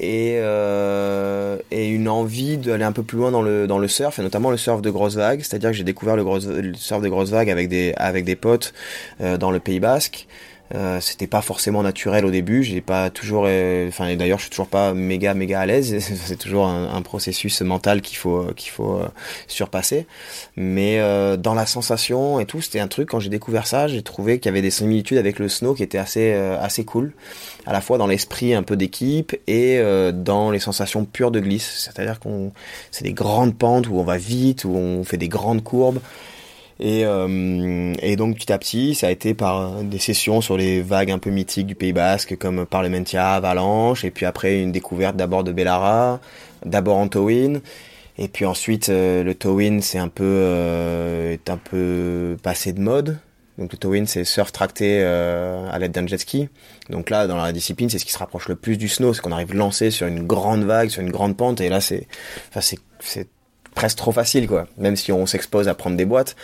Et, 0.00 0.38
euh, 0.38 1.58
et 1.70 1.86
une 1.90 2.08
envie 2.08 2.56
d'aller 2.58 2.82
un 2.82 2.90
peu 2.90 3.04
plus 3.04 3.18
loin 3.18 3.30
dans 3.30 3.42
le, 3.42 3.68
dans 3.68 3.78
le 3.78 3.86
surf, 3.86 4.18
et 4.18 4.22
notamment 4.22 4.50
le 4.50 4.56
surf 4.56 4.82
de 4.82 4.90
grosses 4.90 5.14
vagues. 5.14 5.42
C'est-à-dire 5.42 5.70
que 5.70 5.76
j'ai 5.76 5.84
découvert 5.84 6.16
le 6.16 6.74
surf 6.74 7.00
de 7.00 7.08
grosses 7.08 7.30
vagues 7.30 7.50
avec 7.50 7.68
des, 7.68 7.94
avec 7.98 8.24
des 8.24 8.34
potes 8.34 8.74
euh, 9.20 9.38
dans 9.38 9.52
le 9.52 9.60
Pays 9.60 9.78
Basque. 9.78 10.26
Euh, 10.74 11.00
c'était 11.00 11.26
pas 11.26 11.40
forcément 11.40 11.82
naturel 11.82 12.26
au 12.26 12.30
début. 12.30 12.62
J'ai 12.62 12.80
pas 12.80 13.10
toujours, 13.10 13.44
euh, 13.46 13.88
enfin 13.88 14.14
d'ailleurs 14.16 14.38
je 14.38 14.44
suis 14.44 14.50
toujours 14.50 14.68
pas 14.68 14.92
méga 14.92 15.34
méga 15.34 15.60
à 15.60 15.66
l'aise. 15.66 15.98
C'est 16.26 16.36
toujours 16.36 16.66
un, 16.66 17.00
processus 17.02 17.62
mental 17.62 18.02
qu'il 18.02 18.18
faut 18.18 18.48
qu'il 18.54 18.70
faut 18.70 18.96
euh, 18.96 19.08
surpasser. 19.46 20.06
Mais 20.56 20.98
euh, 20.98 21.36
dans 21.36 21.54
la 21.54 21.64
sensation 21.64 22.38
et 22.40 22.44
tout, 22.44 22.60
c'était 22.60 22.80
un 22.80 22.88
truc 22.88 23.08
quand 23.08 23.20
j'ai 23.20 23.30
découvert 23.30 23.66
ça, 23.66 23.88
j'ai 23.88 24.02
trouvé 24.02 24.38
qu'il 24.38 24.50
y 24.50 24.52
avait 24.52 24.62
des 24.62 24.70
similitudes 24.70 25.16
avec 25.16 25.38
le 25.38 25.48
snow 25.48 25.74
qui 25.74 25.82
étaient 25.82 25.98
assez 25.98 26.32
assez 26.32 26.84
cool, 26.84 27.12
à 27.66 27.72
la 27.72 27.80
fois 27.80 27.98
dans 27.98 28.06
l'esprit 28.06 28.52
un 28.54 28.62
peu 28.62 28.76
d'équipe 28.76 29.34
et 29.46 29.80
dans 30.12 30.50
les 30.50 30.58
sensations 30.58 31.04
pures 31.04 31.30
de 31.30 31.40
glisse. 31.40 31.88
C'est-à-dire 31.88 32.20
qu'on 32.20 32.52
c'est 32.90 33.04
des 33.04 33.12
grandes 33.12 33.56
pentes 33.56 33.88
où 33.88 33.98
on 33.98 34.04
va 34.04 34.18
vite, 34.18 34.64
où 34.64 34.74
on 34.74 35.04
fait 35.04 35.16
des 35.16 35.28
grandes 35.28 35.62
courbes 35.62 36.00
Et, 36.80 37.04
euh, 37.04 37.92
et 38.00 38.14
donc 38.16 38.36
petit 38.36 38.52
à 38.52 38.58
petit, 38.58 38.94
ça 38.94 39.08
a 39.08 39.10
été 39.10 39.34
par 39.34 39.82
des 39.82 39.98
sessions 39.98 40.40
sur 40.40 40.56
les 40.56 40.80
vagues 40.80 41.10
un 41.10 41.18
peu 41.18 41.30
mythiques 41.30 41.66
du 41.66 41.74
Pays 41.74 41.92
Basque, 41.92 42.36
comme 42.36 42.66
Parlementia, 42.66 43.32
Avalanche, 43.32 44.04
et 44.04 44.10
puis 44.10 44.26
après 44.26 44.60
une 44.60 44.70
découverte 44.70 45.16
d'abord 45.16 45.42
de 45.42 45.50
Bellara, 45.52 46.20
d'abord 46.64 46.98
en 46.98 47.08
Towin, 47.08 47.60
et 48.16 48.28
puis 48.28 48.44
ensuite 48.44 48.90
euh, 48.90 49.24
le 49.24 49.34
Towin 49.34 49.80
c'est 49.80 49.98
un 49.98 50.08
peu 50.08 50.24
euh, 50.24 51.32
est 51.32 51.50
un 51.50 51.56
peu 51.56 52.36
passé 52.42 52.72
de 52.72 52.80
mode. 52.80 53.18
Donc 53.58 53.72
le 53.72 53.78
towin 53.78 54.06
c'est 54.06 54.22
surf 54.22 54.52
tracté 54.52 55.00
euh, 55.02 55.68
à 55.70 55.78
l'aide 55.80 55.90
d'un 55.90 56.06
jet 56.06 56.18
ski. 56.18 56.48
Donc 56.90 57.10
là 57.10 57.26
dans 57.26 57.36
la 57.36 57.52
discipline 57.52 57.90
c'est 57.90 57.98
ce 57.98 58.04
qui 58.04 58.12
se 58.12 58.18
rapproche 58.18 58.48
le 58.48 58.54
plus 58.54 58.76
du 58.76 58.88
snow, 58.88 59.12
c'est 59.12 59.20
qu'on 59.20 59.32
arrive 59.32 59.52
lancé 59.52 59.90
sur 59.90 60.06
une 60.06 60.24
grande 60.26 60.62
vague, 60.62 60.90
sur 60.90 61.02
une 61.02 61.10
grande 61.10 61.36
pente 61.36 61.60
et 61.60 61.68
là 61.68 61.80
c'est 61.80 62.06
enfin 62.50 62.60
c'est 62.60 62.78
c'est 63.00 63.26
presque 63.78 63.98
trop 63.98 64.10
facile 64.10 64.48
quoi. 64.48 64.66
Même 64.76 64.96
si 64.96 65.12
on 65.12 65.24
s'expose 65.24 65.68
à 65.68 65.74
prendre 65.74 65.96
des 65.96 66.04
boîtes, 66.04 66.34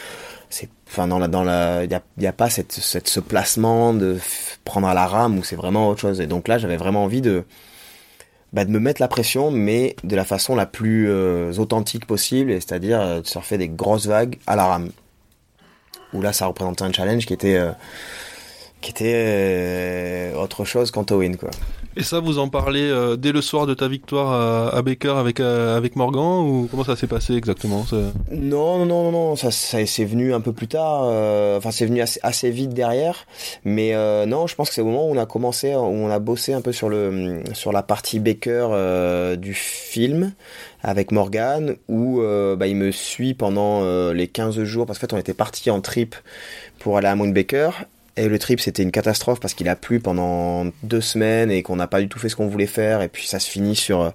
c'est 0.51 0.69
enfin 0.87 1.09
dans 1.09 1.19
la 1.19 1.27
dans 1.27 1.43
la 1.43 1.83
il 1.83 1.91
y 1.91 2.27
a, 2.27 2.33
pas 2.33 2.49
cette, 2.49 2.71
cette 2.71 3.09
ce 3.09 3.19
placement 3.19 3.93
de 3.93 4.19
prendre 4.65 4.87
à 4.87 4.95
la 4.95 5.05
rame 5.05 5.37
où 5.39 5.43
c'est 5.43 5.57
vraiment 5.57 5.89
autre 5.89 6.01
chose. 6.01 6.21
Et 6.21 6.29
donc 6.29 6.47
là 6.47 6.59
j'avais 6.59 6.77
vraiment 6.77 7.03
envie 7.03 7.23
de 7.23 7.45
bah, 8.53 8.65
de 8.65 8.71
me 8.71 8.79
mettre 8.79 9.03
la 9.03 9.09
pression, 9.09 9.51
mais 9.51 9.97
de 10.05 10.15
la 10.15 10.25
façon 10.25 10.55
la 10.55 10.65
plus 10.65 11.11
euh, 11.11 11.53
authentique 11.59 12.07
possible, 12.07 12.53
c'est-à-dire 12.53 13.01
euh, 13.01 13.21
de 13.21 13.27
surfer 13.27 13.59
des 13.59 13.69
grosses 13.69 14.07
vagues 14.07 14.39
à 14.47 14.55
la 14.55 14.67
rame 14.67 14.91
où 16.13 16.23
là 16.23 16.33
ça 16.33 16.47
représentait 16.47 16.85
un 16.85 16.93
challenge 16.93 17.27
qui 17.27 17.33
était 17.33 17.57
euh, 17.57 17.73
qui 18.81 18.93
était 18.93 20.33
autre 20.37 20.65
chose 20.65 20.93
qu'en 20.93 21.05
win 21.11 21.37
quoi. 21.37 21.51
Et 21.97 22.03
ça, 22.03 22.19
vous 22.19 22.39
en 22.39 22.49
parlez 22.49 22.83
euh, 22.83 23.17
dès 23.17 23.31
le 23.31 23.41
soir 23.41 23.67
de 23.67 23.75
ta 23.75 23.87
victoire 23.87 24.75
à, 24.75 24.83
Baker 24.83 25.15
avec 25.17 25.39
euh, 25.39 25.77
avec 25.77 25.95
Morgan 25.95 26.41
ou 26.41 26.67
comment 26.69 26.83
ça 26.83 26.97
s'est 26.97 27.07
passé 27.07 27.35
exactement. 27.35 27.87
Non, 28.33 28.85
non, 28.85 28.85
non, 28.85 29.13
non, 29.13 29.37
ça, 29.37 29.53
ça 29.53 29.85
c'est 29.87 30.05
venu 30.05 30.35
un 30.35 30.41
peu 30.41 30.53
plus 30.53 30.67
tard. 30.67 31.03
Euh, 31.05 31.57
enfin, 31.57 31.71
c'est 31.71 31.87
venu 31.87 32.01
assez, 32.01 32.51
vite 32.51 32.71
derrière. 32.71 33.27
Mais 33.65 33.95
non, 34.27 34.47
je 34.47 34.55
pense 34.57 34.71
que 34.71 34.75
c'est 34.75 34.81
au 34.81 34.87
moment 34.87 35.09
où 35.09 35.13
on 35.13 35.19
a 35.19 35.27
commencé, 35.27 35.75
où 35.75 35.79
on 35.79 36.11
a 36.11 36.19
bossé 36.19 36.53
un 36.53 36.61
peu 36.61 36.73
sur 36.73 36.89
le 36.89 37.43
sur 37.53 37.73
la 37.73 37.83
partie 37.83 38.19
Baker 38.19 39.37
du 39.39 39.55
film 39.55 40.33
avec 40.83 41.13
Morgan, 41.13 41.77
où 41.89 42.21
bah, 42.21 42.67
il 42.67 42.77
me 42.77 42.91
suit 42.91 43.35
pendant 43.35 44.13
les 44.13 44.27
15 44.27 44.65
jours 44.65 44.87
parce 44.87 44.99
qu'en 44.99 45.07
fait, 45.07 45.15
on 45.15 45.19
était 45.19 45.35
parti 45.35 45.71
en 45.71 45.81
trip 45.81 46.17
pour 46.81 46.99
aller 46.99 47.09
à 47.09 47.15
Mount 47.15 47.33
Baker 47.33 47.71
et 48.17 48.29
le 48.29 48.39
trip, 48.39 48.61
c'était 48.61 48.83
une 48.83 48.93
catastrophe 48.93 49.41
parce 49.41 49.55
qu'il 49.55 49.69
a 49.69 49.77
plu 49.77 50.01
pendant 50.01 50.67
deux 50.83 51.01
semaines 51.01 51.51
et 51.51 51.63
qu'on 51.63 51.77
n'a 51.77 51.87
pas 51.87 52.01
du 52.01 52.09
tout 52.09 52.19
fait 52.19 52.29
ce 52.29 52.37
qu'on 52.37 52.47
voulait 52.47 52.67
faire. 52.67 53.03
Et 53.03 53.09
puis 53.09 53.27
ça 53.27 53.39
se 53.39 53.51
finit 53.51 53.77
sur 53.77 54.13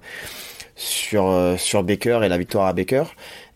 sur 0.76 1.54
sur 1.58 1.82
Baker 1.82 2.20
et 2.24 2.28
la 2.28 2.38
victoire 2.38 2.66
à 2.66 2.72
Baker. 2.72 3.04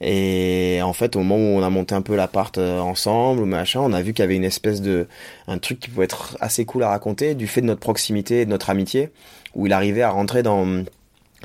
Et 0.00 0.80
en 0.82 0.92
fait, 0.92 1.16
au 1.16 1.20
moment 1.20 1.36
où 1.36 1.58
on 1.58 1.62
a 1.62 1.70
monté 1.70 1.94
un 1.94 2.02
peu 2.02 2.14
l'appart 2.14 2.58
ensemble 2.58 3.40
ou 3.40 3.46
machin, 3.46 3.80
on 3.80 3.92
a 3.94 4.02
vu 4.02 4.12
qu'il 4.12 4.22
y 4.22 4.26
avait 4.26 4.36
une 4.36 4.44
espèce 4.44 4.82
de 4.82 5.06
un 5.48 5.58
truc 5.58 5.80
qui 5.80 5.88
pouvait 5.88 6.04
être 6.04 6.36
assez 6.40 6.66
cool 6.66 6.82
à 6.82 6.90
raconter 6.90 7.34
du 7.34 7.46
fait 7.46 7.62
de 7.62 7.66
notre 7.66 7.80
proximité 7.80 8.42
et 8.42 8.44
de 8.44 8.50
notre 8.50 8.68
amitié, 8.68 9.10
où 9.54 9.66
il 9.66 9.72
arrivait 9.72 10.02
à 10.02 10.10
rentrer 10.10 10.42
dans 10.42 10.84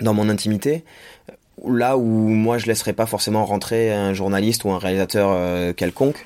dans 0.01 0.13
mon 0.13 0.29
intimité 0.29 0.83
là 1.67 1.97
où 1.97 2.29
moi 2.29 2.57
je 2.57 2.67
laisserais 2.67 2.93
pas 2.93 3.05
forcément 3.05 3.45
rentrer 3.45 3.91
un 3.91 4.13
journaliste 4.13 4.63
ou 4.63 4.71
un 4.71 4.79
réalisateur 4.79 5.29
euh, 5.31 5.73
quelconque 5.73 6.25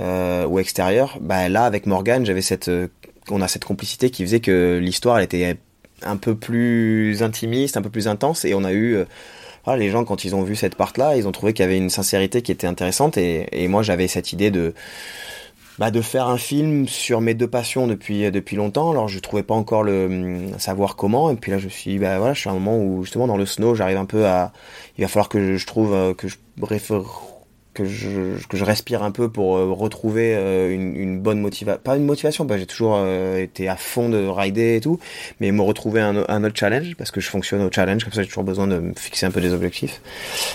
euh, 0.00 0.46
ou 0.46 0.58
extérieur, 0.58 1.18
bah 1.20 1.48
là 1.48 1.64
avec 1.64 1.84
Morgan, 1.84 2.24
j'avais 2.24 2.40
cette, 2.40 2.68
euh, 2.68 2.88
on 3.30 3.42
a 3.42 3.48
cette 3.48 3.64
complicité 3.64 4.10
qui 4.10 4.24
faisait 4.24 4.40
que 4.40 4.78
l'histoire 4.82 5.20
était 5.20 5.58
un 6.02 6.16
peu 6.16 6.34
plus 6.34 7.22
intimiste, 7.22 7.76
un 7.76 7.82
peu 7.82 7.90
plus 7.90 8.08
intense, 8.08 8.46
et 8.46 8.54
on 8.54 8.64
a 8.64 8.72
eu, 8.72 8.94
euh, 8.94 9.04
voilà, 9.64 9.78
les 9.78 9.90
gens 9.90 10.04
quand 10.04 10.24
ils 10.24 10.34
ont 10.34 10.42
vu 10.42 10.56
cette 10.56 10.74
part 10.74 10.94
là, 10.96 11.16
ils 11.16 11.28
ont 11.28 11.32
trouvé 11.32 11.52
qu'il 11.52 11.64
y 11.64 11.68
avait 11.68 11.76
une 11.76 11.90
sincérité 11.90 12.40
qui 12.40 12.50
était 12.50 12.66
intéressante, 12.66 13.18
et, 13.18 13.68
moi 13.68 13.82
j'avais 13.82 14.08
cette 14.08 14.32
idée 14.32 14.50
de 14.50 14.72
bah, 15.78 15.90
de 15.90 16.00
faire 16.02 16.28
un 16.28 16.38
film 16.38 16.88
sur 16.88 17.20
mes 17.20 17.34
deux 17.34 17.48
passions 17.48 17.86
depuis 17.86 18.30
depuis 18.30 18.56
longtemps. 18.56 18.90
Alors 18.90 19.08
je 19.08 19.18
trouvais 19.18 19.42
pas 19.42 19.54
encore 19.54 19.82
le 19.82 20.48
savoir 20.58 20.94
comment. 20.96 21.30
Et 21.30 21.36
puis 21.36 21.50
là 21.52 21.58
je 21.58 21.68
suis 21.68 21.98
bah 21.98 22.18
voilà, 22.18 22.34
je 22.34 22.40
suis 22.40 22.48
à 22.50 22.52
un 22.52 22.54
moment 22.56 22.78
où 22.78 23.02
justement 23.02 23.26
dans 23.26 23.38
le 23.38 23.46
snow, 23.46 23.74
j'arrive 23.74 23.96
un 23.96 24.04
peu 24.04 24.26
à. 24.26 24.52
Il 24.98 25.02
va 25.02 25.08
falloir 25.08 25.28
que 25.30 25.40
je, 25.40 25.56
je 25.56 25.66
trouve 25.66 26.14
que 26.16 26.28
je 26.28 26.36
que 27.72 27.84
je, 27.84 28.44
que 28.48 28.56
je 28.56 28.64
respire 28.64 29.02
un 29.02 29.10
peu 29.10 29.30
pour 29.30 29.56
euh, 29.56 29.70
retrouver 29.72 30.34
euh, 30.34 30.72
une, 30.72 31.20
bonne 31.20 31.40
motivation. 31.40 31.80
Pas 31.82 31.96
une 31.96 32.04
motivation, 32.04 32.44
bah, 32.44 32.58
j'ai 32.58 32.66
toujours 32.66 32.96
euh, 32.96 33.38
été 33.38 33.68
à 33.68 33.76
fond 33.76 34.08
de 34.08 34.26
rider 34.26 34.76
et 34.76 34.80
tout, 34.80 34.98
mais 35.38 35.52
me 35.52 35.62
retrouver 35.62 36.00
un, 36.00 36.24
un, 36.28 36.44
autre 36.44 36.58
challenge, 36.58 36.96
parce 36.96 37.10
que 37.10 37.20
je 37.20 37.28
fonctionne 37.28 37.62
au 37.62 37.70
challenge, 37.70 38.04
comme 38.04 38.12
ça 38.12 38.22
j'ai 38.22 38.28
toujours 38.28 38.44
besoin 38.44 38.66
de 38.66 38.78
me 38.78 38.94
fixer 38.94 39.26
un 39.26 39.30
peu 39.30 39.40
des 39.40 39.52
objectifs. 39.52 40.00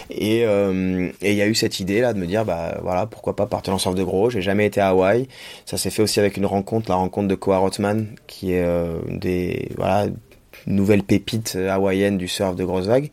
Et 0.09 0.41
il 0.41 1.33
y 1.33 1.41
a 1.41 1.47
eu 1.47 1.55
cette 1.55 1.79
idée 1.79 2.01
là 2.01 2.13
de 2.13 2.19
me 2.19 2.25
dire, 2.25 2.45
bah 2.45 2.79
voilà, 2.81 3.05
pourquoi 3.05 3.35
pas 3.35 3.45
partir 3.45 3.73
en 3.73 3.77
surf 3.77 3.95
de 3.95 4.03
gros, 4.03 4.29
j'ai 4.29 4.41
jamais 4.41 4.65
été 4.65 4.81
à 4.81 4.89
Hawaï, 4.89 5.27
ça 5.65 5.77
s'est 5.77 5.89
fait 5.89 6.01
aussi 6.01 6.19
avec 6.19 6.37
une 6.37 6.45
rencontre, 6.45 6.89
la 6.89 6.95
rencontre 6.95 7.27
de 7.27 7.35
Koa 7.35 7.57
Rotman, 7.57 8.07
qui 8.27 8.53
est 8.53 8.65
des, 9.09 9.69
voilà, 9.77 10.07
nouvelle 10.67 11.03
pépite 11.03 11.55
hawaïenne 11.55 12.17
du 12.17 12.27
surf 12.27 12.55
de 12.55 12.63
grosses 12.63 12.87
vagues 12.87 13.11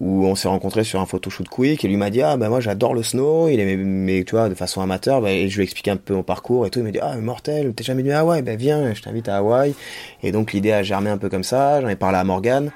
où 0.00 0.26
on 0.26 0.34
s'est 0.34 0.48
rencontré 0.48 0.84
sur 0.84 1.00
un 1.00 1.06
photoshoot 1.06 1.48
quick 1.48 1.84
et 1.84 1.88
lui 1.88 1.96
m'a 1.96 2.10
dit 2.10 2.22
ah 2.22 2.36
ben 2.36 2.48
moi 2.48 2.60
j'adore 2.60 2.94
le 2.94 3.02
snow 3.02 3.48
il 3.48 3.58
aimait 3.60 3.76
mais 3.76 4.24
tu 4.24 4.32
vois 4.36 4.48
de 4.48 4.54
façon 4.54 4.80
amateur 4.80 5.20
bah, 5.20 5.30
et 5.30 5.48
je 5.48 5.56
lui 5.56 5.62
ai 5.62 5.64
expliqué 5.64 5.90
un 5.90 5.96
peu 5.96 6.14
mon 6.14 6.22
parcours 6.22 6.66
et 6.66 6.70
tout 6.70 6.78
il 6.78 6.84
m'a 6.84 6.90
dit 6.90 6.98
ah 7.00 7.16
mortel 7.16 7.72
t'es 7.74 7.84
jamais 7.84 8.02
venu 8.02 8.12
à 8.12 8.20
Hawaï? 8.20 8.42
Ben 8.42 8.56
viens 8.56 8.92
je 8.94 9.02
t'invite 9.02 9.28
à 9.28 9.38
Hawaï. 9.38 9.74
Et 10.22 10.32
donc 10.32 10.52
l'idée 10.52 10.72
a 10.72 10.82
germé 10.82 11.10
un 11.10 11.18
peu 11.18 11.28
comme 11.28 11.44
ça 11.44 11.80
j'en 11.80 11.88
ai 11.88 11.96
parlé 11.96 12.18
à 12.18 12.24
Morgan 12.24 12.70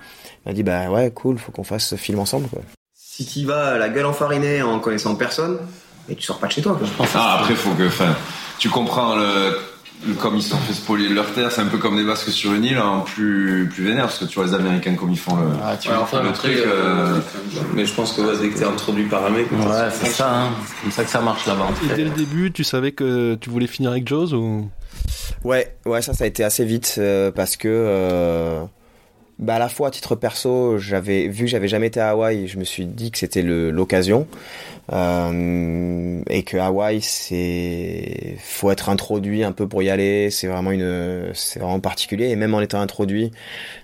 il 0.45 0.49
m'a 0.49 0.55
dit 0.55 0.63
bah 0.63 0.91
ouais 0.91 1.11
cool 1.11 1.39
faut 1.39 1.53
qu'on 1.53 1.65
fasse 1.65 1.87
ce 1.87 1.97
film 1.97 2.19
ensemble 2.19 2.49
quoi. 2.49 2.63
Si 2.95 3.27
tu 3.27 3.47
vas 3.47 3.79
la 3.79 3.89
gueule 3.89 4.07
enfarinée 4.07 4.63
en 4.63 4.81
connaissant 4.81 5.15
personne 5.15 5.59
et 6.09 6.15
tu 6.15 6.23
sors 6.23 6.39
pas 6.39 6.47
de 6.47 6.53
chez 6.53 6.63
toi 6.63 6.79
quoi. 6.79 7.07
ah 7.15 7.41
après 7.41 7.55
faut 7.55 7.75
que 7.75 7.87
enfin 7.87 8.17
tu 8.59 8.69
comprends 8.71 9.17
le 9.17 9.57
comme 10.19 10.37
ils 10.37 10.43
se 10.43 10.51
sont 10.51 10.59
fait 10.59 10.73
spolier 10.73 11.09
leur 11.09 11.33
terre, 11.33 11.51
c'est 11.51 11.61
un 11.61 11.67
peu 11.67 11.79
comme 11.79 11.97
des 11.97 12.05
Basques 12.05 12.31
sur 12.31 12.53
une 12.55 12.65
île, 12.65 12.79
en 12.79 12.99
hein, 12.99 13.05
plus, 13.07 13.69
plus 13.73 13.85
vénère, 13.85 14.05
parce 14.05 14.19
que 14.19 14.25
tu 14.25 14.35
vois 14.35 14.47
les 14.47 14.55
Américains 14.55 14.95
comme 14.95 15.11
ils 15.11 15.19
font 15.19 15.37
le, 15.37 15.49
ah, 15.63 15.77
tu 15.77 15.89
ouais, 15.89 15.95
enfin, 15.97 16.23
le 16.23 16.33
truc. 16.33 16.57
Euh... 16.57 17.21
Mais 17.75 17.87
je 17.87 17.95
pense 17.95 18.13
que 18.13 18.21
ouais, 18.21 18.37
dès 18.41 18.49
que 18.51 18.59
t'es 18.59 18.65
introduit 18.65 19.05
par 19.05 19.25
un 19.27 19.31
mec, 19.31 19.51
ouais, 19.51 19.91
c'est 19.93 20.09
ça, 20.09 20.31
hein. 20.31 20.51
c'est 20.67 20.83
comme 20.83 20.91
ça 20.93 21.05
que 21.05 21.11
ça 21.11 21.21
marche 21.21 21.47
là-bas. 21.47 21.69
Et 21.91 21.97
dès 21.97 22.05
le 22.05 22.11
début, 22.11 22.53
tu 22.53 22.65
savais 22.65 22.93
que 22.93 23.35
tu 23.37 23.51
voulais 23.51 23.67
finir 23.67 23.91
avec 23.91 24.07
Jaws 24.07 24.35
ou? 24.35 24.69
Ouais, 25.43 25.77
ouais, 25.87 26.03
ça, 26.03 26.15
ça 26.15 26.25
a 26.25 26.27
été 26.27 26.45
assez 26.45 26.65
vite 26.65 26.97
euh, 26.99 27.31
parce 27.31 27.57
que. 27.57 27.69
Euh 27.69 28.65
bah 29.39 29.57
à 29.57 29.59
la 29.59 29.69
fois 29.69 29.89
à 29.89 29.91
titre 29.91 30.15
perso, 30.15 30.79
j'avais 30.79 31.29
vu 31.29 31.45
que 31.45 31.51
j'avais 31.51 31.69
jamais 31.69 31.89
été 31.89 32.01
à 32.01 32.11
Hawaï, 32.11 32.47
je 32.47 32.59
me 32.59 32.65
suis 32.65 32.87
dit 32.87 33.11
que 33.11 33.19
c'était 33.19 33.43
l'occasion 33.43 34.29
euh, 34.93 36.23
et 36.31 36.43
que 36.45 36.57
Hawaï 36.57 37.01
c'est 37.03 38.37
faut 38.39 38.71
être 38.71 38.89
introduit 38.89 39.43
un 39.43 39.53
peu 39.53 39.67
pour 39.67 39.83
y 39.83 39.91
aller, 39.91 40.31
c'est 40.31 40.47
vraiment 40.47 40.71
une 40.71 41.31
c'est 41.35 41.59
vraiment 41.59 41.81
particulier 41.81 42.27
et 42.29 42.37
même 42.37 42.55
en 42.55 42.61
étant 42.61 42.81
introduit, 42.81 43.33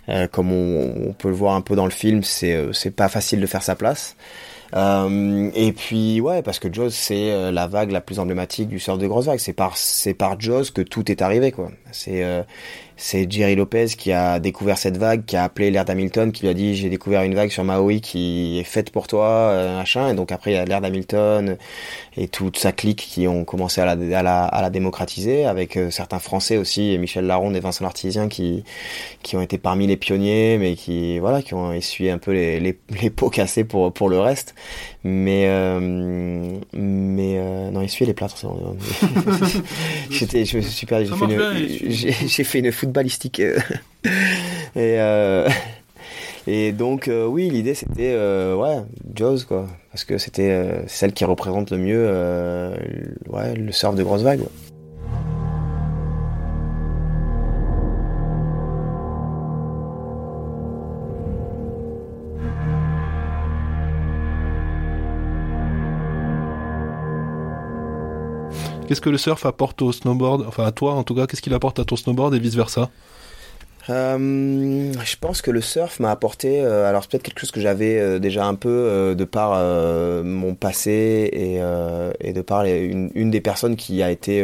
euh, 0.08 0.28
comme 0.28 0.52
on, 0.52 1.08
on, 1.08 1.12
peut 1.12 1.28
le 1.28 1.34
voir 1.34 1.54
un 1.56 1.62
peu 1.62 1.74
dans 1.74 1.86
le 1.86 1.90
film, 1.90 2.22
c'est 2.22 2.54
euh, 2.54 2.72
c'est 2.72 2.92
pas 2.92 3.08
facile 3.08 3.40
de 3.40 3.46
faire 3.46 3.62
sa 3.62 3.74
place. 3.74 4.16
Euh, 4.74 5.50
et 5.54 5.72
puis 5.72 6.20
ouais, 6.20 6.42
parce 6.42 6.58
que 6.60 6.72
Jaws 6.72 6.90
c'est 6.90 7.32
euh, 7.32 7.50
la 7.50 7.66
vague 7.66 7.90
la 7.90 8.00
plus 8.00 8.20
emblématique 8.20 8.68
du 8.68 8.78
surf 8.78 8.98
de 8.98 9.06
grosse 9.06 9.26
vague. 9.26 9.38
C'est 9.38 9.52
par 9.52 9.76
c'est 9.76 10.14
par 10.14 10.40
Jaws 10.40 10.66
que 10.74 10.82
tout 10.82 11.10
est 11.10 11.22
arrivé 11.22 11.50
quoi. 11.52 11.70
C'est 11.90 12.22
euh, 12.24 12.42
c'est 13.00 13.32
Jerry 13.32 13.56
Lopez 13.56 13.86
qui 13.96 14.12
a 14.12 14.38
découvert 14.40 14.76
cette 14.76 14.98
vague, 14.98 15.24
qui 15.24 15.34
a 15.34 15.44
appelé 15.44 15.70
l'air 15.70 15.86
d'Hamilton, 15.86 16.32
qui 16.32 16.42
lui 16.42 16.50
a 16.50 16.54
dit 16.54 16.74
j'ai 16.74 16.90
découvert 16.90 17.22
une 17.22 17.34
vague 17.34 17.50
sur 17.50 17.64
Maui 17.64 18.02
qui 18.02 18.58
est 18.60 18.64
faite 18.64 18.90
pour 18.90 19.06
toi, 19.06 19.26
euh, 19.26 19.78
machin. 19.78 20.10
Et 20.10 20.14
donc 20.14 20.30
après 20.32 20.50
il 20.50 20.54
y 20.54 20.58
a 20.58 20.66
l'air 20.66 20.82
d'Hamilton 20.82 21.56
et 22.18 22.28
toute 22.28 22.58
sa 22.58 22.72
clique 22.72 22.98
qui 22.98 23.26
ont 23.26 23.44
commencé 23.46 23.80
à 23.80 23.86
la, 23.86 24.18
à 24.18 24.22
la, 24.22 24.44
à 24.44 24.60
la 24.60 24.68
démocratiser, 24.68 25.46
avec 25.46 25.78
euh, 25.78 25.90
certains 25.90 26.18
Français 26.18 26.58
aussi, 26.58 26.92
et 26.92 26.98
Michel 26.98 27.24
Laronde 27.26 27.56
et 27.56 27.60
Vincent 27.60 27.84
Lartisien 27.84 28.28
qui 28.28 28.64
qui 29.22 29.34
ont 29.34 29.40
été 29.40 29.56
parmi 29.56 29.86
les 29.86 29.96
pionniers, 29.96 30.58
mais 30.58 30.74
qui 30.74 31.18
voilà 31.20 31.40
qui 31.40 31.54
ont 31.54 31.72
essuyé 31.72 32.10
un 32.10 32.18
peu 32.18 32.32
les, 32.32 32.60
les, 32.60 32.78
les 33.00 33.08
pots 33.08 33.30
cassés 33.30 33.64
pour 33.64 33.94
pour 33.94 34.10
le 34.10 34.20
reste. 34.20 34.54
Mais 35.02 35.46
euh, 35.46 35.80
mais 36.74 37.36
euh, 37.38 37.70
non 37.70 37.80
essuyer 37.80 38.06
les 38.06 38.12
plâtres. 38.12 38.36
J'étais 40.10 40.44
je 40.44 40.58
me 40.58 40.62
suis 40.62 40.86
perdu. 40.86 41.06
J'ai 41.06 42.12
fait, 42.12 42.22
une, 42.22 42.28
j'ai 42.28 42.44
fait 42.44 42.58
une 42.58 42.66
footballistique 42.90 43.40
et 44.04 44.10
euh, 44.76 45.48
et 46.46 46.72
donc 46.72 47.08
euh, 47.08 47.26
oui 47.26 47.48
l'idée 47.50 47.74
c'était 47.74 48.12
euh, 48.14 48.56
ouais 48.56 48.82
Jaws 49.14 49.44
quoi 49.46 49.66
parce 49.92 50.04
que 50.04 50.18
c'était 50.18 50.84
celle 50.86 51.12
qui 51.12 51.24
représente 51.24 51.70
le 51.70 51.78
mieux 51.78 52.06
ouais 53.28 53.54
le 53.54 53.72
surf 53.72 53.94
de 53.94 54.02
grosses 54.02 54.22
vagues. 54.22 54.44
Qu'est-ce 68.90 69.00
que 69.00 69.08
le 69.08 69.18
surf 69.18 69.46
apporte 69.46 69.82
au 69.82 69.92
snowboard? 69.92 70.44
Enfin, 70.48 70.64
à 70.64 70.72
toi, 70.72 70.94
en 70.94 71.04
tout 71.04 71.14
cas, 71.14 71.28
qu'est-ce 71.28 71.42
qu'il 71.42 71.54
apporte 71.54 71.78
à 71.78 71.84
ton 71.84 71.94
snowboard 71.94 72.34
et 72.34 72.40
vice-versa? 72.40 72.90
Euh, 73.88 74.92
je 75.04 75.16
pense 75.16 75.42
que 75.42 75.52
le 75.52 75.60
surf 75.60 76.00
m'a 76.00 76.10
apporté, 76.10 76.60
euh, 76.60 76.88
alors 76.88 77.02
c'est 77.02 77.12
peut-être 77.12 77.22
quelque 77.22 77.38
chose 77.38 77.52
que 77.52 77.60
j'avais 77.60 78.00
euh, 78.00 78.18
déjà 78.18 78.46
un 78.46 78.56
peu 78.56 79.14
de 79.16 79.24
par 79.24 79.52
mon 80.24 80.56
passé 80.56 81.30
et, 81.32 82.32
de 82.32 82.40
par 82.40 82.64
une, 82.64 83.30
des 83.30 83.40
personnes 83.40 83.76
qui 83.76 84.02
a 84.02 84.10
été 84.10 84.42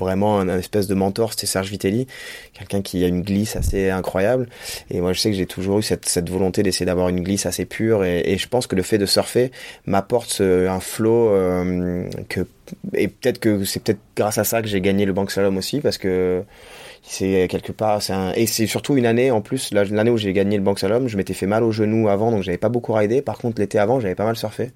vraiment 0.00 0.40
un, 0.40 0.48
espèce 0.58 0.88
de 0.88 0.94
mentor, 0.94 1.32
c'était 1.32 1.46
Serge 1.46 1.70
Vitelli, 1.70 2.06
quelqu'un 2.54 2.82
qui 2.82 3.04
a 3.04 3.06
une 3.06 3.22
glisse 3.22 3.56
assez 3.56 3.90
incroyable. 3.90 4.48
Et 4.90 5.00
moi 5.00 5.12
je 5.12 5.20
sais 5.20 5.30
que 5.30 5.36
j'ai 5.36 5.46
toujours 5.46 5.78
eu 5.78 5.82
cette, 5.82 6.28
volonté 6.28 6.62
d'essayer 6.62 6.86
d'avoir 6.86 7.08
une 7.08 7.20
glisse 7.22 7.46
assez 7.46 7.64
pure. 7.66 8.04
Et, 8.04 8.36
je 8.38 8.48
pense 8.48 8.66
que 8.66 8.74
le 8.74 8.82
fait 8.82 8.98
de 8.98 9.06
surfer 9.06 9.50
m'apporte 9.86 10.30
ce- 10.30 10.66
un 10.66 10.80
flow 10.80 11.30
euh, 11.30 12.08
que 12.28 12.46
et 12.94 13.08
peut-être 13.08 13.38
que 13.38 13.64
c'est 13.64 13.82
peut-être 13.82 14.00
grâce 14.16 14.38
à 14.38 14.44
ça 14.44 14.62
que 14.62 14.68
j'ai 14.68 14.80
gagné 14.80 15.04
le 15.04 15.12
bank 15.12 15.30
slalom 15.30 15.56
aussi 15.56 15.80
parce 15.80 15.98
que 15.98 16.42
c'est 17.02 17.48
quelque 17.50 17.72
part 17.72 18.02
c'est 18.02 18.14
et 18.36 18.46
c'est 18.46 18.66
surtout 18.66 18.96
une 18.96 19.06
année 19.06 19.30
en 19.30 19.40
plus 19.40 19.72
la- 19.72 19.84
l'année 19.84 20.10
où 20.10 20.16
j'ai 20.16 20.32
gagné 20.32 20.56
le 20.56 20.62
bank 20.62 20.78
slalom 20.78 21.08
je 21.08 21.16
m'étais 21.16 21.34
fait 21.34 21.46
mal 21.46 21.64
au 21.64 21.72
genou 21.72 22.08
avant 22.08 22.30
donc 22.30 22.42
j'avais 22.42 22.58
pas 22.58 22.68
beaucoup 22.68 22.92
ridé. 22.92 23.22
Par 23.22 23.38
contre 23.38 23.60
l'été 23.60 23.78
avant 23.78 24.00
j'avais 24.00 24.14
pas 24.14 24.24
mal 24.24 24.36
surfé 24.36 24.70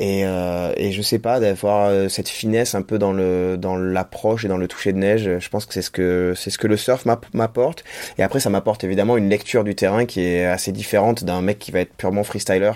et 0.00 0.24
euh, 0.24 0.72
et 0.76 0.92
je 0.92 1.02
sais 1.02 1.18
pas 1.18 1.40
d'avoir 1.40 1.88
euh, 1.88 2.08
cette 2.08 2.28
finesse 2.28 2.74
un 2.74 2.82
peu 2.82 2.98
dans 2.98 3.12
le 3.12 3.56
dans 3.58 3.76
l'approche 3.76 4.44
et 4.44 4.48
dans 4.48 4.56
le 4.56 4.68
toucher 4.68 4.92
de 4.92 4.98
neige 4.98 5.28
je 5.38 5.48
pense 5.48 5.66
que 5.66 5.74
c'est 5.74 5.82
ce 5.82 5.90
que 5.90 6.34
c'est 6.36 6.50
ce 6.50 6.58
que 6.58 6.68
le 6.68 6.76
surf 6.76 7.04
m'app- 7.04 7.26
m'apporte 7.34 7.84
et 8.16 8.22
après 8.22 8.38
ça 8.38 8.48
m'apporte 8.48 8.84
évidemment 8.84 9.16
une 9.16 9.28
lecture 9.28 9.64
du 9.64 9.74
terrain 9.74 10.06
qui 10.06 10.20
est 10.20 10.44
assez 10.46 10.70
différente 10.70 11.24
d'un 11.24 11.42
mec 11.42 11.58
qui 11.58 11.72
va 11.72 11.80
être 11.80 11.92
purement 11.94 12.22
freestyler 12.22 12.72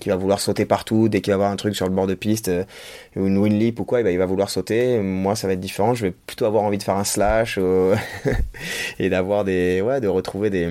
qui 0.00 0.08
va 0.08 0.16
vouloir 0.16 0.40
sauter 0.40 0.64
partout 0.64 1.08
dès 1.08 1.20
qu'il 1.20 1.32
va 1.32 1.36
voir 1.36 1.50
un 1.52 1.56
truc 1.56 1.76
sur 1.76 1.86
le 1.86 1.92
bord 1.94 2.08
de 2.08 2.14
piste 2.14 2.48
euh, 2.48 2.64
ou 3.14 3.28
une 3.28 3.38
winlip 3.38 3.78
ou 3.78 3.84
quoi, 3.84 4.00
eh 4.00 4.02
ben, 4.02 4.10
il 4.10 4.18
va 4.18 4.26
vouloir 4.26 4.50
sauter. 4.50 4.98
Moi, 4.98 5.36
ça 5.36 5.46
va 5.46 5.52
être 5.52 5.60
différent. 5.60 5.94
Je 5.94 6.06
vais 6.06 6.10
plutôt 6.10 6.46
avoir 6.46 6.64
envie 6.64 6.78
de 6.78 6.82
faire 6.82 6.96
un 6.96 7.04
slash 7.04 7.60
et 8.98 9.08
d'avoir 9.08 9.44
des, 9.44 9.80
ouais, 9.80 10.00
de 10.00 10.08
retrouver 10.08 10.50
des 10.50 10.68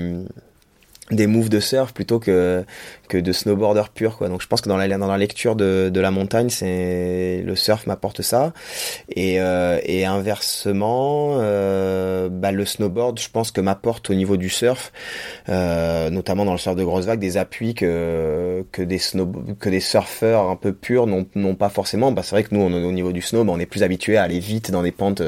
des 1.11 1.27
moves 1.27 1.49
de 1.49 1.59
surf 1.59 1.93
plutôt 1.93 2.19
que 2.19 2.63
que 3.07 3.17
de 3.17 3.31
snowboarder 3.31 3.83
pur 3.93 4.17
quoi. 4.17 4.29
Donc 4.29 4.41
je 4.41 4.47
pense 4.47 4.61
que 4.61 4.69
dans 4.69 4.77
la 4.77 4.87
dans 4.87 5.07
la 5.07 5.17
lecture 5.17 5.55
de 5.55 5.89
de 5.93 5.99
la 5.99 6.11
montagne 6.11 6.49
c'est 6.49 7.41
le 7.45 7.55
surf 7.55 7.85
m'apporte 7.85 8.21
ça. 8.21 8.53
Et 9.09 9.41
euh, 9.41 9.79
et 9.83 10.05
inversement 10.05 11.37
euh, 11.39 12.29
bah 12.29 12.51
le 12.51 12.65
snowboard 12.65 13.19
je 13.19 13.29
pense 13.29 13.51
que 13.51 13.61
m'apporte 13.61 14.09
au 14.09 14.13
niveau 14.13 14.37
du 14.37 14.49
surf 14.49 14.91
euh, 15.49 16.09
notamment 16.09 16.45
dans 16.45 16.53
le 16.53 16.57
surf 16.57 16.75
de 16.75 16.83
grosses 16.83 17.05
vagues 17.05 17.19
des 17.19 17.37
appuis 17.37 17.73
que 17.73 18.65
que 18.71 18.81
des 18.81 18.99
snow 18.99 19.31
que 19.59 19.69
des 19.69 19.79
surfeurs 19.79 20.49
un 20.49 20.55
peu 20.55 20.73
purs 20.73 21.07
n'ont 21.07 21.55
pas 21.55 21.69
forcément. 21.69 22.11
Bah 22.11 22.23
c'est 22.23 22.35
vrai 22.35 22.43
que 22.43 22.55
nous 22.55 22.61
on, 22.61 22.71
au 22.71 22.91
niveau 22.91 23.11
du 23.11 23.21
snow 23.21 23.43
bah, 23.43 23.53
on 23.55 23.59
est 23.59 23.65
plus 23.65 23.83
habitué 23.83 24.17
à 24.17 24.23
aller 24.23 24.39
vite 24.39 24.71
dans 24.71 24.83
des 24.83 24.91
pentes 24.91 25.21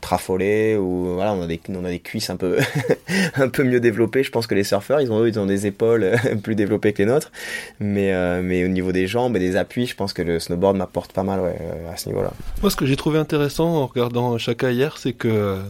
trafolées 0.00 0.76
ou 0.76 1.14
voilà 1.14 1.32
on 1.32 1.42
a 1.42 1.46
des 1.46 1.60
on 1.70 1.84
a 1.84 1.90
des 1.90 1.98
cuisses 2.00 2.30
un 2.30 2.36
peu 2.36 2.58
un 3.34 3.48
peu 3.48 3.64
mieux 3.64 3.80
développées. 3.80 4.22
Je 4.22 4.30
pense 4.30 4.46
que 4.46 4.54
les 4.54 4.64
surfeurs 4.64 5.00
ils 5.00 5.10
ont 5.12 5.20
eux 5.20 5.28
ils 5.28 5.38
ont 5.38 5.46
des 5.46 5.66
épaules 5.66 6.12
plus 6.42 6.54
développées 6.54 6.92
que 6.92 7.02
les 7.02 7.07
nôtres 7.08 7.32
mais 7.80 8.12
euh, 8.12 8.40
mais 8.42 8.64
au 8.64 8.68
niveau 8.68 8.92
des 8.92 9.06
jambes 9.06 9.36
et 9.36 9.40
des 9.40 9.56
appuis 9.56 9.86
je 9.86 9.94
pense 9.94 10.12
que 10.12 10.22
le 10.22 10.38
snowboard 10.38 10.76
m'apporte 10.76 11.12
pas 11.12 11.22
mal 11.22 11.40
ouais, 11.40 11.56
euh, 11.60 11.92
à 11.92 11.96
ce 11.96 12.08
niveau 12.08 12.22
là 12.22 12.32
Moi, 12.62 12.70
ce 12.70 12.76
que 12.76 12.86
j'ai 12.86 12.96
trouvé 12.96 13.18
intéressant 13.18 13.68
en 13.68 13.86
regardant 13.86 14.36
Chaka 14.38 14.70
hier, 14.70 14.96
c'est 14.98 15.12
que 15.12 15.28
euh, 15.28 15.62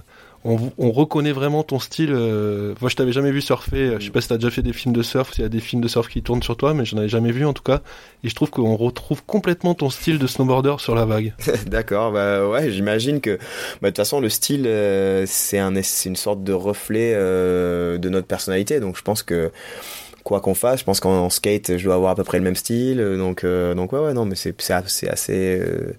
on, 0.44 0.70
on 0.78 0.92
reconnaît 0.92 1.32
vraiment 1.32 1.62
ton 1.64 1.78
style. 1.80 2.12
Moi, 2.12 2.88
je 2.88 2.94
t'avais 2.94 3.12
jamais 3.12 3.32
vu 3.32 3.40
surfer. 3.40 3.96
Je 3.98 4.04
sais 4.04 4.10
pas 4.10 4.20
si 4.20 4.28
t'as 4.28 4.36
déjà 4.36 4.50
fait 4.50 4.62
des 4.62 4.72
films 4.72 4.94
de 4.94 5.02
surf, 5.02 5.32
s'il 5.32 5.42
y 5.42 5.44
a 5.44 5.48
des 5.48 5.60
films 5.60 5.82
de 5.82 5.88
surf 5.88 6.08
qui 6.08 6.22
tournent 6.22 6.42
sur 6.42 6.56
toi, 6.56 6.74
mais 6.74 6.84
j'en 6.84 6.98
avais 6.98 7.08
jamais 7.08 7.32
vu 7.32 7.44
en 7.44 7.52
tout 7.52 7.64
cas. 7.64 7.80
Et 8.22 8.28
je 8.28 8.34
trouve 8.34 8.50
qu'on 8.50 8.76
retrouve 8.76 9.24
complètement 9.24 9.74
ton 9.74 9.90
style 9.90 10.18
de 10.18 10.26
snowboarder 10.26 10.76
sur 10.78 10.94
la 10.94 11.04
vague. 11.04 11.34
D'accord, 11.66 12.12
bah 12.12 12.48
ouais, 12.48 12.70
j'imagine 12.70 13.20
que 13.20 13.36
bah, 13.36 13.38
de 13.82 13.86
toute 13.88 13.96
façon 13.96 14.20
le 14.20 14.28
style 14.28 14.66
euh, 14.66 15.24
c'est 15.26 15.58
un 15.58 15.74
c'est 15.82 16.08
une 16.08 16.16
sorte 16.16 16.44
de 16.44 16.52
reflet 16.52 17.12
euh, 17.14 17.98
de 17.98 18.08
notre 18.08 18.26
personnalité, 18.26 18.80
donc 18.80 18.96
je 18.96 19.02
pense 19.02 19.22
que 19.22 19.50
quoi 20.28 20.40
qu'on 20.40 20.54
fasse, 20.54 20.80
je 20.80 20.84
pense 20.84 21.00
qu'en 21.00 21.24
en 21.24 21.30
skate 21.30 21.78
je 21.78 21.84
dois 21.84 21.94
avoir 21.94 22.12
à 22.12 22.14
peu 22.14 22.22
près 22.22 22.36
le 22.38 22.44
même 22.44 22.54
style, 22.54 23.00
euh, 23.00 23.16
donc 23.16 23.44
euh, 23.44 23.74
donc 23.74 23.92
ouais 23.94 23.98
ouais 23.98 24.12
non 24.12 24.26
mais 24.26 24.36
c'est 24.36 24.54
assez 24.70 25.08
assez 25.08 25.58
euh, 25.58 25.96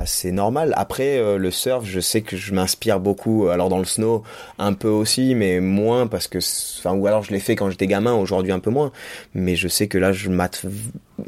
assez 0.00 0.32
normal. 0.32 0.74
Après 0.76 1.18
euh, 1.18 1.38
le 1.38 1.52
surf, 1.52 1.84
je 1.86 2.00
sais 2.00 2.22
que 2.22 2.36
je 2.36 2.52
m'inspire 2.52 2.98
beaucoup, 2.98 3.46
alors 3.48 3.68
dans 3.68 3.78
le 3.78 3.84
snow 3.84 4.24
un 4.58 4.72
peu 4.72 4.88
aussi, 4.88 5.36
mais 5.36 5.60
moins 5.60 6.08
parce 6.08 6.26
que 6.26 6.38
enfin 6.78 6.92
ou 6.96 7.06
alors 7.06 7.22
je 7.22 7.30
l'ai 7.30 7.38
fait 7.38 7.54
quand 7.54 7.70
j'étais 7.70 7.86
gamin, 7.86 8.14
aujourd'hui 8.14 8.50
un 8.50 8.58
peu 8.58 8.70
moins, 8.70 8.90
mais 9.32 9.54
je 9.54 9.68
sais 9.68 9.86
que 9.86 9.96
là 9.96 10.10
je 10.12 10.28
mate 10.28 10.66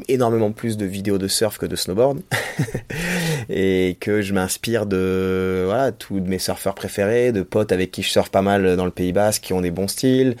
énormément 0.07 0.51
plus 0.51 0.77
de 0.77 0.85
vidéos 0.85 1.17
de 1.17 1.27
surf 1.27 1.57
que 1.57 1.65
de 1.65 1.75
snowboard. 1.75 2.21
Et 3.49 3.97
que 3.99 4.21
je 4.21 4.33
m'inspire 4.33 4.85
de 4.85 5.63
voilà 5.65 5.91
tous 5.91 6.19
mes 6.19 6.39
surfeurs 6.39 6.75
préférés, 6.75 7.31
de 7.31 7.41
potes 7.41 7.71
avec 7.71 7.91
qui 7.91 8.03
je 8.03 8.09
surfe 8.09 8.29
pas 8.29 8.41
mal 8.41 8.75
dans 8.75 8.85
le 8.85 8.91
Pays 8.91 9.11
Basque 9.11 9.43
qui 9.43 9.53
ont 9.53 9.61
des 9.61 9.71
bons 9.71 9.87
styles. 9.87 10.35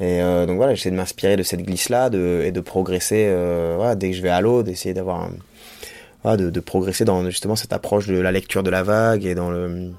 Et 0.00 0.22
euh, 0.22 0.46
donc 0.46 0.56
voilà 0.56 0.74
j'essaie 0.74 0.90
de 0.90 0.96
m'inspirer 0.96 1.36
de 1.36 1.42
cette 1.42 1.62
glisse 1.62 1.88
là 1.88 2.08
et 2.12 2.52
de 2.52 2.60
progresser 2.60 3.26
euh, 3.28 3.94
dès 3.94 4.10
que 4.10 4.16
je 4.16 4.22
vais 4.22 4.30
à 4.30 4.40
l'eau 4.40 4.62
d'essayer 4.62 4.94
d'avoir 4.94 5.28
de, 6.24 6.60
progresser 6.60 7.04
dans 7.04 7.24
justement 7.26 7.56
cette 7.56 7.72
approche 7.72 8.06
de 8.06 8.18
la 8.18 8.32
lecture 8.32 8.62
de 8.62 8.70
la 8.70 8.82
vague 8.82 9.26
et 9.26 9.34
dans 9.34 9.50
le 9.50 9.92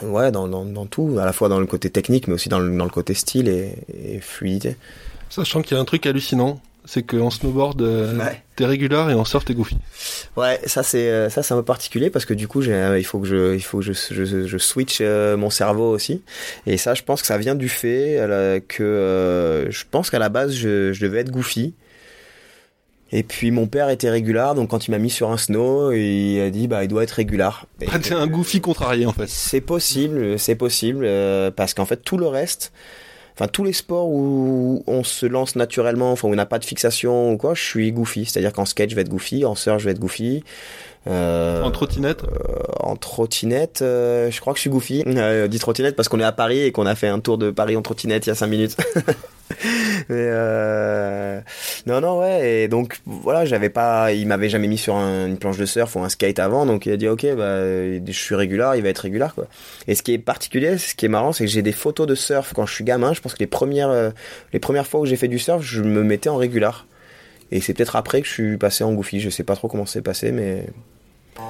ouais 0.00 0.32
dans, 0.32 0.48
dans, 0.48 0.64
dans 0.64 0.86
tout 0.86 1.18
à 1.20 1.26
la 1.26 1.32
fois 1.34 1.50
dans 1.50 1.60
le 1.60 1.66
côté 1.66 1.90
technique 1.90 2.26
mais 2.26 2.34
aussi 2.34 2.48
dans 2.48 2.58
le, 2.58 2.74
dans 2.74 2.84
le 2.84 2.90
côté 2.90 3.12
style 3.12 3.48
et, 3.48 3.74
et 4.02 4.20
fluidité. 4.20 4.76
Sachant 5.28 5.62
qu'il 5.62 5.76
y 5.76 5.78
a 5.78 5.80
un 5.80 5.86
truc 5.86 6.04
hallucinant, 6.06 6.60
c'est 6.84 7.02
qu'en 7.04 7.30
snowboard, 7.30 7.80
euh, 7.82 8.18
Ouais. 8.18 8.42
t'es 8.56 8.64
régular 8.66 9.08
et 9.10 9.14
en 9.14 9.24
surf, 9.24 9.44
t'es 9.44 9.54
goofy. 9.54 9.76
Ouais, 10.36 10.60
ça 10.66 10.82
c'est 10.82 11.08
euh, 11.10 11.30
ça 11.30 11.42
c'est 11.42 11.54
un 11.54 11.58
peu 11.58 11.62
particulier 11.64 12.10
parce 12.10 12.24
que 12.24 12.34
du 12.34 12.48
coup 12.48 12.60
j'ai 12.62 12.74
euh, 12.74 12.98
il 12.98 13.04
faut 13.04 13.20
que 13.20 13.26
je 13.26 13.54
il 13.54 13.60
faut 13.62 13.78
que 13.78 13.84
je 13.84 13.92
je, 13.92 14.46
je 14.46 14.58
switch 14.58 14.98
euh, 15.00 15.36
mon 15.36 15.50
cerveau 15.50 15.90
aussi 15.90 16.22
et 16.66 16.76
ça 16.76 16.94
je 16.94 17.02
pense 17.02 17.20
que 17.20 17.26
ça 17.28 17.38
vient 17.38 17.54
du 17.54 17.68
fait 17.68 18.16
euh, 18.18 18.58
que 18.66 19.66
je 19.70 19.84
pense 19.90 20.10
qu'à 20.10 20.18
la 20.18 20.28
base 20.28 20.52
je, 20.54 20.92
je 20.92 21.00
devais 21.04 21.20
être 21.20 21.30
goofy 21.30 21.74
et 23.14 23.22
puis 23.22 23.50
mon 23.50 23.66
père 23.66 23.90
était 23.90 24.08
régular 24.10 24.54
donc 24.54 24.70
quand 24.70 24.88
il 24.88 24.90
m'a 24.90 24.98
mis 24.98 25.10
sur 25.10 25.30
un 25.30 25.36
snow 25.36 25.92
il 25.92 26.40
a 26.40 26.50
dit 26.50 26.66
bah 26.66 26.82
il 26.82 26.88
doit 26.88 27.02
être 27.02 27.10
régular 27.12 27.66
Et 27.82 27.86
Ah, 27.92 27.98
t'es 27.98 28.14
un 28.14 28.26
goofy 28.26 28.60
contrarié 28.62 29.04
en 29.06 29.12
fait. 29.12 29.28
c'est 29.28 29.60
possible, 29.60 30.38
c'est 30.38 30.54
possible, 30.56 31.06
parce 31.54 31.74
qu'en 31.74 31.84
fait 31.84 31.98
tout 32.02 32.16
le 32.16 32.26
reste, 32.26 32.72
enfin 33.34 33.48
tous 33.48 33.64
les 33.64 33.72
sports 33.72 34.08
où 34.08 34.82
on 34.86 35.04
se 35.04 35.26
lance 35.26 35.56
naturellement, 35.56 36.12
enfin 36.12 36.28
où 36.28 36.32
on 36.32 36.34
n'a 36.34 36.46
pas 36.46 36.58
de 36.58 36.64
fixation 36.64 37.32
ou 37.32 37.36
quoi, 37.36 37.54
je 37.54 37.62
suis 37.62 37.92
goofy. 37.92 38.24
C'est-à-dire 38.24 38.52
qu'en 38.52 38.64
skate 38.64 38.90
je 38.90 38.94
vais 38.94 39.02
être 39.02 39.08
goofy, 39.08 39.44
en 39.44 39.54
surf 39.54 39.78
je 39.78 39.86
vais 39.86 39.92
être 39.92 40.00
goofy. 40.00 40.44
Euh, 41.08 41.62
En 41.62 41.70
trottinette 41.72 42.22
en 42.78 42.96
trottinette, 42.96 43.80
euh, 43.82 44.30
je 44.30 44.40
crois 44.40 44.52
que 44.52 44.58
je 44.58 44.62
suis 44.62 44.70
goofy. 44.70 45.02
Euh, 45.06 45.48
dit 45.48 45.58
trottinette 45.58 45.96
parce 45.96 46.08
qu'on 46.08 46.20
est 46.20 46.24
à 46.24 46.32
Paris 46.32 46.60
et 46.60 46.72
qu'on 46.72 46.84
a 46.86 46.94
fait 46.94 47.08
un 47.08 47.20
tour 47.20 47.38
de 47.38 47.50
Paris 47.50 47.76
en 47.76 47.82
trottinette 47.82 48.26
il 48.26 48.30
y 48.30 48.32
a 48.32 48.34
5 48.34 48.46
minutes. 48.48 48.76
Mais 50.08 50.16
euh... 50.30 51.40
non 51.86 52.00
non 52.00 52.18
ouais 52.20 52.62
et 52.62 52.68
donc 52.68 53.00
voilà 53.06 53.44
j'avais 53.44 53.68
pas 53.68 54.12
il 54.12 54.26
m'avait 54.26 54.48
jamais 54.48 54.66
mis 54.66 54.78
sur 54.78 54.94
un- 54.96 55.26
une 55.26 55.36
planche 55.38 55.58
de 55.58 55.66
surf 55.66 55.94
ou 55.94 56.00
un 56.00 56.08
skate 56.08 56.38
avant 56.38 56.64
donc 56.66 56.86
il 56.86 56.92
a 56.92 56.96
dit 56.96 57.06
ok 57.06 57.26
bah 57.36 57.60
je 57.62 58.12
suis 58.12 58.34
régular 58.34 58.76
il 58.76 58.82
va 58.82 58.88
être 58.88 59.00
régular 59.00 59.34
quoi 59.34 59.46
et 59.88 59.94
ce 59.94 60.02
qui 60.02 60.14
est 60.14 60.18
particulier 60.18 60.78
ce 60.78 60.94
qui 60.94 61.04
est 61.04 61.08
marrant 61.10 61.32
c'est 61.32 61.44
que 61.44 61.50
j'ai 61.50 61.60
des 61.62 61.72
photos 61.72 62.06
de 62.06 62.14
surf 62.14 62.52
quand 62.54 62.64
je 62.66 62.74
suis 62.74 62.84
gamin 62.84 63.12
je 63.12 63.20
pense 63.20 63.34
que 63.34 63.40
les 63.40 63.46
premières 63.46 63.90
euh, 63.90 64.10
les 64.54 64.58
premières 64.58 64.86
fois 64.86 65.00
où 65.00 65.06
j'ai 65.06 65.16
fait 65.16 65.28
du 65.28 65.38
surf 65.38 65.62
je 65.62 65.82
me 65.82 66.02
mettais 66.02 66.30
en 66.30 66.36
régular 66.36 66.86
et 67.50 67.60
c'est 67.60 67.74
peut-être 67.74 67.94
après 67.96 68.22
que 68.22 68.26
je 68.26 68.32
suis 68.32 68.56
passé 68.56 68.84
en 68.84 68.92
goofy 68.94 69.20
je 69.20 69.28
sais 69.28 69.44
pas 69.44 69.54
trop 69.54 69.68
comment 69.68 69.86
c'est 69.86 70.02
passé 70.02 70.32
mais 70.32 70.64
Parlait 71.34 71.44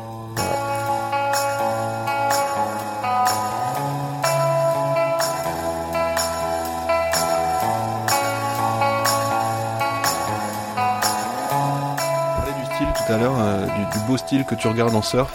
du 12.59 12.65
style 12.67 12.87
tout 12.95 13.13
à 13.13 13.19
l'heure, 13.19 13.35
euh, 13.39 13.67
du, 13.67 13.99
beau 14.07 14.17
style 14.17 14.45
que 14.45 14.55
tu 14.55 14.69
regardes 14.69 14.95
en 14.95 15.03
surf. 15.03 15.33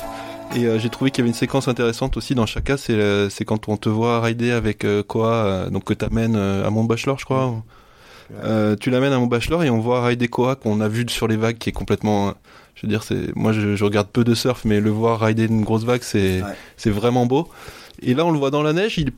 Et 0.56 0.66
euh, 0.66 0.80
j'ai 0.80 0.90
trouvé 0.90 1.12
qu'il 1.12 1.20
y 1.20 1.24
avait 1.24 1.30
une 1.30 1.36
séquence 1.36 1.68
intéressante 1.68 2.18
aussi 2.18 2.34
dans 2.34 2.46
Chaka, 2.46 2.78
c'est 2.78 2.94
euh, 2.94 3.30
quand 3.46 3.68
on 3.68 3.78
te 3.78 3.90
voit 3.90 4.22
rider 4.22 4.52
avec 4.52 4.86
euh, 4.86 5.04
donc 5.70 5.84
que 5.84 5.94
t'amènes 5.94 6.36
à 6.36 6.70
Mont 6.70 6.84
Bachelor, 6.84 7.20
je 7.20 7.26
crois. 7.26 7.54
Euh, 8.44 8.76
tu 8.76 8.90
l'amènes 8.90 9.14
à 9.14 9.20
Mont 9.20 9.28
Bachelor 9.28 9.64
et 9.64 9.70
on 9.70 9.80
voit 9.80 10.06
rider 10.06 10.28
Koa 10.28 10.56
qu'on 10.56 10.82
a 10.82 10.88
vu 10.88 11.06
sur 11.10 11.28
les 11.28 11.38
vagues, 11.38 11.58
qui 11.58 11.70
est 11.70 11.74
complètement. 11.74 12.30
euh, 12.30 12.32
Je 12.76 12.82
veux 12.86 12.90
dire, 12.90 13.04
c'est 13.04 13.36
moi 13.36 13.54
je, 13.54 13.76
je 13.76 13.84
regarde 13.84 14.08
peu 14.10 14.24
de 14.24 14.36
surf, 14.36 14.66
mais 14.66 14.80
le 14.80 14.90
voir 14.90 15.20
rider 15.22 15.46
une 15.46 15.64
grosse 15.64 15.84
vague, 15.86 16.02
c'est 16.04 16.42
Ouais. 16.42 16.54
c'est 16.78 16.90
vraiment 16.92 17.26
beau. 17.26 17.48
Et 18.02 18.14
là, 18.14 18.26
on 18.26 18.32
le 18.32 18.38
voit 18.38 18.52
dans 18.52 18.64
la 18.64 18.74
neige, 18.74 18.98
il 18.98 19.12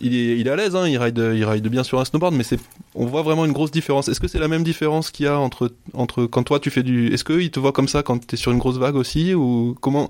il 0.00 0.14
est, 0.16 0.38
il 0.38 0.46
est 0.46 0.50
à 0.50 0.56
l'aise, 0.56 0.74
hein, 0.74 0.88
il 0.88 0.96
ride, 0.96 1.18
il 1.34 1.44
ride 1.44 1.68
bien 1.68 1.82
sur 1.82 2.00
un 2.00 2.04
snowboard, 2.06 2.34
mais 2.34 2.44
c'est, 2.44 2.58
on 2.94 3.04
voit 3.04 3.20
vraiment 3.22 3.44
une 3.44 3.52
grosse 3.52 3.70
différence. 3.70 4.08
Est-ce 4.08 4.20
que 4.20 4.26
c'est 4.28 4.38
la 4.38 4.48
même 4.48 4.62
différence 4.64 5.10
qu'il 5.10 5.26
y 5.26 5.28
a 5.28 5.38
entre, 5.38 5.70
entre 5.92 6.24
quand 6.24 6.42
toi 6.44 6.58
tu 6.60 6.70
fais 6.70 6.82
du, 6.82 7.12
est-ce 7.12 7.24
qu'il 7.24 7.50
te 7.50 7.60
voit 7.60 7.72
comme 7.72 7.88
ça 7.88 8.02
quand 8.02 8.26
t'es 8.26 8.36
sur 8.36 8.52
une 8.52 8.58
grosse 8.58 8.78
vague 8.78 8.96
aussi, 8.96 9.34
ou 9.34 9.76
comment? 9.82 10.08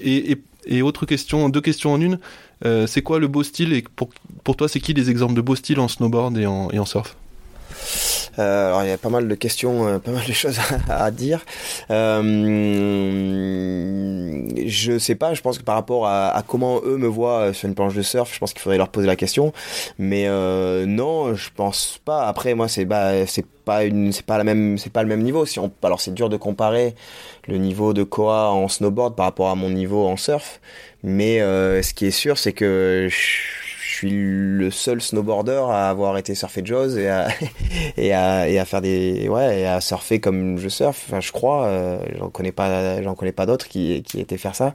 Et, 0.00 0.32
et, 0.32 0.42
et 0.66 0.82
autre 0.82 1.04
question, 1.04 1.48
deux 1.50 1.60
questions 1.60 1.92
en 1.92 2.00
une, 2.00 2.18
euh, 2.64 2.86
c'est 2.86 3.02
quoi 3.02 3.18
le 3.18 3.28
beau 3.28 3.42
style 3.42 3.72
et 3.74 3.82
pour, 3.82 4.08
pour 4.44 4.56
toi 4.56 4.66
c'est 4.68 4.80
qui 4.80 4.94
les 4.94 5.10
exemples 5.10 5.34
de 5.34 5.42
beau 5.42 5.56
style 5.56 5.78
en 5.78 5.88
snowboard 5.88 6.38
et 6.38 6.46
en, 6.46 6.70
et 6.70 6.78
en 6.78 6.86
surf? 6.86 7.16
Alors 8.38 8.82
il 8.82 8.88
y 8.88 8.92
a 8.92 8.98
pas 8.98 9.08
mal 9.08 9.28
de 9.28 9.34
questions, 9.34 9.86
euh, 9.86 9.98
pas 9.98 10.10
mal 10.10 10.26
de 10.26 10.32
choses 10.34 10.58
à, 10.88 11.10
dire. 11.10 11.44
Euh, 11.90 12.22
je 14.66 14.98
sais 14.98 15.14
pas, 15.14 15.34
je 15.34 15.40
pense 15.40 15.58
que 15.58 15.64
par 15.64 15.74
rapport 15.74 16.06
à, 16.06 16.42
comment 16.46 16.80
eux 16.84 16.96
me 16.96 17.06
voient 17.06 17.52
sur 17.52 17.68
une 17.68 17.74
planche 17.74 17.94
de 17.94 18.02
surf, 18.02 18.32
je 18.32 18.38
pense 18.38 18.52
qu'il 18.52 18.60
faudrait 18.60 18.78
leur 18.78 18.88
poser 18.88 19.06
la 19.06 19.16
question. 19.16 19.52
Mais 19.98 20.26
euh, 20.28 20.86
non, 20.86 21.34
je 21.34 21.50
pense 21.54 22.00
pas. 22.04 22.26
Après, 22.26 22.54
moi, 22.54 22.68
c'est 22.68 22.84
bah, 22.84 23.12
pas 23.64 23.82
c'est 24.12 24.26
pas 24.26 24.38
la 24.38 24.44
même, 24.44 24.78
c'est 24.78 24.92
pas 24.92 25.02
le 25.02 25.08
même 25.08 25.22
niveau. 25.22 25.46
Si 25.46 25.58
on, 25.58 25.70
alors 25.82 26.00
c'est 26.00 26.14
dur 26.14 26.28
de 26.28 26.36
comparer 26.36 26.94
le 27.48 27.58
niveau 27.58 27.92
de 27.92 28.02
Koa 28.02 28.50
en 28.50 28.68
snowboard 28.68 29.14
par 29.16 29.26
rapport 29.26 29.50
à 29.50 29.54
mon 29.54 29.70
niveau 29.70 30.06
en 30.06 30.16
surf. 30.16 30.60
Mais 31.02 31.40
euh, 31.40 31.82
ce 31.82 31.94
qui 31.94 32.06
est 32.06 32.10
sûr, 32.10 32.38
c'est 32.38 32.52
que 32.52 33.08
je, 33.10 33.65
suis 33.96 34.10
le 34.10 34.70
seul 34.70 35.00
snowboarder 35.00 35.62
à 35.70 35.88
avoir 35.88 36.18
été 36.18 36.34
surfer 36.34 36.62
Jaws 36.64 36.96
et 36.96 37.08
à, 37.08 37.28
et 37.96 38.12
à, 38.12 38.48
et 38.48 38.58
à 38.58 38.64
faire 38.64 38.80
des, 38.80 39.28
ouais, 39.28 39.60
et 39.60 39.66
à 39.66 39.80
surfer 39.80 40.20
comme 40.20 40.58
je 40.58 40.68
surfe. 40.68 41.04
Enfin, 41.08 41.20
je 41.20 41.32
crois, 41.32 41.66
euh, 41.66 41.98
j'en 42.18 42.28
connais 42.30 42.52
pas, 42.52 43.02
j'en 43.02 43.14
connais 43.14 43.32
pas 43.32 43.46
d'autres 43.46 43.68
qui, 43.68 44.02
qui 44.02 44.20
étaient 44.20 44.38
faire 44.38 44.54
ça. 44.54 44.74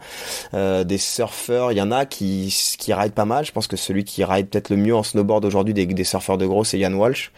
Euh, 0.54 0.84
des 0.84 0.98
surfeurs, 0.98 1.72
il 1.72 1.78
y 1.78 1.82
en 1.82 1.92
a 1.92 2.06
qui, 2.06 2.56
qui 2.78 2.94
ride 2.94 3.14
pas 3.14 3.26
mal. 3.26 3.46
Je 3.46 3.52
pense 3.52 3.68
que 3.68 3.78
celui 3.78 4.04
qui 4.04 4.24
ride 4.24 4.48
peut-être 4.50 4.70
le 4.70 4.78
mieux 4.78 4.96
en 4.96 5.04
snowboard 5.04 5.46
aujourd'hui 5.46 5.74
des, 5.74 5.86
des 5.86 6.04
surfeurs 6.04 6.38
de 6.38 6.46
gros, 6.46 6.64
c'est 6.64 6.80
Ian 6.80 6.94
Walsh 6.94 7.32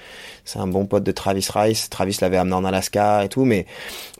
c'est 0.45 0.59
un 0.59 0.67
bon 0.67 0.85
pote 0.85 1.03
de 1.03 1.11
Travis 1.11 1.47
Rice. 1.53 1.89
Travis 1.89 2.17
l'avait 2.21 2.37
amené 2.37 2.55
en 2.55 2.65
Alaska 2.65 3.23
et 3.23 3.29
tout, 3.29 3.45
mais 3.45 3.65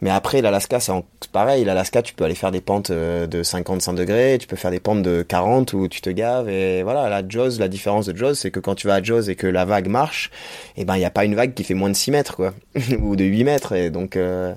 mais 0.01 0.09
après 0.09 0.41
l'Alaska 0.41 0.79
c'est 0.79 0.93
pareil. 1.31 1.65
L'Alaska 1.65 2.01
tu 2.01 2.13
peux 2.13 2.23
aller 2.23 2.35
faire 2.35 2.51
des 2.51 2.61
pentes 2.61 2.91
euh, 2.91 3.27
de 3.27 3.43
55 3.43 3.93
degrés, 3.93 4.37
tu 4.39 4.47
peux 4.47 4.55
faire 4.55 4.71
des 4.71 4.79
pentes 4.79 5.01
de 5.01 5.21
40 5.21 5.73
où 5.73 5.87
tu 5.87 6.01
te 6.01 6.09
gaves 6.09 6.49
et 6.49 6.83
voilà. 6.83 7.09
La 7.09 7.27
Jaws, 7.27 7.59
la 7.59 7.67
différence 7.67 8.05
de 8.05 8.15
Jaws, 8.15 8.35
c'est 8.35 8.51
que 8.51 8.59
quand 8.59 8.75
tu 8.75 8.87
vas 8.87 8.95
à 8.95 9.03
Jaws 9.03 9.29
et 9.29 9.35
que 9.35 9.47
la 9.47 9.65
vague 9.65 9.87
marche, 9.87 10.31
et 10.77 10.81
eh 10.81 10.85
ben 10.85 10.95
il 10.95 11.01
y 11.01 11.05
a 11.05 11.11
pas 11.11 11.25
une 11.25 11.35
vague 11.35 11.53
qui 11.53 11.63
fait 11.63 11.73
moins 11.73 11.89
de 11.89 11.95
6 11.95 12.11
mètres 12.11 12.35
quoi, 12.35 12.53
ou 13.01 13.15
de 13.15 13.23
8 13.23 13.43
mètres 13.43 13.73
et 13.73 13.89
donc 13.89 14.15
euh, 14.15 14.53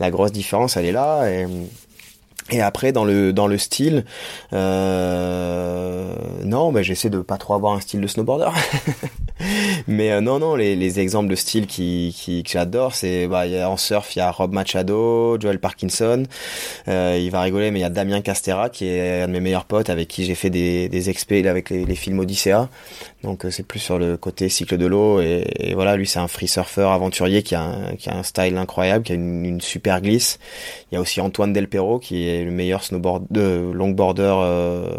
la 0.00 0.10
grosse 0.10 0.32
différence 0.32 0.76
elle 0.76 0.86
est 0.86 0.92
là 0.92 1.28
et 1.28 1.46
et 2.50 2.62
après 2.62 2.92
dans 2.92 3.04
le 3.04 3.32
dans 3.32 3.46
le 3.46 3.58
style, 3.58 4.04
euh, 4.52 6.14
non, 6.44 6.72
bah, 6.72 6.82
j'essaie 6.82 7.10
de 7.10 7.18
pas 7.20 7.36
trop 7.36 7.54
avoir 7.54 7.74
un 7.74 7.80
style 7.80 8.00
de 8.00 8.06
snowboarder. 8.06 8.50
mais 9.86 10.12
euh, 10.12 10.20
non 10.20 10.38
non, 10.38 10.54
les, 10.54 10.74
les 10.74 11.00
exemples 11.00 11.28
de 11.28 11.34
style 11.34 11.66
qui, 11.66 12.14
qui 12.16 12.42
que 12.42 12.50
j'adore, 12.50 12.94
c'est 12.94 13.26
bah 13.26 13.46
y 13.46 13.58
a, 13.58 13.68
en 13.68 13.76
surf 13.76 14.16
il 14.16 14.20
y 14.20 14.22
a 14.22 14.30
Rob 14.30 14.52
Machado, 14.52 15.38
Joel 15.38 15.58
Parkinson. 15.58 16.24
Euh, 16.88 17.18
il 17.20 17.30
va 17.30 17.42
rigoler, 17.42 17.70
mais 17.70 17.80
il 17.80 17.82
y 17.82 17.86
a 17.86 17.90
Damien 17.90 18.22
Castera 18.22 18.70
qui 18.70 18.86
est 18.86 19.22
un 19.22 19.28
de 19.28 19.32
mes 19.32 19.40
meilleurs 19.40 19.66
potes 19.66 19.90
avec 19.90 20.08
qui 20.08 20.24
j'ai 20.24 20.34
fait 20.34 20.50
des 20.50 20.88
des 20.88 21.10
expés 21.10 21.46
avec 21.46 21.68
les, 21.70 21.84
les 21.84 21.94
films 21.94 22.18
Odyssea. 22.20 22.68
Donc 23.22 23.44
euh, 23.44 23.50
c'est 23.50 23.66
plus 23.66 23.80
sur 23.80 23.98
le 23.98 24.16
côté 24.16 24.48
cycle 24.48 24.78
de 24.78 24.86
l'eau 24.86 25.20
et, 25.20 25.44
et, 25.58 25.74
voilà, 25.74 25.96
lui 25.96 26.06
c'est 26.06 26.20
un 26.20 26.28
free 26.28 26.48
surfer 26.48 26.88
aventurier 26.90 27.42
qui 27.42 27.54
a 27.54 27.62
un, 27.62 27.96
qui 27.96 28.08
a 28.08 28.16
un 28.16 28.22
style 28.22 28.56
incroyable, 28.56 29.04
qui 29.04 29.12
a 29.12 29.16
une, 29.16 29.44
une 29.44 29.60
super 29.60 30.00
glisse. 30.00 30.38
Il 30.90 30.94
y 30.94 30.98
a 30.98 31.00
aussi 31.00 31.20
Antoine 31.20 31.52
Del 31.52 31.68
Perro 31.68 31.98
qui 31.98 32.28
est 32.28 32.37
le 32.44 32.50
meilleur 32.50 32.82
snowboard, 32.82 33.26
de 33.30 33.70
longboarder, 33.72 34.34
euh, 34.42 34.90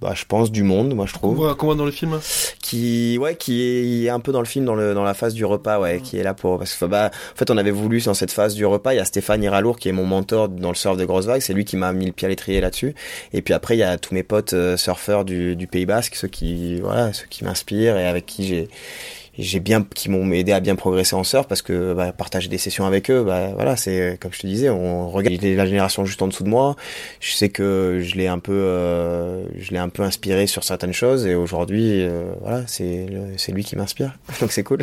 bah, 0.00 0.12
je 0.14 0.24
pense, 0.24 0.50
du 0.50 0.62
monde, 0.62 0.94
moi 0.94 1.06
je 1.06 1.12
trouve. 1.12 1.36
Qu'on 1.56 1.66
voit, 1.66 1.74
dans 1.74 1.84
le 1.84 1.90
film 1.90 2.18
Qui, 2.62 3.18
ouais, 3.18 3.36
qui 3.36 4.06
est 4.06 4.08
un 4.08 4.20
peu 4.20 4.32
dans 4.32 4.40
le 4.40 4.46
film, 4.46 4.64
dans, 4.64 4.74
le, 4.74 4.94
dans 4.94 5.04
la 5.04 5.14
phase 5.14 5.34
du 5.34 5.44
repas, 5.44 5.80
ouais, 5.80 6.00
qui 6.00 6.18
est 6.18 6.22
là 6.22 6.34
pour. 6.34 6.58
Parce 6.58 6.74
que, 6.74 6.84
bah, 6.84 7.10
en 7.12 7.36
fait, 7.36 7.50
on 7.50 7.56
avait 7.56 7.70
voulu, 7.70 8.00
dans 8.00 8.14
cette 8.14 8.30
phase 8.32 8.54
du 8.54 8.64
repas, 8.64 8.94
il 8.94 8.96
y 8.96 9.00
a 9.00 9.04
Stéphane 9.04 9.42
Iralour 9.42 9.78
qui 9.78 9.88
est 9.88 9.92
mon 9.92 10.06
mentor 10.06 10.48
dans 10.48 10.70
le 10.70 10.74
surf 10.74 10.96
de 10.96 11.04
grosses 11.04 11.26
vagues, 11.26 11.40
c'est 11.40 11.54
lui 11.54 11.64
qui 11.64 11.76
m'a 11.76 11.92
mis 11.92 12.06
le 12.06 12.12
pied 12.12 12.26
à 12.26 12.28
l'étrier 12.28 12.60
là-dessus. 12.60 12.94
Et 13.32 13.42
puis 13.42 13.54
après, 13.54 13.76
il 13.76 13.80
y 13.80 13.84
a 13.84 13.98
tous 13.98 14.14
mes 14.14 14.22
potes 14.22 14.52
euh, 14.52 14.76
surfeurs 14.76 15.24
du, 15.24 15.56
du 15.56 15.66
Pays 15.66 15.86
Basque, 15.86 16.14
ceux 16.14 16.28
qui, 16.28 16.80
voilà, 16.80 17.12
ceux 17.12 17.26
qui 17.28 17.44
m'inspirent 17.44 17.96
et 17.96 18.06
avec 18.06 18.26
qui 18.26 18.46
j'ai 18.46 18.68
j'ai 19.38 19.60
bien 19.60 19.86
qui 19.94 20.10
m'ont 20.10 20.30
aidé 20.32 20.52
à 20.52 20.60
bien 20.60 20.74
progresser 20.74 21.14
en 21.14 21.24
surf 21.24 21.46
parce 21.46 21.62
que 21.62 21.94
bah, 21.94 22.12
partager 22.12 22.48
des 22.48 22.58
sessions 22.58 22.86
avec 22.86 23.10
eux 23.10 23.22
bah 23.22 23.52
voilà 23.54 23.76
c'est 23.76 24.18
comme 24.20 24.32
je 24.32 24.40
te 24.40 24.46
disais 24.46 24.68
on 24.68 25.10
regarde 25.10 25.40
la 25.42 25.66
génération 25.66 26.04
juste 26.04 26.20
en 26.22 26.28
dessous 26.28 26.44
de 26.44 26.48
moi. 26.48 26.76
Je 27.20 27.32
sais 27.32 27.48
que 27.48 28.00
je 28.02 28.16
l'ai 28.16 28.26
un 28.26 28.38
peu 28.38 28.52
euh, 28.52 29.44
je 29.58 29.70
l'ai 29.70 29.78
un 29.78 29.88
peu 29.88 30.02
inspiré 30.02 30.46
sur 30.46 30.64
certaines 30.64 30.92
choses 30.92 31.26
et 31.26 31.34
aujourd'hui 31.34 32.02
euh, 32.02 32.32
voilà 32.40 32.66
c'est 32.66 33.06
c'est 33.36 33.52
lui 33.52 33.64
qui 33.64 33.76
m'inspire. 33.76 34.18
Donc 34.40 34.52
c'est 34.52 34.64
cool. 34.64 34.80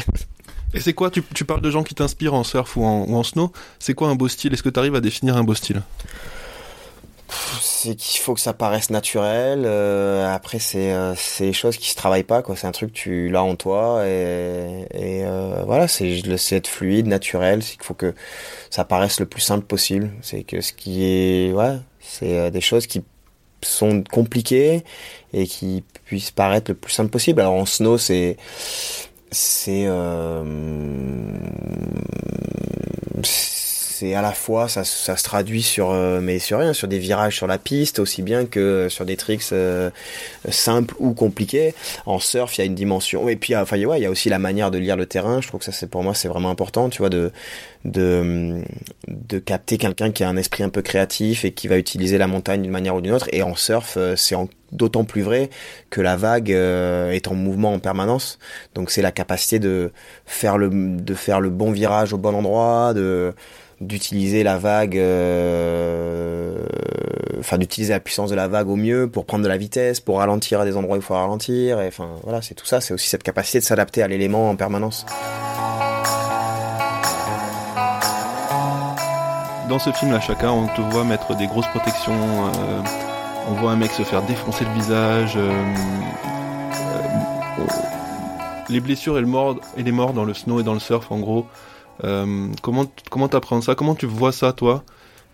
Et 0.73 0.79
c'est 0.79 0.93
quoi 0.93 1.09
tu, 1.09 1.21
parles 1.45 1.61
de 1.61 1.71
gens 1.71 1.83
qui 1.83 1.95
t'inspirent 1.95 2.33
en 2.33 2.43
surf 2.43 2.75
ou 2.75 2.83
en 2.83 3.23
snow. 3.23 3.53
C'est 3.79 3.93
quoi 3.93 4.09
un 4.09 4.15
beau 4.15 4.27
style? 4.27 4.53
Est-ce 4.53 4.63
que 4.63 4.69
tu 4.69 4.77
arrives 4.77 4.95
à 4.95 4.99
définir 4.99 5.37
un 5.37 5.43
beau 5.43 5.53
style? 5.53 5.81
C'est 7.61 7.95
qu'il 7.95 8.21
faut 8.21 8.33
que 8.33 8.39
ça 8.39 8.53
paraisse 8.53 8.89
naturel. 8.89 9.63
Euh, 9.65 10.33
après, 10.33 10.59
c'est 10.59 10.93
euh, 10.93 11.15
c'est 11.15 11.45
des 11.45 11.53
choses 11.53 11.77
qui 11.77 11.89
se 11.89 11.95
travaillent 11.95 12.23
pas 12.23 12.41
quoi. 12.41 12.55
C'est 12.55 12.67
un 12.67 12.71
truc 12.71 12.93
que 12.93 12.97
tu 12.97 13.29
l'as 13.29 13.43
en 13.43 13.55
toi 13.55 14.05
et, 14.05 14.87
et 14.93 15.25
euh, 15.25 15.63
voilà, 15.65 15.87
c'est 15.87 16.21
le 16.21 16.37
c'est 16.37 16.57
être 16.57 16.67
fluide, 16.67 17.07
naturel. 17.07 17.63
C'est 17.63 17.73
qu'il 17.73 17.83
faut 17.83 17.93
que 17.93 18.13
ça 18.69 18.85
paraisse 18.85 19.19
le 19.19 19.25
plus 19.25 19.41
simple 19.41 19.65
possible. 19.65 20.11
C'est 20.21 20.43
que 20.43 20.61
ce 20.61 20.73
qui 20.73 21.05
est 21.05 21.53
ouais, 21.53 21.77
c'est 21.99 22.37
euh, 22.37 22.49
des 22.51 22.61
choses 22.61 22.87
qui 22.87 23.03
sont 23.61 24.03
compliquées 24.03 24.83
et 25.33 25.47
qui 25.47 25.83
puissent 26.05 26.31
paraître 26.31 26.71
le 26.71 26.75
plus 26.75 26.91
simple 26.91 27.09
possible. 27.09 27.41
Alors 27.41 27.55
en 27.55 27.65
snow, 27.65 27.97
c'est 27.97 28.37
c'est 29.31 29.85
euh, 29.87 30.43
c'est 33.95 34.13
à 34.13 34.21
la 34.21 34.33
fois 34.33 34.67
ça, 34.67 34.83
ça 34.83 35.15
se 35.15 35.23
traduit 35.23 35.61
sur 35.61 35.91
euh, 35.91 36.19
mais 36.21 36.37
sur 36.39 36.59
rien 36.59 36.73
sur 36.73 36.89
des 36.89 36.99
virages 36.99 37.37
sur 37.37 37.47
la 37.47 37.57
piste 37.57 37.99
aussi 37.99 38.23
bien 38.23 38.45
que 38.45 38.87
sur 38.89 39.05
des 39.05 39.15
tricks 39.15 39.53
euh, 39.53 39.89
simples 40.49 40.95
ou 40.99 41.13
compliqués. 41.13 41.73
En 42.05 42.19
surf 42.19 42.57
il 42.57 42.61
y 42.61 42.63
a 42.63 42.65
une 42.65 42.75
dimension 42.75 43.29
et 43.29 43.37
puis 43.37 43.55
enfin 43.55 43.81
ouais 43.81 43.99
il 43.99 44.03
y 44.03 44.05
a 44.05 44.11
aussi 44.11 44.27
la 44.27 44.37
manière 44.37 44.69
de 44.69 44.77
lire 44.79 44.97
le 44.97 45.05
terrain. 45.05 45.39
Je 45.39 45.47
trouve 45.47 45.59
que 45.59 45.65
ça 45.65 45.71
c'est 45.71 45.89
pour 45.89 46.03
moi 46.03 46.13
c'est 46.13 46.27
vraiment 46.27 46.49
important 46.49 46.89
tu 46.89 46.97
vois 46.97 47.09
de 47.09 47.31
de 47.85 48.61
de 49.07 49.39
capter 49.39 49.77
quelqu'un 49.77 50.11
qui 50.11 50.25
a 50.25 50.29
un 50.29 50.35
esprit 50.35 50.63
un 50.63 50.69
peu 50.69 50.81
créatif 50.81 51.45
et 51.45 51.53
qui 51.53 51.69
va 51.69 51.77
utiliser 51.77 52.17
la 52.17 52.27
montagne 52.27 52.63
d'une 52.63 52.71
manière 52.71 52.95
ou 52.95 53.01
d'une 53.01 53.13
autre. 53.13 53.29
Et 53.31 53.43
en 53.43 53.55
surf 53.55 53.93
euh, 53.95 54.17
c'est 54.17 54.35
d'autant 54.73 55.05
plus 55.05 55.21
vrai 55.21 55.49
que 55.89 56.01
la 56.01 56.17
vague 56.17 56.49
est 56.49 57.27
en 57.29 57.35
mouvement 57.35 57.71
en 57.71 57.79
permanence. 57.79 58.39
Donc 58.73 58.91
c'est 58.91 59.01
la 59.01 59.13
capacité 59.13 59.57
de 59.57 59.93
faire 60.25 60.57
le 60.57 60.69
de 60.69 61.13
faire 61.13 61.39
le 61.39 61.49
bon 61.49 61.71
virage 61.71 62.11
au 62.11 62.17
bon 62.17 62.35
endroit 62.35 62.93
de 62.93 63.33
d'utiliser 63.81 64.43
la 64.43 64.57
vague, 64.57 64.97
euh, 64.97 66.65
enfin 67.39 67.57
d'utiliser 67.57 67.93
la 67.93 67.99
puissance 67.99 68.29
de 68.29 68.35
la 68.35 68.47
vague 68.47 68.69
au 68.69 68.75
mieux 68.75 69.07
pour 69.07 69.25
prendre 69.25 69.43
de 69.43 69.49
la 69.49 69.57
vitesse, 69.57 69.99
pour 69.99 70.19
ralentir 70.19 70.61
à 70.61 70.65
des 70.65 70.77
endroits 70.77 70.97
où 70.97 70.99
il 70.99 71.03
faut 71.03 71.13
ralentir. 71.13 71.81
Et 71.81 71.87
enfin 71.87 72.09
voilà, 72.23 72.41
c'est 72.41 72.55
tout 72.55 72.65
ça. 72.65 72.81
C'est 72.81 72.93
aussi 72.93 73.09
cette 73.09 73.23
capacité 73.23 73.59
de 73.59 73.63
s'adapter 73.63 74.01
à 74.01 74.07
l'élément 74.07 74.49
en 74.49 74.55
permanence. 74.55 75.05
Dans 79.69 79.79
ce 79.79 79.91
film 79.91 80.11
là, 80.11 80.19
chacun, 80.19 80.51
on 80.51 80.67
te 80.67 80.81
voit 80.81 81.03
mettre 81.03 81.35
des 81.35 81.47
grosses 81.47 81.67
protections. 81.67 82.13
Euh, 82.13 82.81
on 83.49 83.53
voit 83.53 83.71
un 83.71 83.75
mec 83.75 83.91
se 83.91 84.03
faire 84.03 84.21
défoncer 84.21 84.63
le 84.63 84.71
visage. 84.71 85.33
Euh, 85.37 85.51
euh 87.59 87.65
les 88.69 88.79
blessures 88.79 89.17
et, 89.19 89.21
le 89.21 89.27
et 89.77 89.83
les 89.83 89.91
morts 89.91 90.13
dans 90.13 90.23
le 90.23 90.33
snow 90.33 90.59
et 90.59 90.63
dans 90.63 90.73
le 90.73 90.79
surf, 90.79 91.11
en 91.11 91.19
gros. 91.19 91.45
Euh, 92.03 92.47
comment 92.61 92.85
comment 93.09 93.27
t'apprends 93.27 93.61
ça? 93.61 93.75
Comment 93.75 93.95
tu 93.95 94.05
vois 94.05 94.31
ça 94.31 94.53
toi? 94.53 94.83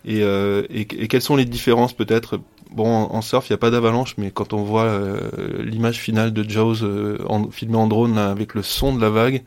Et, 0.04 0.22
euh, 0.22 0.62
et, 0.70 0.80
et, 0.80 1.08
quelles 1.08 1.22
sont 1.22 1.36
les 1.36 1.44
différences 1.44 1.92
peut-être? 1.92 2.40
Bon, 2.72 2.86
en, 2.86 3.20
surf, 3.20 3.48
il 3.50 3.52
n'y 3.52 3.54
a 3.54 3.58
pas 3.58 3.70
d'avalanche, 3.70 4.14
mais 4.16 4.30
quand 4.30 4.52
on 4.54 4.62
voit 4.62 4.84
euh, 4.84 5.20
l'image 5.62 5.98
finale 5.98 6.32
de 6.32 6.48
Jaws 6.48 6.82
euh, 6.82 7.18
en, 7.28 7.50
filmée 7.50 7.76
en 7.76 7.86
drone 7.86 8.14
là, 8.14 8.30
avec 8.30 8.54
le 8.54 8.62
son 8.62 8.94
de 8.94 9.00
la 9.00 9.10
vague, 9.10 9.42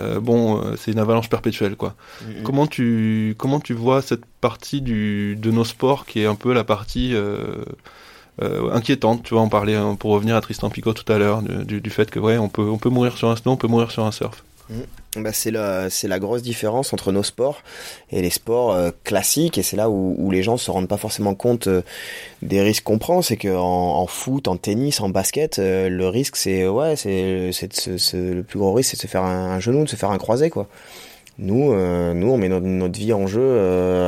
euh, 0.00 0.20
bon, 0.20 0.60
c'est 0.76 0.92
une 0.92 0.98
avalanche 0.98 1.28
perpétuelle, 1.28 1.76
quoi. 1.76 1.94
Comment 2.44 2.66
tu 2.66 3.34
comment 3.38 3.60
tu 3.60 3.72
vois 3.72 4.02
cette 4.02 4.24
partie 4.40 4.80
du 4.82 5.36
de 5.36 5.50
nos 5.50 5.64
sports 5.64 6.06
qui 6.06 6.20
est 6.20 6.26
un 6.26 6.34
peu 6.34 6.52
la 6.52 6.64
partie 6.64 7.14
inquiétante? 8.40 9.22
Tu 9.22 9.34
vois, 9.34 9.42
en 9.42 9.48
parler 9.48 9.74
hein, 9.74 9.94
pour 9.94 10.10
revenir 10.12 10.36
à 10.36 10.40
Tristan 10.40 10.70
Picot 10.70 10.92
tout 10.92 11.10
à 11.10 11.18
l'heure 11.18 11.42
du, 11.42 11.80
du, 11.80 11.90
fait 11.90 12.10
que 12.10 12.18
ouais, 12.18 12.38
on 12.38 12.48
peut 12.48 12.62
on 12.62 12.78
peut 12.78 12.90
mourir 12.90 13.16
sur 13.16 13.30
un 13.30 13.36
snow, 13.36 13.52
on 13.52 13.56
peut 13.56 13.68
mourir 13.68 13.90
sur 13.90 14.04
un 14.04 14.12
surf. 14.12 14.42
Mm. 14.70 14.82
Bah, 15.16 15.32
c'est 15.32 15.50
la 15.50 16.18
grosse 16.20 16.42
différence 16.42 16.92
entre 16.92 17.10
nos 17.10 17.24
sports 17.24 17.62
et 18.10 18.22
les 18.22 18.30
sports 18.30 18.72
euh, 18.72 18.90
classiques. 19.02 19.58
Et 19.58 19.62
c'est 19.62 19.76
là 19.76 19.90
où, 19.90 20.30
les 20.30 20.44
gens 20.44 20.56
se 20.56 20.70
rendent 20.70 20.88
pas 20.88 20.96
forcément 20.96 21.34
compte 21.34 21.66
euh, 21.66 21.82
des 22.42 22.62
risques 22.62 22.84
qu'on 22.84 22.98
prend. 22.98 23.20
C'est 23.20 23.36
que 23.36 23.48
en, 23.48 23.62
en, 23.62 24.06
foot 24.06 24.46
en 24.46 24.56
tennis 24.56 25.00
en 25.00 25.08
basket 25.08 25.58
euh, 25.58 25.88
le 25.88 26.08
risque 26.08 26.36
c'est 26.36 26.68
ouais 26.68 26.94
c'est 26.96 27.50
le 28.12 28.42
plus 28.42 28.58
gros 28.58 28.72
risque 28.72 28.90
c'est 28.90 28.96
de 28.96 29.02
se 29.02 29.06
faire 29.08 29.24
un, 29.24 29.58
genou 29.58 29.84
de 29.84 29.88
se 29.88 29.96
faire 29.96 30.10
un 30.10 30.18
croisé 30.18 30.50
quoi. 30.50 30.68
Nous 31.38 31.72
nous 32.14 32.30
on 32.30 32.36
met 32.36 32.48
notre, 32.48 32.98
vie 32.98 33.12
en 33.12 33.26
jeu 33.26 33.58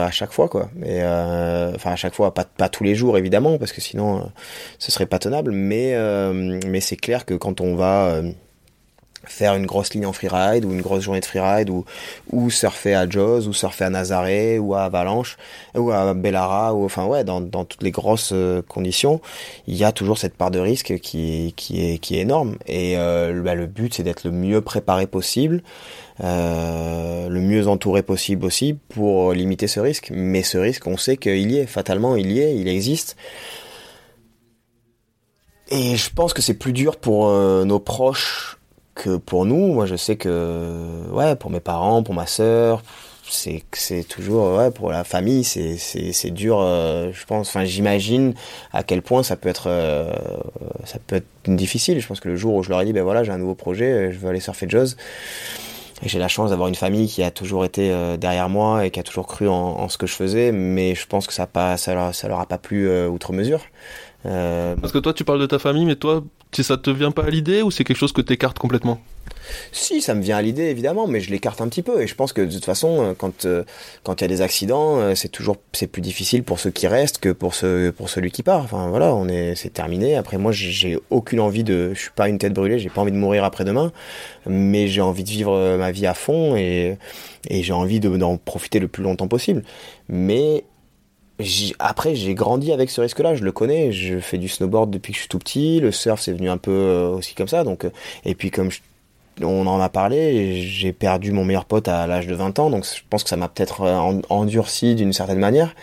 à 0.01 0.11
chaque 0.11 0.33
fois 0.33 0.49
quoi. 0.49 0.71
Enfin 0.85 1.93
à 1.93 1.97
chaque 1.97 2.15
fois 2.15 2.35
pas 2.35 2.69
tous 2.69 2.85
les 2.85 2.95
jours 2.95 3.17
évidemment 3.17 3.59
parce 3.59 3.73
que 3.73 3.81
sinon 3.81 4.31
ce 4.79 4.93
serait 4.93 5.07
pas 5.07 5.19
tenable. 5.19 5.51
Mais 5.53 5.97
c'est 6.81 6.97
clair 6.97 7.25
que 7.25 7.35
quand 7.35 7.61
on 7.61 7.75
va 7.75 8.23
faire 9.25 9.55
une 9.55 9.67
grosse 9.67 9.95
ligne 9.95 10.07
en 10.07 10.13
freeride 10.13 10.65
ou 10.65 10.73
une 10.73 10.81
grosse 10.81 11.05
journée 11.05 11.21
de 11.21 11.25
freeride 11.25 11.71
ou, 11.71 11.85
ou 12.31 12.51
surfer 12.51 12.95
à 12.95 13.09
Jaws 13.09 13.47
ou 13.47 13.53
surfer 13.53 13.85
à 13.85 13.91
Nazaré 13.91 14.59
ou 14.59 14.75
à 14.75 14.83
Avalanche 14.83 15.37
ou 15.75 15.91
à 15.91 16.15
Bellara 16.15 16.75
ou 16.75 16.85
enfin 16.85 17.07
ouais 17.07 17.25
dans, 17.25 17.41
dans 17.41 17.65
toutes 17.65 17.83
les 17.83 17.91
grosses 17.91 18.31
euh, 18.33 18.63
conditions 18.63 19.21
il 19.67 19.77
y 19.77 19.85
a 19.85 19.93
toujours 19.93 20.19
cette 20.19 20.37
part 20.37 20.51
de 20.51 20.59
risque 20.59 20.99
qui, 20.99 21.55
qui, 21.57 21.93
est, 21.93 21.99
qui 21.99 22.19
est 22.19 22.23
énorme. 22.23 22.57
Et 22.67 22.97
euh, 22.97 23.43
bah, 23.43 23.55
le 23.55 23.67
but 23.67 23.95
c'est 23.95 24.03
d'être 24.03 24.25
le 24.25 24.33
mieux 24.33 24.61
préparé 24.61 25.07
possible 25.07 25.63
euh, 26.23 27.29
le 27.29 27.41
mieux 27.41 27.69
entouré 27.69 28.03
possible 28.03 28.45
aussi 28.45 28.75
pour 28.89 29.33
limiter 29.33 29.67
ce 29.67 29.81
risque. 29.81 30.11
Mais 30.15 30.43
ce 30.43 30.59
risque 30.59 30.87
on 30.87 30.97
sait 30.97 31.17
qu'il 31.17 31.51
y 31.51 31.59
est. 31.59 31.67
Fatalement 31.67 32.17
il 32.17 32.31
y 32.33 32.41
est 32.41 32.57
il 32.57 32.69
existe. 32.69 33.17
Et 35.71 35.97
je 35.97 36.11
pense 36.11 36.35
que 36.35 36.43
c'est 36.43 36.55
plus 36.55 36.73
dur 36.73 36.97
pour 36.97 37.29
euh, 37.29 37.65
nos 37.65 37.81
proches 37.81 38.59
que 38.95 39.17
pour 39.17 39.45
nous. 39.45 39.73
Moi, 39.75 39.87
je 39.87 39.97
sais 39.97 40.17
que, 40.17 41.09
ouais, 41.11 41.37
pour 41.37 41.51
mes 41.51 41.61
parents, 41.61 42.03
pour 42.03 42.15
ma 42.15 42.27
sœur, 42.27 42.83
c'est 43.33 43.63
c'est 43.73 44.05
toujours 44.05 44.57
ouais 44.59 44.71
pour 44.71 44.91
la 44.91 45.05
famille 45.05 45.45
c'est 45.45 45.77
c'est 45.79 46.31
dur 46.31 46.61
euh, 46.61 47.11
je 47.13 47.25
pense. 47.25 47.49
Enfin 47.49 47.65
j'imagine 47.65 48.35
à 48.73 48.83
quel 48.83 49.03
point 49.03 49.23
ça 49.23 49.37
peut 49.37 49.49
être 49.49 49.69
euh, 49.69 50.13
ça 50.85 50.99
peut 51.07 51.17
être 51.17 51.27
difficile. 51.47 52.01
Je 52.01 52.07
pense 52.07 52.21
que 52.21 52.29
le 52.29 52.37
jour 52.37 52.55
où 52.55 52.63
je 52.63 52.71
leur 52.71 52.81
ai 52.81 52.85
dit 52.85 52.93
ben 52.93 53.03
voilà 53.03 53.25
j'ai 53.25 53.33
un 53.33 53.39
nouveau 53.39 53.55
projet 53.55 54.13
je 54.13 54.19
veux 54.19 54.29
aller 54.29 54.41
surfer 54.41 54.67
et 56.05 56.09
j'ai 56.09 56.19
la 56.19 56.29
chance 56.29 56.51
d'avoir 56.51 56.69
une 56.69 56.75
famille 56.75 57.07
qui 57.07 57.23
a 57.23 57.31
toujours 57.31 57.65
été 57.65 57.93
euh, 57.93 58.17
derrière 58.17 58.49
moi 58.49 58.85
et 58.85 58.91
qui 58.91 58.99
a 58.99 59.05
toujours 59.05 59.29
cru 59.29 59.49
en, 59.49 59.89
ce 59.89 59.99
que 59.99 60.07
je 60.07 60.15
faisais 60.15 60.51
mais 60.53 60.95
je 60.95 61.07
pense 61.07 61.27
que 61.27 61.33
ça 61.33 61.47
pas 61.47 61.77
ça 61.77 62.13
ça 62.13 62.29
leur 62.29 62.41
a 62.41 62.47
pas 62.47 62.59
plu 62.59 63.07
outre 63.07 63.33
mesure 63.33 63.63
parce 64.23 64.93
que 64.93 64.99
toi 64.99 65.13
tu 65.13 65.25
parles 65.25 65.41
de 65.41 65.47
ta 65.47 65.59
famille 65.59 65.85
mais 65.85 65.97
toi 65.97 66.23
si 66.53 66.63
ça 66.63 66.77
te 66.77 66.91
vient 66.91 67.11
pas 67.11 67.25
à 67.25 67.31
l'idée 67.31 67.63
ou 67.63 67.71
c'est 67.71 67.83
quelque 67.85 67.97
chose 67.97 68.13
que 68.13 68.21
tu 68.21 68.35
écartes 68.35 68.59
complètement? 68.59 69.01
Si, 69.73 70.01
ça 70.03 70.15
me 70.15 70.23
vient 70.23 70.37
à 70.37 70.43
l'idée 70.43 70.65
évidemment, 70.65 71.07
mais 71.07 71.21
je 71.21 71.31
l'écarte 71.31 71.61
un 71.61 71.69
petit 71.69 71.83
peu. 71.83 72.03
Et 72.03 72.07
je 72.07 72.15
pense 72.15 72.33
que 72.33 72.43
de 72.43 72.53
toute 72.53 72.65
façon, 72.65 73.03
euh, 73.03 73.15
quand 73.17 73.45
euh, 73.45 73.65
quand 74.03 74.21
il 74.21 74.25
y 74.25 74.27
a 74.27 74.29
des 74.29 74.43
accidents, 74.43 74.99
euh, 74.99 75.15
c'est 75.15 75.29
toujours 75.29 75.57
c'est 75.73 75.87
plus 75.87 76.03
difficile 76.03 76.43
pour 76.45 76.61
ceux 76.61 76.71
qui 76.71 76.87
restent 76.87 77.19
que 77.19 77.31
pour 77.31 77.55
ceux 77.55 77.93
pour 77.97 78.09
celui 78.09 78.31
qui 78.31 78.43
part. 78.43 78.63
Enfin 78.63 78.89
voilà, 78.89 79.15
on 79.15 79.29
est 79.29 79.55
c'est 79.57 79.71
terminé. 79.71 80.17
Après 80.17 80.39
moi, 80.39 80.53
j'ai 80.53 80.99
aucune 81.11 81.41
envie 81.41 81.65
de, 81.65 81.93
je 81.95 82.01
suis 82.01 82.11
pas 82.11 82.29
une 82.29 82.39
tête 82.39 82.53
brûlée, 82.53 82.79
j'ai 82.79 82.91
pas 82.91 83.01
envie 83.01 83.13
de 83.13 83.17
mourir 83.17 83.45
après 83.45 83.65
demain, 83.65 83.93
mais 84.47 84.89
j'ai 84.89 85.01
envie 85.01 85.25
de 85.25 85.31
vivre 85.31 85.77
ma 85.77 85.91
vie 85.91 86.07
à 86.07 86.15
fond 86.15 86.57
et 86.57 86.99
et 87.49 87.63
j'ai 87.63 87.73
envie 87.73 87.99
d'en 87.99 88.37
profiter 88.37 88.79
le 88.79 88.89
plus 88.89 89.03
longtemps 89.03 89.29
possible. 89.29 89.63
Mais 90.09 90.65
après, 91.79 92.15
j'ai 92.15 92.35
grandi 92.35 92.73
avec 92.73 92.91
ce 92.91 93.01
risque-là, 93.01 93.35
je 93.35 93.45
le 93.45 93.53
connais. 93.53 93.93
Je 93.93 94.19
fais 94.19 94.39
du 94.39 94.49
snowboard 94.49 94.91
depuis 94.91 95.13
que 95.13 95.17
je 95.17 95.21
suis 95.23 95.29
tout 95.29 95.39
petit. 95.39 95.81
Le 95.81 95.93
surf, 95.93 96.21
c'est 96.21 96.33
venu 96.33 96.49
un 96.51 96.59
peu 96.59 96.71
euh, 96.71 97.09
aussi 97.11 97.35
comme 97.35 97.49
ça. 97.49 97.65
Donc, 97.65 97.85
euh, 97.85 97.91
et 98.25 98.35
puis 98.35 98.51
comme 98.51 98.71
on 99.41 99.67
en 99.67 99.81
a 99.81 99.89
parlé, 99.89 100.63
j'ai 100.63 100.93
perdu 100.93 101.33
mon 101.33 101.45
meilleur 101.45 101.65
pote 101.65 101.89
à 101.89 102.07
l'âge 102.07 102.27
de 102.27 102.35
20 102.35 102.59
ans, 102.59 102.69
donc 102.69 102.85
je 102.85 103.01
pense 103.09 103.25
que 103.25 103.31
ça 103.31 103.37
m'a 103.37 103.49
peut-être 103.49 103.83
euh, 103.83 104.21
endurci 104.29 104.95
d'une 104.95 105.13
certaine 105.13 105.39
manière. 105.39 105.75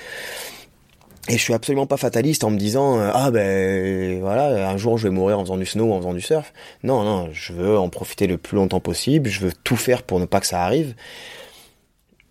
Et 1.28 1.34
je 1.34 1.43
suis 1.43 1.54
absolument 1.54 1.86
pas 1.86 1.98
fataliste 1.98 2.43
en 2.43 2.50
me 2.50 2.58
disant 2.58 2.98
ah 3.00 3.30
ben 3.30 4.19
voilà 4.19 4.67
un 4.67 4.78
jour 4.78 4.98
je 4.98 5.08
vais 5.08 5.13
mourir 5.13 5.38
en 5.38 5.43
faisant 5.43 5.58
du 5.58 5.65
snow 5.65 5.93
en 5.93 5.98
faisant 6.00 6.13
du 6.13 6.22
surf. 6.22 6.54
Non 6.84 7.04
non, 7.04 7.30
je 7.32 7.54
veux 7.54 7.78
en 7.78 7.89
profiter 7.89 8.26
le 8.26 8.39
plus 8.39 8.56
longtemps 8.56 8.80
possible. 8.80 9.30
Je 9.30 9.41
veux 9.41 9.54
tout 9.63 9.76
faire 9.76 10.02
pour 10.02 10.19
ne 10.19 10.26
pas 10.26 10.39
que 10.39 10.48
ça 10.48 10.63
arrive 10.63 10.95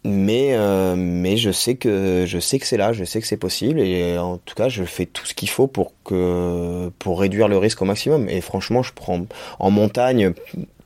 mais 0.04 0.50
euh, 0.52 0.94
mais 0.96 1.36
je 1.36 1.50
sais 1.50 1.74
que 1.74 2.24
je 2.26 2.38
sais 2.38 2.58
que 2.58 2.66
c'est 2.66 2.76
là, 2.76 2.92
je 2.92 3.04
sais 3.04 3.20
que 3.20 3.26
c'est 3.26 3.36
possible 3.36 3.80
et 3.80 4.16
en 4.18 4.38
tout 4.38 4.54
cas 4.54 4.68
je 4.68 4.84
fais 4.84 5.06
tout 5.06 5.26
ce 5.26 5.34
qu'il 5.34 5.50
faut 5.50 5.66
pour 5.66 5.92
que 6.04 6.90
pour 6.98 7.20
réduire 7.20 7.48
le 7.48 7.58
risque 7.58 7.82
au 7.82 7.84
maximum 7.84 8.28
et 8.28 8.40
franchement 8.40 8.82
je 8.82 8.92
prends 8.92 9.26
en 9.58 9.70
montagne 9.70 10.32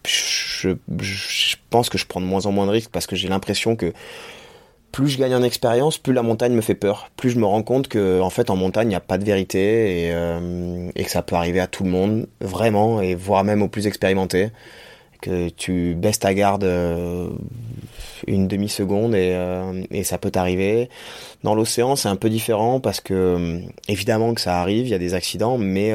je, 0.06 0.70
je 1.00 1.56
pense 1.70 1.88
que 1.88 1.98
je 1.98 2.06
prends 2.06 2.20
de 2.20 2.26
moins 2.26 2.46
en 2.46 2.52
moins 2.52 2.66
de 2.66 2.72
risques 2.72 2.90
parce 2.90 3.06
que 3.06 3.16
j'ai 3.16 3.28
l'impression 3.28 3.76
que 3.76 3.92
plus 4.92 5.08
je 5.08 5.18
gagne 5.18 5.34
en 5.34 5.42
expérience, 5.42 5.96
plus 5.96 6.12
la 6.12 6.22
montagne 6.22 6.52
me 6.52 6.60
fait 6.60 6.74
peur. 6.74 7.10
Plus 7.16 7.30
je 7.30 7.38
me 7.38 7.46
rends 7.46 7.62
compte 7.62 7.88
que 7.88 8.20
en 8.20 8.28
fait 8.28 8.50
en 8.50 8.56
montagne 8.56 8.88
il 8.88 8.90
n'y 8.90 8.94
a 8.94 9.00
pas 9.00 9.16
de 9.16 9.24
vérité 9.24 10.06
et, 10.06 10.10
euh, 10.12 10.90
et 10.94 11.04
que 11.04 11.10
ça 11.10 11.22
peut 11.22 11.34
arriver 11.34 11.60
à 11.60 11.66
tout 11.66 11.82
le 11.82 11.90
monde 11.90 12.28
vraiment 12.40 13.00
et 13.00 13.14
voire 13.14 13.42
même 13.42 13.62
aux 13.62 13.68
plus 13.68 13.86
expérimentés 13.86 14.50
que 15.22 15.48
tu 15.48 15.94
baisses 15.94 16.18
ta 16.18 16.34
garde 16.34 16.64
euh, 16.64 17.30
une 18.26 18.48
demi-seconde 18.48 19.14
et, 19.14 19.32
euh, 19.34 19.82
et, 19.90 20.04
ça 20.04 20.18
peut 20.18 20.30
t'arriver. 20.30 20.88
Dans 21.42 21.54
l'océan, 21.54 21.96
c'est 21.96 22.08
un 22.08 22.16
peu 22.16 22.30
différent 22.30 22.80
parce 22.80 23.00
que 23.00 23.14
euh, 23.14 23.60
évidemment 23.88 24.34
que 24.34 24.40
ça 24.40 24.60
arrive, 24.60 24.86
il 24.86 24.90
y 24.90 24.94
a 24.94 24.98
des 24.98 25.14
accidents, 25.14 25.58
mais 25.58 25.92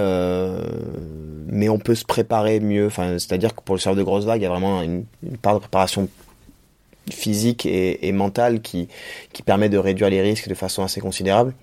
mais 1.48 1.70
on 1.70 1.80
peut 1.80 1.96
se 1.96 2.06
préparer 2.06 2.60
mieux. 2.60 2.90
C'est-à-dire 2.90 3.56
que 3.56 3.62
pour 3.62 3.76
le 3.76 3.80
surf 3.80 3.96
de 3.96 4.04
grosse 4.04 4.26
vague, 4.26 4.42
il 4.42 4.44
y 4.44 4.48
a 4.48 4.50
vraiment 4.50 4.82
une, 4.82 5.06
part 5.42 5.56
de 5.56 5.60
préparation 5.60 6.08
physique 7.10 7.66
et, 7.66 8.12
mentale 8.12 8.62
qui 8.62 8.88
permet 9.46 9.70
de 9.70 9.78
réduire 9.78 10.10
les 10.10 10.22
risques 10.22 10.50
de 10.50 10.56
façon 10.56 10.84
assez 10.84 11.00
considérable. 11.00 11.54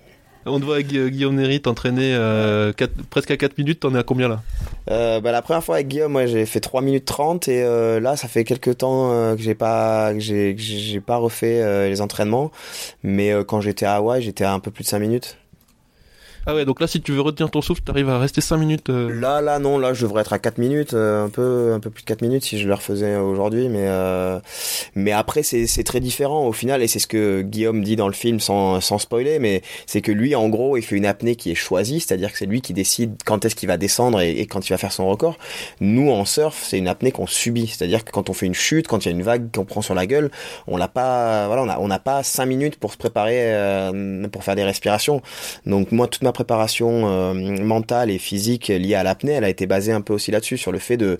On 0.47 0.59
te 0.59 0.65
voit 0.65 0.75
avec 0.75 0.87
Guillaume 0.87 1.35
Néry 1.35 1.59
t'entraîner 1.59 2.13
euh, 2.13 2.71
presque 3.09 3.31
à 3.31 3.37
4 3.37 3.57
minutes, 3.57 3.79
t'en 3.79 3.95
es 3.95 3.97
à 3.97 4.03
combien 4.03 4.27
là? 4.27 4.41
Euh, 4.91 5.19
bah, 5.19 5.31
La 5.31 5.41
première 5.41 5.63
fois 5.63 5.75
avec 5.75 5.87
Guillaume, 5.87 6.11
moi 6.11 6.27
j'ai 6.27 6.45
fait 6.45 6.59
3 6.59 6.81
minutes 6.81 7.05
30 7.05 7.47
et 7.47 7.63
euh, 7.63 7.99
là 7.99 8.15
ça 8.15 8.27
fait 8.27 8.43
quelques 8.43 8.77
temps 8.77 9.11
euh, 9.11 9.35
que 9.35 9.41
j'ai 9.41 9.55
pas 9.55 10.13
que 10.13 10.19
j'ai 10.19 10.55
j'ai 10.57 11.01
pas 11.01 11.17
refait 11.17 11.61
euh, 11.61 11.89
les 11.89 11.99
entraînements, 11.99 12.51
mais 13.03 13.31
euh, 13.31 13.43
quand 13.43 13.59
j'étais 13.59 13.87
à 13.87 13.95
Hawaï, 13.95 14.21
j'étais 14.21 14.43
à 14.43 14.53
un 14.53 14.59
peu 14.59 14.69
plus 14.69 14.83
de 14.83 14.89
5 14.89 14.99
minutes. 14.99 15.37
Ah 16.47 16.53
ouais, 16.53 16.63
donc 16.63 16.79
là, 16.79 16.85
si 16.85 17.01
tu 17.01 17.11
veux 17.11 17.21
retenir 17.21 17.49
ton 17.49 17.63
souffle, 17.63 17.81
t'arrives 17.81 18.07
à 18.07 18.19
rester 18.19 18.39
5 18.39 18.57
minutes. 18.57 18.89
Euh... 18.91 19.19
Là, 19.19 19.41
là, 19.41 19.57
non, 19.57 19.79
là, 19.79 19.95
je 19.95 20.03
devrais 20.03 20.21
être 20.21 20.31
à 20.31 20.37
4 20.37 20.59
minutes, 20.59 20.93
euh, 20.93 21.25
un 21.25 21.29
peu, 21.29 21.73
un 21.73 21.79
peu 21.79 21.89
plus 21.89 22.03
de 22.03 22.05
4 22.05 22.21
minutes 22.21 22.43
si 22.43 22.59
je 22.59 22.67
le 22.67 22.75
refaisais 22.75 23.15
aujourd'hui, 23.15 23.67
mais, 23.67 23.87
euh, 23.87 24.39
mais 24.93 25.11
après, 25.11 25.41
c'est, 25.41 25.65
très 25.83 25.99
différent 25.99 26.45
au 26.45 26.51
final, 26.51 26.83
et 26.83 26.87
c'est 26.87 26.99
ce 26.99 27.07
que 27.07 27.41
Guillaume 27.41 27.83
dit 27.83 27.95
dans 27.95 28.07
le 28.07 28.13
film 28.13 28.39
sans, 28.39 28.79
sans 28.79 28.99
spoiler, 28.99 29.39
mais 29.39 29.63
c'est 29.87 30.01
que 30.01 30.11
lui, 30.11 30.35
en 30.35 30.47
gros, 30.47 30.77
il 30.77 30.83
fait 30.83 30.95
une 30.95 31.07
apnée 31.07 31.35
qui 31.35 31.49
est 31.49 31.55
choisie, 31.55 31.99
c'est-à-dire 31.99 32.31
que 32.31 32.37
c'est 32.37 32.45
lui 32.45 32.61
qui 32.61 32.73
décide 32.73 33.15
quand 33.25 33.43
est-ce 33.43 33.55
qu'il 33.55 33.67
va 33.67 33.77
descendre 33.77 34.21
et, 34.21 34.45
quand 34.45 34.69
il 34.69 34.71
va 34.71 34.77
faire 34.77 34.91
son 34.91 35.07
record. 35.07 35.39
Nous, 35.79 36.11
en 36.11 36.25
surf, 36.25 36.63
c'est 36.63 36.77
une 36.77 36.87
apnée 36.87 37.11
qu'on 37.11 37.25
subit, 37.25 37.65
c'est-à-dire 37.65 38.05
que 38.05 38.11
quand 38.11 38.29
on 38.29 38.33
fait 38.33 38.45
une 38.45 38.53
chute, 38.53 38.87
quand 38.87 39.03
il 39.03 39.09
y 39.09 39.11
a 39.11 39.15
une 39.15 39.23
vague 39.23 39.49
qu'on 39.51 39.65
prend 39.65 39.81
sur 39.81 39.95
la 39.95 40.05
gueule, 40.05 40.29
on 40.67 40.77
l'a 40.77 40.89
pas, 40.89 41.47
voilà, 41.47 41.63
on 41.63 41.69
a, 41.69 41.79
on 41.79 41.87
n'a 41.87 41.99
pas 41.99 42.21
5 42.21 42.45
minutes 42.45 42.75
pour 42.75 42.93
se 42.93 42.97
préparer, 42.97 43.55
euh, 43.55 44.27
pour 44.27 44.43
faire 44.43 44.55
des 44.55 44.63
respirations. 44.63 45.23
Donc, 45.65 45.91
moi, 45.91 46.07
toute 46.07 46.21
ma 46.21 46.34
préparation 46.35 47.07
euh, 47.07 47.33
mentale 47.33 48.11
et 48.11 48.17
physique 48.17 48.67
liée 48.67 48.93
à 48.93 49.03
l'apnée, 49.03 49.31
elle 49.31 49.45
a 49.45 49.49
été 49.49 49.67
basée 49.67 49.93
un 49.93 50.01
peu 50.01 50.13
aussi 50.13 50.31
là-dessus, 50.31 50.57
sur 50.57 50.73
le 50.73 50.79
fait 50.79 50.97
de 50.97 51.17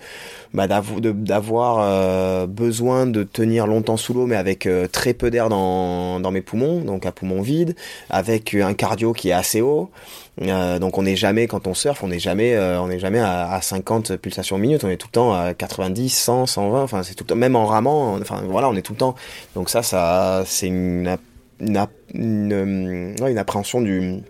bah, 0.52 0.68
d'avoir 0.68 1.78
euh, 1.80 2.46
besoin 2.46 3.06
de 3.06 3.22
tenir 3.22 3.66
longtemps 3.66 3.96
sous 3.96 4.12
l'eau, 4.12 4.26
mais 4.26 4.36
avec 4.36 4.66
euh, 4.66 4.86
très 4.86 5.14
peu 5.14 5.30
d'air 5.30 5.48
dans, 5.48 6.30
mes 6.30 6.42
poumons, 6.42 6.82
donc 6.82 7.06
à 7.06 7.12
poumons 7.12 7.40
vides, 7.40 7.74
avec 8.10 8.54
un 8.54 8.74
cardio 8.74 9.14
qui 9.14 9.30
est 9.30 9.32
assez 9.32 9.62
haut. 9.62 9.90
Donc 10.38 10.98
on 10.98 11.02
n'est 11.02 11.16
jamais 11.16 11.46
quand 11.46 11.66
on 11.66 11.72
surfe, 11.72 12.04
on 12.04 12.08
n'est 12.08 12.18
jamais, 12.18 12.58
on 12.58 12.88
n'est 12.88 12.98
jamais 12.98 13.20
à, 13.20 13.50
à, 13.50 13.62
50 13.62 14.16
pulsations 14.16 14.58
minute, 14.58 14.84
on 14.84 14.90
est 14.90 14.98
tout 14.98 15.08
le 15.08 15.12
temps 15.12 15.32
à 15.32 15.54
90, 15.54 16.10
100, 16.10 16.44
120. 16.44 16.82
Enfin 16.82 17.02
c'est 17.02 17.14
tout 17.14 17.24
le 17.24 17.28
temps, 17.28 17.36
même 17.36 17.56
en 17.56 17.64
ramant. 17.64 18.16
Enfin 18.20 18.42
voilà, 18.46 18.68
on 18.68 18.76
est 18.76 18.82
tout 18.82 18.92
le 18.92 18.98
temps. 18.98 19.14
Donc 19.54 19.70
ça, 19.70 19.82
ça, 19.82 20.42
c'est 20.44 20.66
une, 20.66 21.16
une 21.60 23.38
appréhension 23.38 23.80
du 23.80 24.20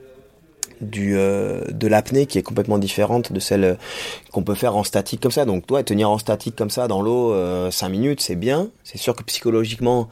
euh, 0.83 1.65
de 1.71 1.87
l'apnée 1.87 2.27
qui 2.27 2.39
est 2.39 2.43
complètement 2.43 2.79
différente 2.79 3.33
de 3.33 3.41
celle 3.41 3.65
euh, 3.65 3.75
qu'on 4.33 4.43
peut 4.43 4.55
faire 4.55 4.77
en 4.77 4.85
statique 4.85 5.21
comme 5.21 5.31
ça. 5.31 5.45
Donc 5.45 5.67
toi 5.67 5.83
tenir 5.83 6.11
en 6.11 6.19
statique 6.19 6.57
comme 6.57 6.71
ça 6.71 6.89
dans 6.89 7.03
l'eau 7.03 7.33
euh, 7.33 7.71
5 7.71 7.89
minutes, 7.89 8.21
c'est 8.21 8.37
bien. 8.37 8.71
C'est 8.85 8.99
sûr 8.99 9.15
que 9.15 9.23
psychologiquement 9.25 10.09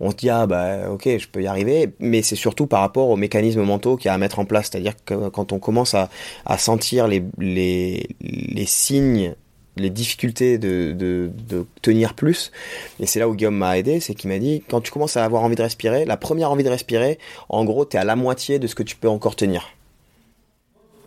on 0.00 0.10
se 0.10 0.16
dit 0.16 0.30
ah 0.30 0.46
bah 0.46 0.90
ok 0.90 1.04
je 1.18 1.28
peux 1.28 1.42
y 1.42 1.46
arriver, 1.46 1.90
mais 2.00 2.22
c'est 2.22 2.36
surtout 2.36 2.66
par 2.66 2.80
rapport 2.80 3.08
aux 3.08 3.16
mécanismes 3.16 3.62
mentaux 3.62 3.96
qu'il 3.96 4.06
y 4.06 4.10
a 4.10 4.14
à 4.14 4.18
mettre 4.18 4.38
en 4.38 4.44
place. 4.44 4.68
C'est-à-dire 4.70 4.94
que 5.04 5.28
quand 5.28 5.52
on 5.52 5.58
commence 5.58 5.94
à, 5.94 6.08
à 6.44 6.58
sentir 6.58 7.08
les, 7.08 7.22
les, 7.38 8.08
les 8.20 8.66
signes 8.66 9.34
les 9.76 9.90
difficultés 9.90 10.58
de, 10.58 10.92
de, 10.92 11.30
de, 11.48 11.66
tenir 11.82 12.14
plus. 12.14 12.50
Et 12.98 13.06
c'est 13.06 13.18
là 13.18 13.28
où 13.28 13.34
Guillaume 13.34 13.56
m'a 13.56 13.78
aidé, 13.78 14.00
c'est 14.00 14.14
qu'il 14.14 14.30
m'a 14.30 14.38
dit, 14.38 14.62
quand 14.68 14.80
tu 14.80 14.90
commences 14.90 15.16
à 15.16 15.24
avoir 15.24 15.42
envie 15.42 15.54
de 15.56 15.62
respirer, 15.62 16.04
la 16.04 16.16
première 16.16 16.50
envie 16.50 16.64
de 16.64 16.70
respirer, 16.70 17.18
en 17.48 17.64
gros, 17.64 17.84
tu 17.84 17.96
es 17.96 18.00
à 18.00 18.04
la 18.04 18.16
moitié 18.16 18.58
de 18.58 18.66
ce 18.66 18.74
que 18.74 18.82
tu 18.82 18.96
peux 18.96 19.08
encore 19.08 19.36
tenir. 19.36 19.75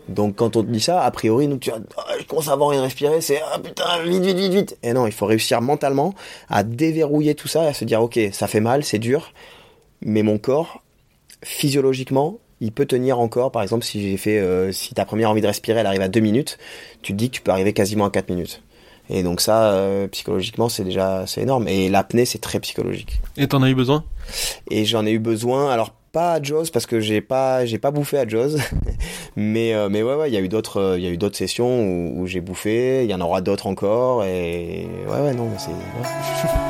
Donc 0.10 0.36
quand 0.36 0.56
on 0.56 0.64
te 0.64 0.70
dit 0.70 0.80
ça, 0.80 1.02
a 1.02 1.12
priori, 1.12 1.48
nous, 1.48 1.58
tu 1.58 1.72
oh, 1.72 2.02
je 2.20 2.26
commence 2.26 2.48
à 2.48 2.54
avoir 2.54 2.70
envie 2.70 2.78
de 2.78 2.82
respirer, 2.82 3.22
c'est 3.22 3.42
ah 3.54 3.60
putain, 3.60 4.04
vite, 4.04 4.24
vite, 4.24 4.38
vite, 4.38 4.54
vite. 4.54 4.78
Et 4.84 4.94
non, 4.94 5.08
il 5.08 5.14
faut 5.14 5.26
réussir 5.26 5.62
mentalement 5.62 6.14
à 6.50 6.64
déverrouiller 6.64 7.36
tout 7.36 7.48
ça, 7.48 7.64
à 7.64 7.74
se 7.74 7.86
dire 7.86 8.02
ok, 8.02 8.20
ça 8.32 8.48
fait 8.48 8.60
mal, 8.60 8.84
c'est 8.84 9.00
dur, 9.00 9.32
mais 10.02 10.24
mon 10.24 10.38
corps, 10.38 10.82
physiologiquement, 11.44 12.40
il 12.62 12.72
peut 12.72 12.86
tenir 12.86 13.20
encore. 13.20 13.52
Par 13.52 13.62
exemple, 13.62 13.86
si 13.86 14.02
j'ai 14.02 14.18
fait, 14.18 14.40
euh, 14.40 14.72
si 14.72 14.94
ta 14.94 15.06
première 15.06 15.30
envie 15.30 15.42
de 15.42 15.48
respirer, 15.48 15.80
elle 15.80 15.88
arrive 15.88 16.02
à 16.02 16.10
2 16.10 16.20
minutes, 16.20 16.58
tu 17.02 17.14
te 17.14 17.18
dis 17.18 17.30
que 17.30 17.36
tu 17.36 17.42
peux 17.42 17.52
arriver 17.52 17.74
quasiment 17.74 18.06
à 18.06 18.10
4 18.10 18.30
minutes. 18.30 18.62
Et 19.10 19.24
donc 19.24 19.42
ça, 19.42 19.72
euh, 19.72 20.08
psychologiquement, 20.08 20.70
c'est 20.70 20.84
déjà 20.84 21.26
c'est 21.26 21.42
énorme. 21.42 21.68
Et 21.68 21.90
l'apnée, 21.90 22.26
c'est 22.26 22.40
très 22.40 22.60
psychologique. 22.60 23.22
Et 23.38 23.48
t'en 23.48 23.64
as 23.64 23.70
eu 23.70 23.76
besoin? 23.76 24.04
Et 24.70 24.86
j'en 24.86 25.06
ai 25.06 25.12
eu 25.12 25.20
besoin. 25.20 25.72
Alors 25.72 25.94
pas 26.12 26.34
à 26.34 26.42
Jaws 26.42 26.66
parce 26.72 26.86
que 26.86 27.00
j'ai 27.00 27.22
pas 27.22 27.66
j'ai 27.66 27.78
pas 27.78 27.92
bouffé 27.92 28.18
à 28.18 28.28
Jaws 28.28 28.58
Mais, 29.36 29.74
euh, 29.74 29.90
mais 29.90 30.04
ouais, 30.04 30.16
ouais, 30.16 30.30
il 30.30 30.34
y 30.34 30.38
a 30.38 30.42
eu 30.42 30.50
d'autres, 30.50 30.96
il 30.98 31.04
y 31.04 31.08
a 31.08 31.10
eu 31.10 31.18
d'autres 31.18 31.38
sessions 31.38 31.82
où, 31.82 32.22
où 32.22 32.28
j'ai 32.28 32.42
bouffé. 32.42 33.04
Il 33.04 33.10
y 33.10 33.14
en 33.14 33.22
aura 33.22 33.42
d'autres 33.42 33.68
encore. 33.68 34.24
Et 34.24 34.88
ouais, 35.08 35.22
ouais, 35.22 35.34
non, 35.34 35.50
c'est. 35.58 35.70
ouais. 35.72 36.69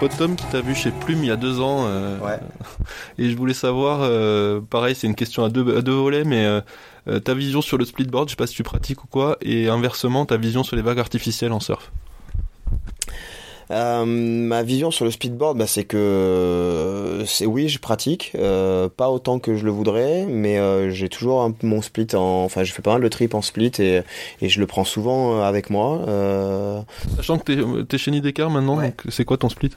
Pote 0.00 0.16
Tom 0.16 0.34
qui 0.34 0.46
t'a 0.46 0.62
vu 0.62 0.74
chez 0.74 0.90
Plume 0.92 1.22
il 1.22 1.26
y 1.28 1.30
a 1.30 1.36
deux 1.36 1.60
ans. 1.60 1.84
euh, 1.86 2.18
Ouais. 2.20 2.38
Et 3.18 3.30
je 3.30 3.36
voulais 3.36 3.52
savoir, 3.54 4.00
euh, 4.02 4.60
pareil, 4.60 4.94
c'est 4.94 5.06
une 5.06 5.14
question 5.14 5.44
à 5.44 5.50
deux, 5.50 5.76
à 5.76 5.82
deux 5.82 5.92
volets, 5.92 6.24
mais 6.24 6.44
euh, 6.46 7.20
ta 7.20 7.34
vision 7.34 7.60
sur 7.60 7.76
le 7.76 7.84
splitboard, 7.84 8.28
je 8.28 8.32
sais 8.32 8.36
pas 8.36 8.46
si 8.46 8.54
tu 8.54 8.62
pratiques 8.62 9.04
ou 9.04 9.06
quoi, 9.06 9.36
et 9.42 9.68
inversement, 9.68 10.24
ta 10.24 10.38
vision 10.38 10.62
sur 10.64 10.74
les 10.76 10.82
vagues 10.82 10.98
artificielles 11.00 11.52
en 11.52 11.60
surf. 11.60 11.92
Euh, 13.70 14.04
ma 14.04 14.64
vision 14.64 14.90
sur 14.90 15.04
le 15.04 15.12
speedboard, 15.12 15.56
bah, 15.56 15.66
c'est 15.68 15.84
que 15.84 15.96
euh, 15.96 17.24
c'est 17.24 17.46
oui, 17.46 17.68
je 17.68 17.78
pratique, 17.78 18.32
euh, 18.34 18.88
pas 18.88 19.10
autant 19.10 19.38
que 19.38 19.54
je 19.56 19.64
le 19.64 19.70
voudrais, 19.70 20.26
mais 20.26 20.90
j'ai 20.90 21.08
toujours 21.08 21.42
un, 21.42 21.54
mon 21.62 21.80
split 21.80 22.08
en, 22.14 22.42
enfin, 22.44 22.64
je 22.64 22.72
fais 22.72 22.82
pas 22.82 22.94
mal 22.94 23.02
de 23.02 23.08
trip 23.08 23.32
en 23.34 23.42
split 23.42 23.70
et, 23.78 24.00
et 24.42 24.48
je 24.48 24.58
le 24.58 24.66
prends 24.66 24.84
souvent 24.84 25.42
avec 25.42 25.70
moi. 25.70 26.00
Sachant 27.16 27.38
que 27.38 27.44
t'es, 27.52 27.84
t'es 27.86 27.98
chez 27.98 28.10
Nidecar 28.10 28.50
maintenant, 28.50 28.76
Ouais. 28.78 28.92
c'est 29.08 29.24
quoi 29.24 29.36
ton 29.36 29.48
split? 29.48 29.70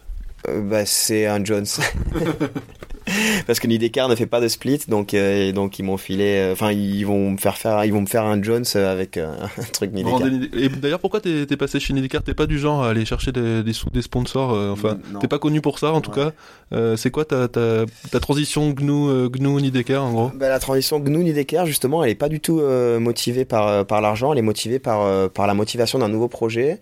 Euh, 0.47 0.61
bah, 0.61 0.85
c'est 0.85 1.25
un 1.25 1.43
Jones. 1.43 1.65
Parce 3.47 3.59
que 3.59 3.67
Nidecar 3.67 4.07
ne 4.09 4.15
fait 4.15 4.25
pas 4.25 4.39
de 4.39 4.47
split, 4.47 4.79
donc 4.87 5.13
euh, 5.13 5.49
et 5.49 5.53
donc 5.53 5.77
ils 5.79 5.83
m'ont 5.83 5.97
filé, 5.97 6.37
euh, 6.37 6.53
enfin 6.53 6.71
ils 6.71 7.03
vont 7.05 7.31
me 7.31 7.37
faire 7.37 7.57
faire, 7.57 7.83
ils 7.85 7.91
vont 7.93 8.01
me 8.01 8.05
faire 8.05 8.23
un 8.23 8.41
Jones 8.41 8.63
avec 8.75 9.17
euh, 9.17 9.33
un 9.57 9.63
truc 9.73 9.91
Nide- 9.93 10.49
Et 10.53 10.69
d'ailleurs, 10.69 10.99
pourquoi 10.99 11.19
t'es, 11.19 11.45
t'es 11.45 11.57
passé 11.57 11.79
chez 11.79 11.93
Nidecar 11.93 12.23
T'es 12.23 12.33
pas 12.33 12.45
du 12.45 12.57
genre 12.59 12.83
à 12.83 12.89
aller 12.89 13.05
chercher 13.05 13.31
des, 13.31 13.61
des, 13.63 13.73
sous- 13.73 13.89
des 13.89 14.01
sponsors, 14.01 14.51
enfin, 14.71 14.97
Non. 15.11 15.19
t'es 15.19 15.27
pas 15.27 15.39
connu 15.39 15.59
pour 15.61 15.79
ça 15.79 15.91
en 15.91 16.01
tout 16.01 16.11
Ouais. 16.11 16.25
cas. 16.71 16.95
C'est 16.97 17.11
quoi 17.11 17.23
ta, 17.25 17.47
ta, 17.47 17.85
ta 18.11 18.19
transition 18.19 18.71
GNU, 18.71 19.29
GNU 19.29 19.95
en 19.95 20.11
gros? 20.11 20.31
Bah, 20.35 20.49
la 20.49 20.57
transition 20.59 20.99
GNU 20.99 21.23
Nidecar 21.23 21.65
justement 21.67 22.03
elle 22.03 22.09
est 22.11 22.15
pas 22.15 22.29
du 22.29 22.39
tout 22.39 22.61
motivée 22.99 23.45
par 23.45 23.85
par 23.85 24.01
l'argent 24.01 24.31
elle 24.33 24.39
est 24.39 24.43
motivée 24.43 24.79
par 24.79 25.29
par 25.29 25.45
la 25.47 25.53
motivation 25.53 25.99
d'un 25.99 26.07
nouveau 26.09 26.27
projet 26.29 26.79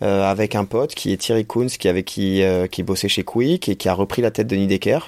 avec 0.00 0.54
un 0.54 0.64
pote 0.64 0.94
qui 0.94 1.12
est 1.12 1.16
Thierry 1.16 1.44
Kunz 1.46 1.76
qui 1.76 1.88
avec 1.88 2.04
qui 2.06 2.42
qui 2.70 2.82
bossait 2.82 3.08
chez 3.08 3.22
Quick 3.22 3.68
et 3.68 3.76
qui 3.76 3.88
a 3.88 3.94
repris 3.94 4.22
la 4.22 4.30
tête 4.30 4.46
de 4.46 4.56
Nidecker 4.56 4.98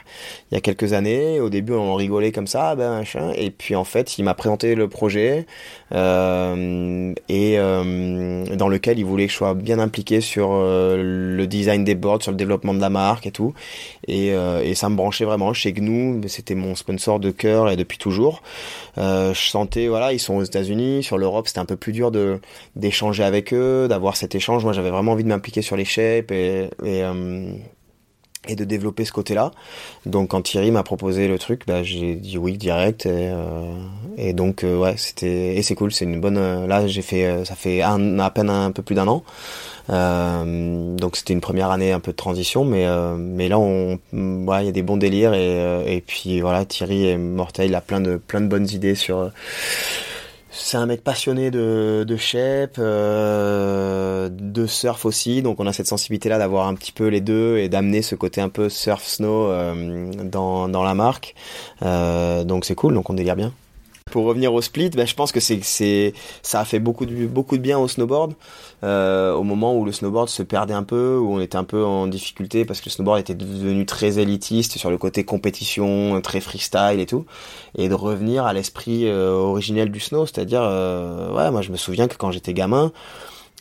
il 0.50 0.55
y 0.56 0.58
a 0.58 0.60
quelques 0.60 0.92
années 0.92 1.40
au 1.40 1.50
début 1.50 1.74
on 1.74 1.94
rigolait 1.94 2.32
comme 2.32 2.46
ça 2.46 2.74
ben 2.74 2.98
machin 2.98 3.32
et 3.36 3.50
puis 3.50 3.76
en 3.76 3.84
fait 3.84 4.18
il 4.18 4.24
m'a 4.24 4.34
présenté 4.34 4.74
le 4.74 4.88
projet 4.88 5.46
euh, 5.92 7.14
et 7.28 7.58
euh, 7.58 8.44
dans 8.56 8.68
lequel 8.68 8.98
il 8.98 9.04
voulait 9.04 9.26
que 9.26 9.32
je 9.32 9.36
sois 9.36 9.54
bien 9.54 9.78
impliqué 9.78 10.20
sur 10.20 10.50
euh, 10.52 10.96
le 11.36 11.46
design 11.46 11.84
des 11.84 11.94
boards 11.94 12.22
sur 12.22 12.32
le 12.32 12.36
développement 12.36 12.74
de 12.74 12.80
la 12.80 12.90
marque 12.90 13.26
et 13.26 13.30
tout. 13.30 13.54
Et, 14.08 14.34
ça 14.74 14.90
me 14.90 14.96
branchait 14.96 15.24
vraiment 15.24 15.54
chez 15.54 15.72
GNU 15.72 16.20
c'était 16.28 16.54
mon 16.54 16.74
sponsor 16.74 17.18
de 17.18 17.30
cœur 17.30 17.70
et 17.70 17.76
depuis 17.76 17.98
toujours. 17.98 18.42
Je 18.96 19.32
sentais 19.34 19.88
voilà 19.88 20.12
ils 20.12 20.18
sont 20.18 20.34
aux 20.34 20.42
États-Unis 20.42 21.02
sur 21.02 21.18
l'Europe 21.18 21.48
c'était 21.48 21.60
un 21.60 21.64
peu 21.64 21.76
plus 21.76 21.92
dur 21.92 22.10
de 22.10 22.40
d'échanger 22.76 23.24
avec 23.24 23.54
eux 23.54 23.88
d'avoir 23.88 24.16
cet 24.16 24.34
échange. 24.34 24.64
Moi 24.64 24.72
j'avais 24.72 24.90
vraiment 24.90 25.12
envie 25.12 25.24
de 25.24 25.28
m'impliquer 25.28 25.62
sur 25.62 25.76
les 25.76 25.84
shapes 25.84 26.30
et 26.30 26.68
et 28.48 28.56
de 28.56 28.64
développer 28.64 29.04
ce 29.04 29.12
côté-là. 29.12 29.50
Donc 30.04 30.30
quand 30.30 30.42
Thierry 30.42 30.70
m'a 30.70 30.82
proposé 30.82 31.28
le 31.28 31.38
truc, 31.38 31.62
bah, 31.66 31.82
j'ai 31.82 32.14
dit 32.14 32.38
oui 32.38 32.56
direct 32.58 33.06
et, 33.06 33.10
euh, 33.30 33.72
et 34.16 34.32
donc 34.32 34.64
euh, 34.64 34.76
ouais 34.78 34.94
c'était 34.96 35.56
et 35.56 35.62
c'est 35.62 35.74
cool, 35.74 35.92
c'est 35.92 36.04
une 36.04 36.20
bonne. 36.20 36.38
euh, 36.38 36.66
là 36.66 36.86
j'ai 36.86 37.02
fait 37.02 37.24
euh, 37.26 37.44
ça 37.44 37.54
fait 37.54 37.82
un, 37.82 38.18
à 38.18 38.30
peine 38.30 38.50
un 38.50 38.70
peu 38.70 38.82
plus 38.82 38.94
d'un 38.94 39.08
an. 39.08 39.22
Donc 39.88 41.16
c'était 41.16 41.32
une 41.32 41.40
première 41.40 41.70
année 41.70 41.92
un 41.92 42.00
peu 42.00 42.10
de 42.10 42.16
transition, 42.16 42.64
mais 42.64 42.86
mais 43.16 43.48
là 43.48 43.58
on 43.58 43.98
il 44.12 44.64
y 44.64 44.68
a 44.68 44.72
des 44.72 44.82
bons 44.82 44.96
délires 44.96 45.32
et 45.34 45.96
et 45.96 46.00
puis 46.00 46.40
voilà 46.40 46.64
Thierry 46.64 47.08
est 47.08 47.16
mortel, 47.16 47.66
il 47.68 47.74
a 47.74 47.80
plein 47.80 48.00
de 48.00 48.16
plein 48.16 48.40
de 48.40 48.48
bonnes 48.48 48.68
idées 48.68 48.96
sur 48.96 49.30
c'est 50.58 50.76
un 50.76 50.86
mec 50.86 51.04
passionné 51.04 51.50
de, 51.50 52.04
de 52.06 52.16
shape, 52.16 52.76
euh, 52.78 54.28
de 54.30 54.66
surf 54.66 55.04
aussi, 55.04 55.42
donc 55.42 55.60
on 55.60 55.66
a 55.66 55.72
cette 55.72 55.86
sensibilité-là 55.86 56.38
d'avoir 56.38 56.66
un 56.66 56.74
petit 56.74 56.92
peu 56.92 57.08
les 57.08 57.20
deux 57.20 57.58
et 57.58 57.68
d'amener 57.68 58.02
ce 58.02 58.14
côté 58.14 58.40
un 58.40 58.48
peu 58.48 58.68
surf-snow 58.68 59.50
euh, 59.50 60.12
dans, 60.24 60.68
dans 60.68 60.82
la 60.82 60.94
marque. 60.94 61.34
Euh, 61.82 62.44
donc 62.44 62.64
c'est 62.64 62.74
cool, 62.74 62.94
donc 62.94 63.10
on 63.10 63.14
délire 63.14 63.36
bien. 63.36 63.52
Pour 64.12 64.24
revenir 64.24 64.54
au 64.54 64.62
split, 64.62 64.90
ben, 64.90 65.04
je 65.04 65.16
pense 65.16 65.32
que 65.32 65.40
c'est 65.40 65.58
c'est 65.64 66.12
ça 66.40 66.60
a 66.60 66.64
fait 66.64 66.78
beaucoup 66.78 67.06
de 67.06 67.26
beaucoup 67.26 67.56
de 67.56 67.62
bien 67.62 67.76
au 67.76 67.88
snowboard. 67.88 68.34
Euh, 68.84 69.32
au 69.34 69.42
moment 69.42 69.76
où 69.76 69.84
le 69.84 69.90
snowboard 69.90 70.28
se 70.28 70.44
perdait 70.44 70.74
un 70.74 70.84
peu, 70.84 71.18
où 71.18 71.34
on 71.34 71.40
était 71.40 71.56
un 71.56 71.64
peu 71.64 71.84
en 71.84 72.06
difficulté 72.06 72.64
parce 72.64 72.80
que 72.80 72.86
le 72.86 72.92
snowboard 72.92 73.18
était 73.18 73.34
devenu 73.34 73.84
très 73.84 74.20
élitiste 74.20 74.78
sur 74.78 74.90
le 74.90 74.98
côté 74.98 75.24
compétition, 75.24 76.20
très 76.20 76.40
freestyle 76.40 77.00
et 77.00 77.06
tout, 77.06 77.26
et 77.76 77.88
de 77.88 77.94
revenir 77.94 78.46
à 78.46 78.52
l'esprit 78.52 79.08
euh, 79.08 79.32
originel 79.32 79.90
du 79.90 79.98
snow, 79.98 80.24
c'est-à-dire 80.24 80.62
euh, 80.62 81.34
ouais, 81.34 81.50
moi 81.50 81.62
je 81.62 81.72
me 81.72 81.76
souviens 81.76 82.06
que 82.06 82.16
quand 82.16 82.30
j'étais 82.30 82.54
gamin, 82.54 82.92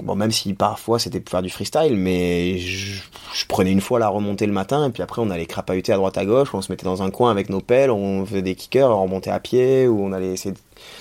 bon 0.04 0.16
même 0.16 0.32
si 0.32 0.54
parfois 0.54 1.00
c'était 1.00 1.20
pour 1.20 1.32
faire 1.32 1.42
du 1.42 1.50
freestyle, 1.50 1.96
mais 1.96 2.58
je, 2.58 3.02
prenais 3.48 3.72
une 3.72 3.82
fois 3.82 4.00
la 4.00 4.10
remontée 4.10 4.46
le 4.46 4.54
matin 4.54 4.88
et 4.88 4.92
puis 4.92 5.02
après 5.02 5.22
on 5.22 5.30
allait 5.30 5.46
crapahuter 5.46 5.94
à 5.94 5.96
droite 5.96 6.18
à 6.18 6.26
gauche, 6.26 6.54
on 6.54 6.62
se 6.62 6.72
mettait 6.72 6.86
dans 6.86 7.02
un 7.02 7.12
coin 7.12 7.32
avec 7.32 7.50
nos 7.50 7.62
pelles, 7.62 7.92
on 7.92 8.26
faisait 8.26 8.42
des 8.42 8.56
kickers, 8.56 8.90
on 8.90 9.04
remontait 9.04 9.30
à 9.30 9.40
pied 9.40 9.88
ou 9.88 10.04
on 10.04 10.12
allait 10.12 10.34
essayer 10.34 10.52
de 10.52 10.60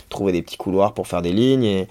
trouver 0.08 0.32
des 0.32 0.42
petits 0.42 0.56
couloirs 0.56 0.94
pour 0.94 1.08
faire 1.08 1.22
des 1.22 1.32
lignes 1.32 1.64
et 1.64 1.88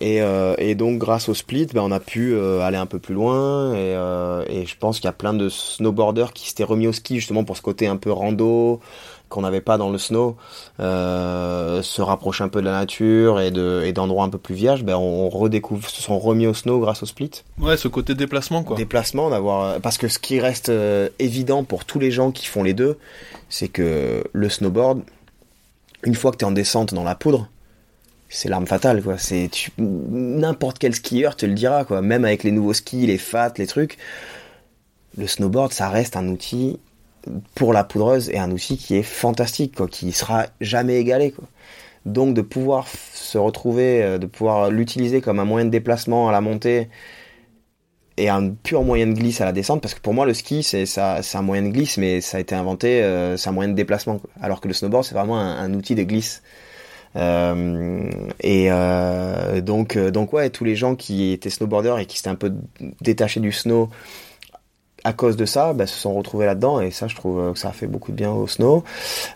et, 0.00 0.22
euh, 0.22 0.74
donc 0.74 0.98
grâce 0.98 1.28
au 1.28 1.34
split 1.34 1.66
ben, 1.66 1.82
on 1.82 1.90
a 1.90 1.98
pu 1.98 2.34
euh, 2.34 2.60
aller 2.60 2.76
un 2.76 2.86
peu 2.86 3.00
plus 3.00 3.14
loin 3.14 3.72
et, 3.72 3.94
euh, 3.96 4.44
et 4.48 4.66
je 4.66 4.76
pense 4.76 4.98
qu'il 4.98 5.06
y 5.06 5.08
a 5.08 5.12
plein 5.12 5.34
de 5.34 5.48
snowboarders 5.48 6.32
qui 6.32 6.48
s'étaient 6.48 6.64
remis 6.64 6.86
au 6.86 6.92
ski 6.92 7.16
justement 7.16 7.42
pour 7.42 7.56
ce 7.56 7.62
côté 7.62 7.88
un 7.88 7.96
peu 7.96 8.12
rando 8.12 8.80
qu'on 9.28 9.42
n'avait 9.42 9.60
pas 9.60 9.78
dans 9.78 9.90
le 9.90 9.98
snow 9.98 10.36
euh, 10.80 11.82
se 11.82 12.02
rapprocher 12.02 12.44
un 12.44 12.48
peu 12.48 12.60
de 12.60 12.66
la 12.66 12.72
nature 12.72 13.40
et 13.40 13.50
de 13.50 13.82
et 13.84 13.92
d'endroits 13.92 14.24
un 14.24 14.28
peu 14.28 14.38
plus 14.38 14.54
vierges 14.54 14.84
ben 14.84 14.96
on 14.96 15.28
redécouvre 15.28 15.88
se 15.88 16.02
sont 16.02 16.18
remis 16.18 16.46
au 16.46 16.54
snow 16.54 16.80
grâce 16.80 17.02
au 17.02 17.06
split. 17.06 17.30
Ouais, 17.58 17.76
ce 17.76 17.88
côté 17.88 18.14
déplacement 18.14 18.62
quoi. 18.62 18.76
déplacement 18.76 19.30
d'avoir 19.30 19.80
parce 19.80 19.98
que 19.98 20.08
ce 20.08 20.18
qui 20.18 20.40
reste 20.40 20.68
euh, 20.68 21.08
évident 21.18 21.64
pour 21.64 21.84
tous 21.84 21.98
les 21.98 22.10
gens 22.10 22.30
qui 22.30 22.46
font 22.46 22.62
les 22.62 22.74
deux 22.74 22.98
c'est 23.48 23.68
que 23.68 24.24
le 24.32 24.48
snowboard 24.48 25.02
une 26.04 26.14
fois 26.14 26.30
que 26.30 26.36
tu 26.36 26.44
es 26.44 26.48
en 26.48 26.52
descente 26.52 26.94
dans 26.94 27.04
la 27.04 27.14
poudre 27.14 27.48
c'est 28.30 28.48
l'arme 28.48 28.66
fatale 28.66 29.02
quoi. 29.02 29.16
C'est 29.18 29.50
n'importe 29.78 30.78
quel 30.78 30.94
skieur 30.94 31.34
te 31.34 31.46
le 31.46 31.54
dira 31.54 31.84
quoi. 31.84 32.02
Même 32.02 32.24
avec 32.24 32.44
les 32.44 32.50
nouveaux 32.52 32.74
skis 32.74 33.06
les 33.06 33.18
fat 33.18 33.52
les 33.56 33.66
trucs 33.66 33.98
le 35.16 35.26
snowboard 35.26 35.72
ça 35.72 35.88
reste 35.88 36.16
un 36.16 36.28
outil 36.28 36.78
pour 37.54 37.72
la 37.72 37.84
poudreuse 37.84 38.30
et 38.30 38.38
un 38.38 38.50
outil 38.50 38.76
qui 38.76 38.96
est 38.96 39.02
fantastique 39.02 39.76
quoi 39.76 39.88
qui 39.88 40.12
sera 40.12 40.46
jamais 40.60 40.96
égalé 40.96 41.32
quoi. 41.32 41.44
Donc 42.06 42.34
de 42.34 42.42
pouvoir 42.42 42.86
se 43.12 43.38
retrouver 43.38 44.02
euh, 44.02 44.18
de 44.18 44.26
pouvoir 44.26 44.70
l'utiliser 44.70 45.20
comme 45.20 45.40
un 45.40 45.44
moyen 45.44 45.66
de 45.66 45.70
déplacement 45.70 46.28
à 46.28 46.32
la 46.32 46.40
montée 46.40 46.88
et 48.16 48.28
un 48.28 48.50
pur 48.50 48.82
moyen 48.82 49.06
de 49.06 49.12
glisse 49.12 49.40
à 49.40 49.44
la 49.44 49.52
descente 49.52 49.80
parce 49.82 49.94
que 49.94 50.00
pour 50.00 50.14
moi 50.14 50.26
le 50.26 50.34
ski 50.34 50.62
c'est 50.62 50.86
ça 50.86 51.22
c'est 51.22 51.38
un 51.38 51.42
moyen 51.42 51.62
de 51.62 51.68
glisse 51.68 51.98
mais 51.98 52.20
ça 52.20 52.38
a 52.38 52.40
été 52.40 52.54
inventé 52.54 53.02
euh, 53.02 53.36
c'est 53.36 53.48
un 53.48 53.52
moyen 53.52 53.70
de 53.70 53.76
déplacement 53.76 54.20
alors 54.40 54.60
que 54.60 54.68
le 54.68 54.74
snowboard 54.74 55.04
c'est 55.04 55.14
vraiment 55.14 55.38
un, 55.38 55.72
outil 55.74 55.94
de 55.94 56.02
glisse. 56.02 56.42
Euh, 57.16 58.10
et 58.40 58.68
donc 59.62 59.96
donc 59.96 60.32
ouais 60.34 60.50
tous 60.50 60.64
les 60.64 60.76
gens 60.76 60.94
qui 60.94 61.32
étaient 61.32 61.50
snowboarders 61.50 61.98
et 61.98 62.06
qui 62.06 62.18
s'étaient 62.18 62.28
un 62.28 62.34
peu 62.34 62.52
détachés 63.00 63.40
du 63.40 63.50
snow 63.50 63.88
à 65.08 65.12
cause 65.12 65.36
de 65.36 65.44
ça 65.46 65.72
bah, 65.72 65.86
se 65.86 65.98
sont 65.98 66.14
retrouvés 66.14 66.46
là-dedans 66.46 66.80
et 66.80 66.90
ça 66.90 67.08
je 67.08 67.14
trouve 67.16 67.52
que 67.52 67.58
ça 67.58 67.68
a 67.68 67.72
fait 67.72 67.86
beaucoup 67.86 68.12
de 68.12 68.16
bien 68.16 68.30
au 68.30 68.46
snow. 68.46 68.84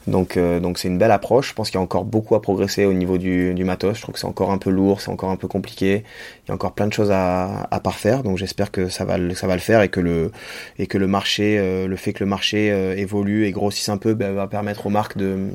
Donc 0.07 0.37
euh, 0.37 0.61
donc 0.61 0.79
c'est 0.79 0.89
une 0.89 0.99
belle 0.99 1.11
approche. 1.11 1.49
Je 1.51 1.55
pense 1.55 1.71
qu'il 1.71 1.79
y 1.79 1.81
a 1.81 1.83
encore 1.83 2.05
beaucoup 2.05 2.35
à 2.35 2.43
progresser 2.43 2.85
au 2.85 2.93
niveau 2.93 3.19
du, 3.19 3.55
du 3.55 3.65
matos. 3.65 3.97
Je 3.97 4.03
trouve 4.03 4.15
que 4.15 4.21
c'est 4.21 4.27
encore 4.27 4.51
un 4.51 4.59
peu 4.59 4.71
lourd 4.71 5.01
c'est 5.01 5.11
encore 5.11 5.31
un 5.31 5.37
peu 5.37 5.49
compliqué. 5.49 6.05
Il 6.45 6.49
y 6.49 6.51
a 6.53 6.55
encore 6.55 6.73
plein 6.73 6.87
de 6.87 6.93
choses 6.93 7.11
à, 7.11 7.69
à 7.71 7.81
parfaire. 7.81 8.23
Donc 8.23 8.39
j'espère 8.39 8.71
que 8.71 8.89
ça 8.89 9.05
va 9.05 9.19
le- 9.19 9.35
ça 9.35 9.47
va 9.47 9.55
le 9.55 9.61
faire 9.61 9.83
et 9.83 9.89
que 9.89 10.01
le 10.01 10.31
et 10.79 10.87
que 10.87 10.99
le 10.99 11.07
marché 11.07 11.59
euh, 11.59 11.87
le 11.89 11.97
fait 11.97 12.13
que 12.13 12.23
le 12.25 12.31
marché 12.31 12.71
euh, 12.71 12.95
évolue 12.97 13.47
et 13.47 13.53
grossisse 13.53 13.89
un 13.89 13.97
peu 13.99 14.15
ben, 14.15 14.33
va 14.35 14.47
permettre 14.47 14.87
aux 14.87 14.91
marques 14.91 15.17
de 15.17 15.49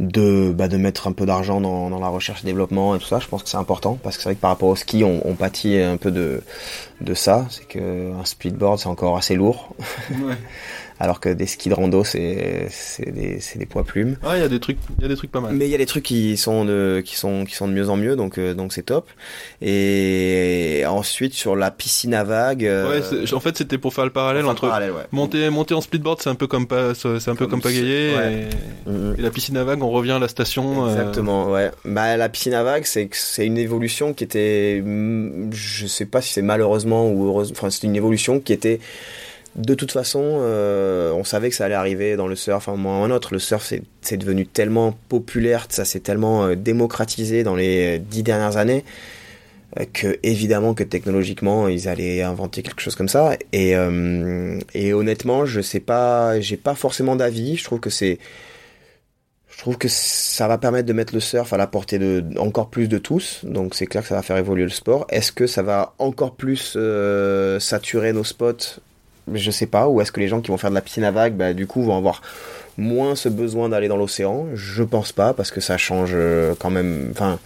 de 0.00 0.52
bah, 0.56 0.68
de 0.68 0.76
mettre 0.76 1.08
un 1.08 1.12
peu 1.12 1.26
d'argent 1.26 1.60
dans, 1.60 1.90
dans 1.90 1.98
la 1.98 2.08
recherche 2.08 2.42
et 2.42 2.46
développement 2.46 2.94
et 2.94 2.98
tout 2.98 3.06
ça 3.06 3.18
je 3.18 3.26
pense 3.26 3.42
que 3.42 3.48
c'est 3.48 3.56
important 3.56 3.98
parce 4.02 4.16
que 4.16 4.22
c'est 4.22 4.28
vrai 4.28 4.36
que 4.36 4.40
par 4.40 4.50
rapport 4.50 4.68
au 4.68 4.76
ski 4.76 5.02
on, 5.02 5.20
on 5.28 5.34
pâtit 5.34 5.76
un 5.78 5.96
peu 5.96 6.10
de 6.12 6.42
de 7.00 7.14
ça 7.14 7.46
c'est 7.50 7.66
que 7.66 8.12
un 8.14 8.24
splitboard 8.24 8.78
c'est 8.78 8.86
encore 8.88 9.16
assez 9.16 9.34
lourd 9.34 9.74
Ouais. 10.10 10.34
alors 11.00 11.20
que 11.20 11.28
des 11.28 11.46
skis 11.46 11.68
de 11.68 11.74
rando 11.74 12.02
c'est 12.04 12.66
c'est 12.70 13.10
des 13.12 13.40
c'est 13.40 13.58
des 13.58 13.66
poids 13.66 13.84
plumes 13.84 14.16
Ah, 14.24 14.36
il 14.36 14.40
y 14.40 14.44
a 14.44 14.48
des 14.48 14.60
trucs, 14.60 14.78
il 14.98 15.02
y 15.02 15.04
a 15.04 15.08
des 15.08 15.16
trucs 15.16 15.30
pas 15.30 15.40
mal. 15.40 15.54
mais 15.54 15.66
il 15.66 15.70
y 15.70 15.74
a 15.74 15.78
des 15.78 15.86
trucs 15.86 16.04
qui 16.04 16.36
sont 16.36 16.64
de, 16.64 17.02
qui 17.04 17.16
sont 17.16 17.44
qui 17.44 17.54
sont 17.54 17.68
de 17.68 17.72
mieux 17.72 17.88
en 17.88 17.96
mieux 17.96 18.16
donc 18.16 18.38
euh, 18.38 18.54
donc 18.54 18.72
c'est 18.72 18.82
top 18.82 19.08
et 19.60 20.84
ensuite 20.86 21.34
sur 21.34 21.56
la 21.56 21.70
piscine 21.70 22.14
à 22.14 22.24
vagues 22.24 22.64
euh, 22.66 23.00
Ouais, 23.00 23.32
en 23.32 23.40
fait, 23.40 23.56
c'était 23.56 23.78
pour 23.78 23.94
faire 23.94 24.04
le 24.04 24.10
parallèle 24.10 24.44
enfin, 24.44 24.52
entre 24.52 24.68
parallèle, 24.68 24.92
ouais. 24.92 25.02
monter, 25.12 25.50
monter 25.50 25.74
en 25.74 25.80
splitboard, 25.80 26.20
c'est 26.22 26.30
un 26.30 26.34
peu 26.34 26.46
comme 26.46 26.66
pas, 26.66 26.94
c'est 26.94 27.28
un 27.28 27.34
peu 27.36 27.46
comme, 27.46 27.60
pagayer. 27.60 28.14
ouais. 28.16 28.48
Et, 29.16 29.18
et 29.18 29.22
la 29.22 29.30
piscine 29.30 29.56
à 29.56 29.64
vagues, 29.64 29.82
on 29.82 29.90
revient 29.90 30.12
à 30.12 30.18
la 30.18 30.28
station. 30.28 30.86
euh, 30.86 30.90
Exactement, 30.92 31.50
ouais. 31.50 31.70
Bah, 31.84 32.16
la 32.16 32.28
piscine 32.28 32.54
à 32.54 32.62
vagues, 32.62 32.84
c'est 32.84 33.08
c'est 33.12 33.46
une 33.46 33.58
évolution 33.58 34.14
qui 34.14 34.24
était, 34.24 34.82
je 35.52 35.86
sais 35.86 36.06
pas 36.06 36.20
si 36.22 36.32
c'est 36.32 36.42
malheureusement 36.42 37.08
ou 37.10 37.26
heureusement, 37.26 37.56
enfin, 37.58 37.70
c'est 37.70 37.84
une 37.86 37.96
évolution 37.96 38.40
qui 38.40 38.52
était, 38.52 38.80
de 39.58 39.74
toute 39.74 39.90
façon, 39.90 40.22
euh, 40.22 41.12
on 41.12 41.24
savait 41.24 41.50
que 41.50 41.56
ça 41.56 41.64
allait 41.64 41.74
arriver 41.74 42.16
dans 42.16 42.28
le 42.28 42.36
surf 42.36 42.68
à 42.68 42.72
un 42.72 42.76
moment 42.76 43.02
ou 43.02 43.04
un 43.04 43.10
autre. 43.10 43.32
Le 43.32 43.40
surf, 43.40 43.72
c'est, 44.00 44.16
devenu 44.16 44.46
tellement 44.46 44.96
populaire, 45.08 45.66
ça 45.68 45.84
s'est 45.84 46.00
tellement 46.00 46.46
euh, 46.46 46.54
démocratisé 46.54 47.42
dans 47.42 47.56
les 47.56 47.98
dix 47.98 48.22
dernières 48.22 48.56
années, 48.56 48.84
euh, 49.78 49.84
que 49.92 50.18
évidemment 50.22 50.74
que 50.74 50.84
technologiquement, 50.84 51.66
ils 51.66 51.88
allaient 51.88 52.22
inventer 52.22 52.62
quelque 52.62 52.80
chose 52.80 52.94
comme 52.94 53.08
ça. 53.08 53.36
Et, 53.52 53.74
euh, 53.74 54.60
honnêtement, 54.94 55.44
je 55.44 55.60
sais 55.60 55.80
pas, 55.80 56.40
j'ai 56.40 56.56
pas 56.56 56.76
forcément 56.76 57.16
d'avis. 57.16 57.56
Je 57.56 57.64
trouve 57.64 57.80
que 57.80 57.90
ça 59.88 60.46
va 60.46 60.58
permettre 60.58 60.86
de 60.86 60.92
mettre 60.92 61.14
le 61.14 61.20
surf 61.20 61.52
à 61.52 61.56
la 61.56 61.66
portée 61.66 61.98
de 61.98 62.24
encore 62.38 62.70
plus 62.70 62.86
de 62.86 62.98
tous. 62.98 63.40
Donc 63.42 63.74
c'est 63.74 63.86
clair 63.86 64.02
que 64.02 64.08
ça 64.08 64.14
va 64.14 64.22
faire 64.22 64.36
évoluer 64.36 64.62
le 64.62 64.70
sport. 64.70 65.04
Est-ce 65.10 65.32
que 65.32 65.48
ça 65.48 65.62
va 65.62 65.94
encore 65.98 66.36
plus 66.36 66.78
saturer 67.58 68.12
nos 68.12 68.22
spots 68.22 68.78
Je 69.34 69.50
sais 69.50 69.66
pas. 69.66 69.88
Ou 69.88 70.00
est-ce 70.00 70.12
que 70.12 70.20
les 70.20 70.28
gens 70.28 70.40
qui 70.40 70.50
vont 70.50 70.58
faire 70.58 70.70
de 70.70 70.74
la 70.74 70.80
piscine 70.80 71.04
à 71.04 71.10
vagues, 71.10 71.34
bah, 71.34 71.52
du 71.52 71.66
coup, 71.66 71.82
vont 71.82 71.96
avoir 71.96 72.22
moins 72.76 73.14
ce 73.14 73.28
besoin 73.28 73.68
d'aller 73.68 73.88
dans 73.88 73.96
l'océan? 73.96 74.46
Je 74.54 74.82
pense 74.82 75.12
pas 75.12 75.34
parce 75.34 75.50
que 75.50 75.60
ça 75.60 75.76
change 75.76 76.12
euh, 76.14 76.54
quand 76.58 76.70
même. 76.70 77.08
Enfin. 77.12 77.38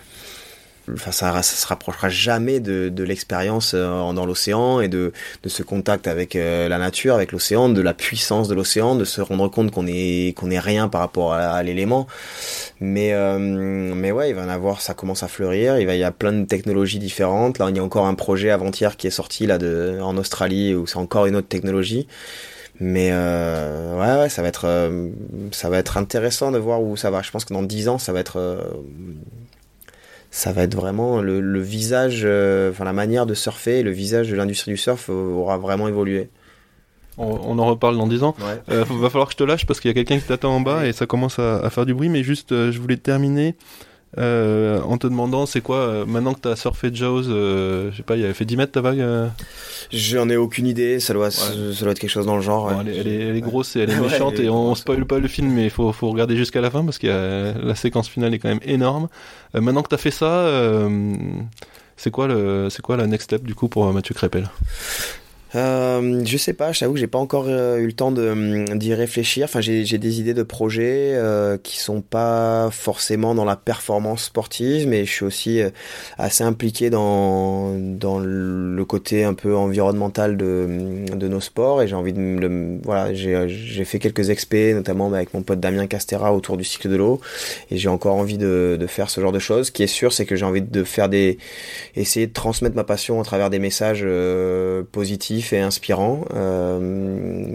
Enfin, 0.92 1.12
ça, 1.12 1.42
ça 1.42 1.56
se 1.56 1.66
rapprochera 1.66 2.08
jamais 2.08 2.58
de, 2.60 3.02
l'expérience 3.02 3.72
euh, 3.74 4.12
dans 4.12 4.26
l'océan 4.26 4.80
et 4.80 4.88
de, 4.88 5.12
ce 5.46 5.62
contact 5.62 6.08
avec 6.08 6.34
euh, 6.34 6.68
la 6.68 6.78
nature, 6.78 7.14
avec 7.14 7.32
l'océan, 7.32 7.68
de 7.68 7.80
la 7.80 7.94
puissance 7.94 8.48
de 8.48 8.54
l'océan, 8.54 8.96
de 8.96 9.04
se 9.04 9.20
rendre 9.20 9.48
compte 9.48 9.70
qu'on 9.70 9.86
est 9.86 10.34
rien 10.58 10.88
par 10.88 11.00
rapport 11.00 11.34
à, 11.34 11.62
l'élément. 11.62 12.06
Mais 12.80 13.12
euh, 13.12 13.38
mais 13.38 14.10
ouais, 14.12 14.30
il 14.30 14.34
va 14.34 14.42
en 14.44 14.48
avoir, 14.48 14.80
ça 14.80 14.94
commence 14.94 15.22
à 15.22 15.28
fleurir. 15.28 15.78
Il 15.78 15.96
y 15.96 16.04
a 16.04 16.12
plein 16.12 16.32
de 16.32 16.44
technologies 16.44 16.98
différentes. 16.98 17.58
Là, 17.58 17.68
il 17.70 17.76
y 17.76 17.80
a 17.80 17.84
encore 17.84 18.06
un 18.06 18.14
projet 18.14 18.50
avant-hier 18.50 18.96
qui 18.96 19.06
est 19.06 19.10
sorti 19.10 19.46
là 19.46 19.58
en 20.02 20.16
Australie 20.16 20.74
où 20.74 20.86
c'est 20.86 20.98
encore 20.98 21.26
une 21.26 21.36
autre 21.36 21.48
technologie. 21.48 22.06
Mais 22.80 23.10
euh, 23.12 24.22
ouais, 24.22 24.28
ça 24.28 24.42
va 24.42 24.48
être 24.48 24.64
euh, 24.64 25.10
ça 25.52 25.68
va 25.70 25.78
être 25.78 25.96
intéressant 25.98 26.50
de 26.50 26.58
voir 26.58 26.82
où 26.82 26.96
ça 26.96 27.10
va. 27.10 27.22
Je 27.22 27.30
pense 27.30 27.44
que 27.44 27.54
dans 27.54 27.62
10 27.62 27.88
ans, 27.88 27.98
ça 27.98 28.12
va 28.12 28.20
être 28.20 28.58
ça 30.34 30.50
va 30.50 30.62
être 30.62 30.74
vraiment 30.74 31.20
le, 31.20 31.40
le 31.42 31.60
visage, 31.60 32.22
euh, 32.24 32.70
enfin 32.70 32.84
la 32.84 32.94
manière 32.94 33.26
de 33.26 33.34
surfer, 33.34 33.82
le 33.82 33.90
visage 33.90 34.30
de 34.30 34.34
l'industrie 34.34 34.70
du 34.70 34.78
surf 34.78 35.10
euh, 35.10 35.12
aura 35.12 35.58
vraiment 35.58 35.88
évolué. 35.88 36.30
On, 37.18 37.38
on 37.44 37.58
en 37.58 37.66
reparle 37.66 37.98
dans 37.98 38.06
10 38.06 38.22
ans. 38.22 38.34
Ouais. 38.40 38.74
Euh, 38.74 38.84
va 38.88 39.10
falloir 39.10 39.28
que 39.28 39.34
je 39.34 39.36
te 39.36 39.44
lâche 39.44 39.66
parce 39.66 39.78
qu'il 39.78 39.90
y 39.90 39.92
a 39.92 39.94
quelqu'un 39.94 40.18
qui 40.18 40.26
t'attend 40.26 40.56
en 40.56 40.62
bas 40.62 40.86
et 40.86 40.92
ça 40.92 41.04
commence 41.04 41.38
à, 41.38 41.58
à 41.58 41.68
faire 41.68 41.84
du 41.84 41.92
bruit. 41.92 42.08
Mais 42.08 42.22
juste, 42.22 42.52
euh, 42.52 42.72
je 42.72 42.80
voulais 42.80 42.96
terminer 42.96 43.54
euh, 44.18 44.80
en 44.82 44.98
te 44.98 45.06
demandant, 45.06 45.46
c'est 45.46 45.60
quoi, 45.62 45.76
euh, 45.78 46.04
maintenant 46.06 46.34
que 46.34 46.40
t'as 46.40 46.56
surfé 46.56 46.90
Jaws, 46.92 47.28
euh, 47.28 47.90
je 47.92 47.96
sais 47.98 48.02
pas, 48.02 48.16
il 48.16 48.24
avait 48.24 48.34
fait 48.34 48.44
10 48.44 48.56
mètres 48.56 48.72
ta 48.72 48.80
vague 48.80 49.00
euh 49.00 49.28
J'en 49.92 50.28
ai 50.28 50.36
aucune 50.36 50.66
idée, 50.66 51.00
ça 51.00 51.12
doit, 51.14 51.30
ça 51.30 51.52
doit 51.80 51.90
être 51.92 51.98
quelque 51.98 52.10
chose 52.10 52.26
dans 52.26 52.36
le 52.36 52.42
genre. 52.42 52.70
Bon, 52.70 52.80
elle, 52.80 52.88
est, 52.88 52.96
elle 52.96 53.08
est- 53.08 53.20
elle 53.30 53.36
est 53.36 53.40
grosse 53.40 53.74
et 53.76 53.80
elle 53.80 53.90
est 53.90 54.00
méchante 54.00 54.38
et 54.38 54.48
on, 54.48 54.74
spoil 54.74 55.04
pas 55.06 55.18
le 55.18 55.28
film 55.28 55.48
mais 55.52 55.64
il 55.64 55.70
faut, 55.70 55.92
faut 55.92 56.10
regarder 56.10 56.36
jusqu'à 56.36 56.60
la 56.60 56.70
fin 56.70 56.84
parce 56.84 56.98
que 56.98 57.52
la 57.66 57.74
séquence 57.74 58.08
finale 58.08 58.32
est 58.34 58.38
quand 58.38 58.48
même 58.48 58.60
énorme. 58.64 59.08
Euh, 59.54 59.60
maintenant 59.60 59.82
que 59.82 59.88
t'as 59.88 59.96
fait 59.98 60.10
ça, 60.10 60.26
euh, 60.46 61.14
c'est 61.96 62.10
quoi 62.10 62.26
le, 62.26 62.68
c'est 62.70 62.82
quoi 62.82 62.96
la 62.96 63.06
next 63.06 63.24
step 63.24 63.42
du 63.44 63.54
coup 63.54 63.68
pour 63.68 63.90
Mathieu 63.92 64.14
Crépel? 64.14 64.48
Euh, 65.54 66.22
je 66.24 66.36
sais 66.36 66.54
pas, 66.54 66.72
je 66.72 66.80
t'avoue 66.80 66.94
que 66.94 67.00
j'ai 67.00 67.06
pas 67.06 67.18
encore 67.18 67.44
euh, 67.48 67.78
eu 67.78 67.86
le 67.86 67.92
temps 67.92 68.16
hum, 68.16 68.64
d'y 68.78 68.94
réfléchir. 68.94 69.44
Enfin, 69.44 69.60
j'ai, 69.60 69.84
des 69.84 70.20
idées 70.20 70.34
de 70.34 70.42
projets 70.42 71.12
euh, 71.14 71.58
qui 71.58 71.78
sont 71.78 72.00
pas 72.00 72.70
forcément 72.70 73.34
dans 73.34 73.44
la 73.44 73.56
performance 73.56 74.24
sportive, 74.24 74.88
mais 74.88 75.04
je 75.04 75.10
suis 75.10 75.24
aussi 75.24 75.60
euh, 75.60 75.70
assez 76.18 76.42
impliqué 76.44 76.90
dans 76.90 77.72
le 77.74 78.84
côté 78.84 79.24
un 79.24 79.34
peu 79.34 79.54
environnemental 79.54 80.36
de 80.36 81.28
nos 81.28 81.40
sports 81.40 81.82
et 81.82 81.88
j'ai 81.88 81.94
envie 81.94 82.12
de 82.12 82.20
le, 82.20 82.80
voilà, 82.82 83.12
j'ai 83.14 83.84
fait 83.84 83.98
quelques 83.98 84.30
expés 84.30 84.74
notamment 84.74 85.12
avec 85.12 85.34
mon 85.34 85.42
pote 85.42 85.60
Damien 85.60 85.86
Castera 85.86 86.34
autour 86.34 86.56
du 86.56 86.64
cycle 86.64 86.88
de 86.88 86.96
l'eau 86.96 87.20
et 87.70 87.76
j'ai 87.76 87.88
encore 87.88 88.16
envie 88.16 88.38
de 88.38 88.86
faire 88.88 89.10
ce 89.10 89.20
genre 89.20 89.32
de 89.32 89.38
choses. 89.38 89.66
Ce 89.66 89.72
qui 89.72 89.82
est 89.82 89.86
sûr, 89.86 90.12
c'est 90.12 90.26
que 90.26 90.36
j'ai 90.36 90.44
envie 90.44 90.62
de 90.62 90.84
faire 90.84 91.08
des 91.08 91.38
essayer 91.96 92.26
de 92.26 92.32
transmettre 92.32 92.76
ma 92.76 92.84
passion 92.84 93.20
à 93.20 93.24
travers 93.24 93.50
des 93.50 93.58
messages 93.58 94.02
euh, 94.04 94.82
et 95.52 95.60
inspirants. 95.60 96.24
Euh, 96.34 97.48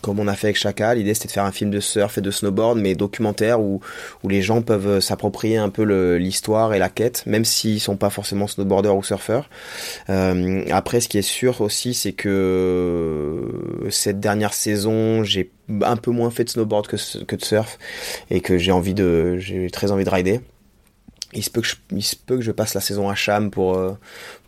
comme 0.00 0.20
on 0.20 0.28
a 0.28 0.34
fait 0.34 0.48
avec 0.48 0.56
Chaka, 0.56 0.94
l'idée 0.94 1.14
c'était 1.14 1.28
de 1.28 1.32
faire 1.32 1.44
un 1.44 1.52
film 1.52 1.70
de 1.70 1.80
surf 1.80 2.18
et 2.18 2.20
de 2.20 2.30
snowboard, 2.30 2.78
mais 2.78 2.94
documentaire 2.94 3.60
où, 3.60 3.80
où 4.22 4.28
les 4.28 4.42
gens 4.42 4.62
peuvent 4.62 5.00
s'approprier 5.00 5.56
un 5.56 5.68
peu 5.68 5.82
l'histoire 6.16 6.74
et 6.74 6.78
la 6.78 6.88
quête, 6.88 7.24
même 7.26 7.44
s'ils 7.44 7.80
sont 7.80 7.96
pas 7.96 8.10
forcément 8.10 8.46
snowboarders 8.46 8.96
ou 8.96 9.02
surfeurs. 9.02 9.48
Euh, 10.08 10.64
après, 10.70 11.00
ce 11.00 11.08
qui 11.08 11.18
est 11.18 11.22
sûr 11.22 11.60
aussi, 11.60 11.94
c'est 11.94 12.12
que 12.12 13.42
cette 13.90 14.20
dernière 14.20 14.54
saison, 14.54 15.22
j'ai 15.24 15.50
un 15.82 15.96
peu 15.96 16.10
moins 16.10 16.30
fait 16.30 16.44
de 16.44 16.50
snowboard 16.50 16.86
que, 16.86 16.96
de 17.36 17.44
surf 17.44 17.78
et 18.30 18.40
que 18.40 18.58
j'ai 18.58 18.72
j'ai 19.38 19.70
très 19.70 19.90
envie 19.90 20.04
de 20.04 20.10
rider. 20.10 20.40
Il 21.34 21.44
se 21.44 21.50
peut 21.50 21.60
que 21.60 21.66
je, 21.66 21.74
il 21.90 22.02
se 22.02 22.16
peut 22.16 22.36
que 22.36 22.42
je 22.42 22.52
passe 22.52 22.72
la 22.72 22.80
saison 22.80 23.10
à 23.10 23.14
Cham 23.14 23.50
pour 23.50 23.76
euh, 23.76 23.92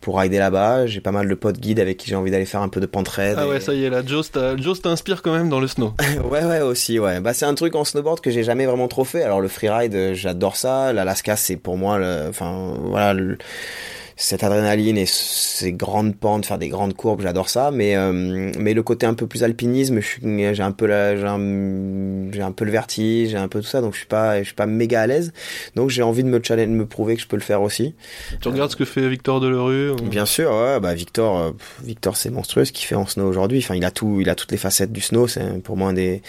pour 0.01 0.17
rider 0.19 0.39
là-bas. 0.39 0.87
J'ai 0.87 0.99
pas 0.99 1.11
mal 1.11 1.27
de 1.29 1.35
potes 1.35 1.59
guides 1.59 1.79
avec 1.79 1.97
qui 1.97 2.09
j'ai 2.09 2.15
envie 2.15 2.31
d'aller 2.31 2.45
faire 2.45 2.61
un 2.63 2.69
peu 2.69 2.79
de 2.79 2.87
pentraide. 2.87 3.37
Ah 3.39 3.45
et- 3.45 3.49
ouais, 3.49 3.59
ça 3.59 3.73
y 3.75 3.83
est, 3.83 3.89
là, 3.91 4.01
Joe 4.03 4.31
Joe 4.57 4.81
t'inspire 4.81 5.21
quand 5.21 5.31
même 5.33 5.47
dans 5.49 5.59
le 5.59 5.67
snow. 5.67 5.93
ouais, 6.31 6.43
ouais, 6.43 6.61
aussi, 6.61 6.97
ouais. 6.97 7.19
Bah, 7.19 7.33
c'est 7.35 7.45
un 7.45 7.53
truc 7.53 7.75
en 7.75 7.83
snowboard 7.85 8.19
que 8.21 8.31
j'ai 8.31 8.43
jamais 8.43 8.65
vraiment 8.65 8.87
trop 8.87 9.03
fait. 9.03 9.21
Alors, 9.21 9.41
le 9.41 9.47
freeride, 9.47 9.93
euh, 9.93 10.13
j'adore 10.15 10.55
ça. 10.55 10.91
L'Alaska, 10.91 11.35
c'est 11.35 11.55
pour 11.57 11.77
moi, 11.77 11.99
le, 11.99 12.25
enfin, 12.29 12.73
voilà, 12.79 13.13
le- 13.13 13.37
cette 14.21 14.43
adrénaline 14.43 14.97
et 14.99 15.07
ces 15.07 15.73
grandes 15.73 16.15
pentes, 16.15 16.45
faire 16.45 16.59
des 16.59 16.69
grandes 16.69 16.93
courbes, 16.93 17.21
j'adore 17.21 17.49
ça. 17.49 17.71
Mais, 17.71 17.95
euh, 17.95 18.51
mais 18.59 18.75
le 18.75 18.83
côté 18.83 19.07
un 19.07 19.15
peu 19.15 19.25
plus 19.25 19.43
alpinisme, 19.43 19.99
j'ai 19.99 20.61
un 20.61 20.71
peu 20.71 20.85
la, 20.85 21.15
j'ai 21.17 21.25
un, 21.25 22.51
peu 22.51 22.65
le 22.65 22.71
vertige, 22.71 23.31
j'ai 23.31 23.37
un 23.37 23.47
peu 23.47 23.61
tout 23.61 23.67
ça, 23.67 23.81
donc 23.81 23.93
je 23.93 23.97
suis 23.97 24.07
pas, 24.07 24.37
je 24.39 24.43
suis 24.45 24.53
pas 24.53 24.67
méga 24.67 25.01
à 25.01 25.07
l'aise. 25.07 25.33
Donc, 25.75 25.89
j'ai 25.89 26.03
envie 26.03 26.23
de 26.23 26.29
me 26.29 26.39
challenger, 26.41 26.67
de 26.67 26.71
me 26.71 26.85
prouver 26.85 27.15
que 27.15 27.21
je 27.21 27.27
peux 27.27 27.35
le 27.35 27.41
faire 27.41 27.63
aussi. 27.63 27.95
tu 28.41 28.47
regardes 28.47 28.69
ce 28.71 28.75
que 28.75 28.85
fait 28.85 29.09
Victor 29.09 29.39
Delerue 29.39 29.89
ou- 29.89 29.95
Bien 29.95 30.27
sûr, 30.27 30.51
ouais, 30.51 30.79
bah 30.79 30.93
Victor, 30.93 31.39
euh, 31.39 31.51
Victor 31.83 32.15
c'est 32.15 32.29
monstrueux 32.29 32.65
ce 32.65 32.71
qu'il 32.71 32.85
fait 32.85 32.95
en 32.95 33.07
snow 33.07 33.27
aujourd'hui. 33.27 33.57
Enfin, 33.59 33.75
il 33.75 33.85
a 33.85 33.91
tout, 33.91 34.19
il 34.21 34.29
a 34.29 34.35
toutes 34.35 34.51
les 34.51 34.57
facettes 34.57 34.91
du 34.91 35.01
snow. 35.01 35.27
C'est 35.27 35.63
pour 35.63 35.77
moi 35.77 35.89
un 35.89 35.93
des, 35.93 36.21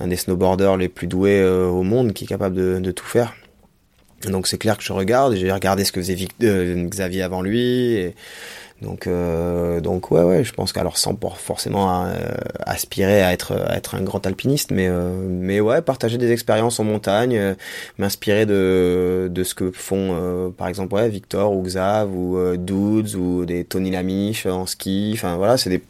un 0.00 0.06
des 0.08 0.16
snowboarders 0.16 0.76
les 0.76 0.88
plus 0.88 1.06
doués 1.06 1.40
euh, 1.40 1.66
au 1.66 1.82
monde, 1.82 2.12
qui 2.12 2.24
est 2.24 2.28
capable 2.28 2.56
de, 2.56 2.78
de 2.78 2.90
tout 2.90 3.06
faire. 3.06 3.34
Donc 4.26 4.48
c'est 4.48 4.58
clair 4.58 4.76
que 4.76 4.82
je 4.82 4.92
regarde. 4.92 5.34
J'ai 5.36 5.52
regardé 5.52 5.84
ce 5.84 5.92
que 5.92 6.00
faisait 6.00 6.14
Vic- 6.14 6.32
euh, 6.42 6.86
Xavier 6.88 7.22
avant 7.22 7.40
lui. 7.42 7.94
Et 7.94 8.14
donc, 8.82 9.08
euh, 9.08 9.80
donc 9.80 10.12
ouais, 10.12 10.22
ouais, 10.22 10.44
je 10.44 10.52
pense 10.52 10.72
qu'alors 10.72 10.98
sans 10.98 11.18
forcément 11.36 12.04
euh, 12.06 12.14
aspirer 12.60 13.22
à 13.22 13.32
être, 13.32 13.52
à 13.52 13.76
être 13.76 13.96
un 13.96 14.02
grand 14.02 14.24
alpiniste, 14.24 14.70
mais, 14.70 14.86
euh, 14.88 15.10
mais 15.28 15.58
ouais, 15.60 15.82
partager 15.82 16.16
des 16.16 16.30
expériences 16.30 16.78
en 16.78 16.84
montagne, 16.84 17.36
euh, 17.36 17.54
m'inspirer 17.98 18.46
de, 18.46 19.28
de 19.32 19.42
ce 19.42 19.54
que 19.56 19.72
font, 19.72 20.10
euh, 20.12 20.50
par 20.50 20.68
exemple, 20.68 20.94
ouais, 20.94 21.08
Victor 21.08 21.52
ou 21.52 21.62
Xav 21.62 22.08
ou 22.14 22.38
Dudes 22.56 23.16
ou 23.16 23.44
des 23.44 23.64
Tony 23.64 23.90
Lamiche 23.90 24.46
en 24.46 24.64
ski. 24.66 25.10
Enfin 25.14 25.36
voilà, 25.36 25.56
c'est 25.56 25.70
des 25.70 25.82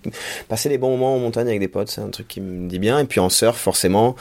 passer 0.48 0.70
des 0.70 0.78
bons 0.78 0.90
moments 0.90 1.14
en 1.14 1.18
montagne 1.18 1.48
avec 1.48 1.60
des 1.60 1.68
potes, 1.68 1.90
c'est 1.90 2.00
un 2.00 2.08
truc 2.08 2.26
qui 2.28 2.40
me 2.40 2.68
dit 2.68 2.78
bien. 2.78 2.98
Et 3.00 3.04
puis 3.04 3.20
en 3.20 3.28
surf, 3.28 3.58
forcément. 3.58 4.16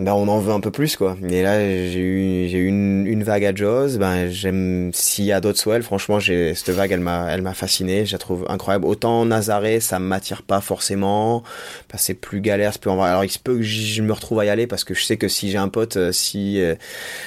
Ben, 0.00 0.14
on 0.14 0.28
en 0.28 0.38
veut 0.38 0.54
un 0.54 0.60
peu 0.60 0.70
plus 0.70 0.96
quoi. 0.96 1.14
Et 1.28 1.42
là 1.42 1.60
j'ai 1.60 2.00
eu 2.00 2.48
j'ai 2.48 2.56
eu 2.56 2.68
une, 2.68 3.22
vague 3.22 3.44
à 3.44 3.54
Jaws. 3.54 3.98
Ben 3.98 4.30
j'aime 4.30 4.90
s'il 4.94 5.30
a 5.30 5.42
d'autres 5.42 5.58
swells, 5.58 5.82
franchement 5.82 6.18
j'ai 6.18 6.54
cette 6.54 6.70
vague 6.70 6.90
elle 6.90 7.00
m'a 7.00 7.26
elle 7.30 7.42
m'a 7.42 7.52
fasciné. 7.52 8.06
Je 8.06 8.12
la 8.12 8.18
trouve 8.18 8.46
incroyable. 8.48 8.86
Autant 8.86 9.26
Nazaré 9.26 9.78
ça 9.78 9.98
m'attire 9.98 10.42
pas 10.42 10.62
forcément 10.62 11.42
que 11.92 11.98
c'est 11.98 12.14
plus 12.14 12.40
galère, 12.40 12.72
c'est 12.72 12.80
plus. 12.80 12.90
Alors 12.90 13.24
il 13.24 13.30
se 13.30 13.38
peut 13.38 13.56
que 13.56 13.62
je 13.62 14.00
me 14.00 14.14
retrouve 14.14 14.40
à 14.40 14.46
y 14.46 14.48
aller 14.48 14.66
parce 14.66 14.84
que 14.84 14.94
je 14.94 15.04
sais 15.04 15.18
que 15.18 15.28
si 15.28 15.50
j'ai 15.50 15.58
un 15.58 15.68
pote, 15.68 15.98
euh, 15.98 16.12
si 16.12 16.62
euh, 16.62 16.76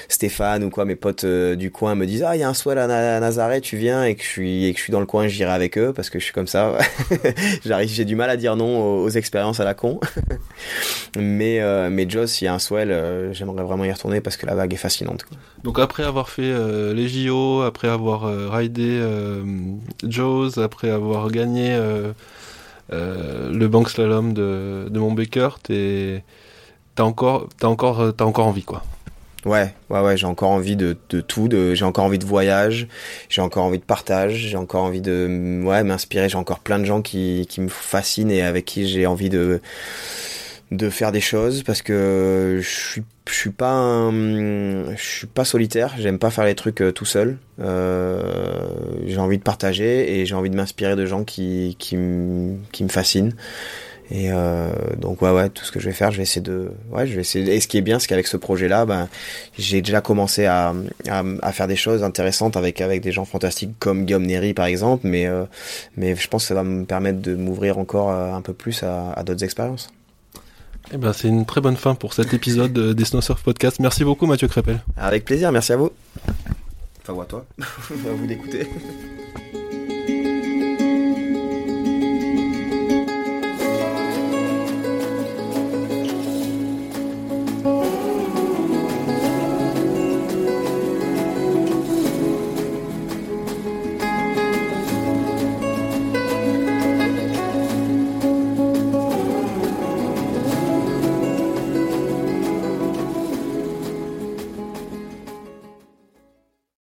Stéphane 0.10 0.64
ou 0.64 0.72
quoi 0.72 0.86
mes 0.86 0.96
potes 0.96 1.26
euh, 1.26 1.56
du 1.56 1.70
coin 1.70 1.94
me 1.94 2.08
disent 2.08 2.24
ah 2.24 2.36
il 2.36 2.40
y 2.40 2.44
a 2.44 2.50
un 2.50 2.56
swell 2.56 2.80
à, 2.80 2.88
Na- 2.88 3.18
à 3.18 3.20
Nazaré, 3.20 3.62
tu 3.62 3.78
viens 3.78 4.04
et 4.04 4.16
que 4.16 4.24
je 4.24 4.28
suis 4.28 4.66
et 4.66 4.74
que 4.74 4.80
je 4.80 4.84
suis 4.84 4.92
dans 4.92 5.00
le 5.00 5.06
coin, 5.06 5.28
j'irai 5.28 5.52
avec 5.52 5.78
eux 5.78 5.94
parce 5.94 6.10
que 6.10 6.18
je 6.18 6.24
suis 6.24 6.34
comme 6.34 6.48
ça. 6.48 6.76
J'arrive 7.66 7.90
j'ai 7.90 8.06
du 8.06 8.16
mal 8.16 8.32
à 8.32 8.38
dire 8.38 8.56
non 8.56 9.04
aux, 9.04 9.10
expériences 9.10 9.60
à 9.60 9.64
la 9.64 9.76
con. 9.76 10.00
mais 11.16 11.60
euh, 11.62 11.92
mais 11.92 12.10
Jaws 12.10 12.26
s'il 12.26 12.46
y 12.46 12.48
a 12.48 12.54
un 12.54 12.63
swell, 12.64 12.92
euh, 12.92 13.34
j'aimerais 13.34 13.64
vraiment 13.64 13.86
y 13.86 13.92
retourner 13.92 14.22
parce 14.22 14.38
que 14.38 14.46
la 14.46 14.56
vague 14.56 14.74
est 14.74 14.78
fascinante. 14.78 15.24
Quoi. 15.24 15.38
Donc 15.64 15.80
après 15.80 16.04
avoir 16.04 16.30
fait 16.30 16.44
euh, 16.44 16.94
les 16.94 17.08
JO, 17.08 17.62
après 17.62 17.88
avoir 17.88 18.26
euh, 18.26 18.50
ridé 18.50 19.00
euh, 19.02 19.44
Jaws, 20.04 20.60
après 20.60 20.90
avoir 20.90 21.30
gagné 21.30 21.78
le 22.92 23.68
bank 23.68 23.90
slalom 23.90 24.34
de, 24.34 24.88
de 24.90 25.00
Montbaker, 25.00 25.60
t'as 26.96 27.04
encore 27.04 27.50
encore 27.64 28.14
encore 28.20 28.48
envie 28.48 28.64
quoi. 28.64 28.84
Ouais, 29.46 29.74
ouais, 29.90 30.00
ouais, 30.00 30.16
j'ai 30.16 30.26
encore 30.26 30.52
envie 30.52 30.78
de, 30.78 30.96
de 31.10 31.20
tout, 31.20 31.50
de, 31.50 31.74
j'ai 31.74 31.84
encore 31.84 32.06
envie 32.06 32.18
de 32.18 32.26
voyage, 32.26 32.88
j'ai 33.28 33.42
encore 33.42 33.66
envie 33.66 33.78
de 33.78 33.84
partage, 33.84 34.36
j'ai 34.36 34.56
encore 34.56 34.84
envie 34.84 35.02
de, 35.02 35.62
ouais, 35.66 35.84
m'inspirer, 35.84 36.30
j'ai 36.30 36.38
encore 36.38 36.60
plein 36.60 36.80
de 36.80 36.86
gens 36.86 37.02
qui, 37.02 37.46
qui 37.50 37.60
me 37.60 37.68
fascinent 37.68 38.32
et 38.32 38.42
avec 38.42 38.64
qui 38.64 38.88
j'ai 38.88 39.06
envie 39.06 39.30
de, 39.30 39.60
de 40.72 40.90
faire 40.90 41.12
des 41.12 41.22
choses 41.22 41.62
parce 41.64 41.82
que 41.84 42.60
je 42.62 42.68
suis, 42.68 43.04
je 43.30 43.34
suis 43.34 43.50
pas 43.52 44.10
je 44.12 44.96
suis 44.98 45.28
pas 45.28 45.46
solitaire, 45.46 45.94
j'aime 46.00 46.18
pas 46.20 46.32
faire 46.32 46.46
les 46.46 46.56
trucs 46.56 46.82
euh, 46.82 46.92
tout 46.92 47.06
seul, 47.06 47.38
euh, 47.60 48.66
j'ai 49.06 49.20
envie 49.20 49.38
de 49.38 49.44
partager 49.44 50.20
et 50.20 50.26
j'ai 50.26 50.36
envie 50.36 50.50
de 50.50 50.56
m'inspirer 50.56 50.96
de 50.96 51.06
gens 51.06 51.24
qui, 51.24 51.76
qui, 51.80 51.96
me- 51.98 52.58
qui 52.72 52.84
me 52.84 52.90
fascinent. 52.90 53.34
Et 54.12 54.32
euh, 54.32 54.68
donc 54.98 55.22
ouais 55.22 55.32
ouais 55.32 55.50
tout 55.50 55.64
ce 55.64 55.72
que 55.72 55.80
je 55.80 55.86
vais 55.86 55.94
faire 55.94 56.12
je 56.12 56.18
vais 56.18 56.24
essayer 56.24 56.42
de 56.42 56.72
ouais 56.92 57.08
je 57.08 57.16
vais 57.16 57.22
essayer. 57.22 57.56
Et 57.56 57.60
ce 57.62 57.68
qui 57.68 57.78
est 57.78 57.82
bien 57.82 58.00
c'est 58.00 58.08
qu'avec 58.08 58.28
ce 58.28 58.36
projet 58.38 58.68
là 58.68 58.86
ben 58.86 59.08
j'ai 59.58 59.82
déjà 59.82 60.02
commencé 60.02 60.46
à, 60.46 60.74
à, 61.08 61.24
à 61.42 61.52
faire 61.54 61.68
des 61.68 61.78
choses 61.78 62.04
intéressantes 62.04 62.58
avec 62.58 62.82
avec 62.82 63.02
des 63.02 63.12
gens 63.14 63.26
fantastiques 63.26 63.72
comme 63.80 64.06
Guillaume 64.06 64.26
Néry 64.26 64.54
par 64.54 64.66
exemple. 64.66 65.08
Mais 65.08 65.26
euh, 65.28 65.46
mais 65.98 66.16
je 66.16 66.28
pense 66.28 66.44
que 66.44 66.48
ça 66.50 66.54
va 66.56 66.64
me 66.64 66.84
permettre 66.86 67.22
de 67.22 67.36
m'ouvrir 67.36 67.78
encore 67.78 68.12
euh, 68.12 68.34
un 68.34 68.42
peu 68.42 68.54
plus 68.54 68.84
à, 68.84 69.14
à 69.14 69.24
d'autres 69.24 69.44
expériences 69.44 69.90
Eh 70.92 70.98
ben 70.98 71.14
c'est 71.14 71.28
une 71.28 71.46
très 71.46 71.62
bonne 71.62 71.78
fin 71.78 71.96
pour 71.96 72.14
cet 72.14 72.34
épisode 72.34 72.78
euh, 72.78 72.94
des 72.94 73.06
Snow 73.06 73.22
Surf 73.22 73.42
Podcast. 73.44 73.80
Merci 73.80 74.04
beaucoup 74.04 74.26
Mathieu 74.26 74.48
Crépel. 74.48 74.82
avec 74.98 75.26
plaisir 75.26 75.52
merci 75.52 75.72
à 75.74 75.78
vous 75.78 75.92
enfin 77.02 77.14
ou 77.14 77.22
à 77.22 77.26
toi 77.26 77.46
à 77.60 78.14
vous 78.14 78.28
d'écouter 78.28 78.68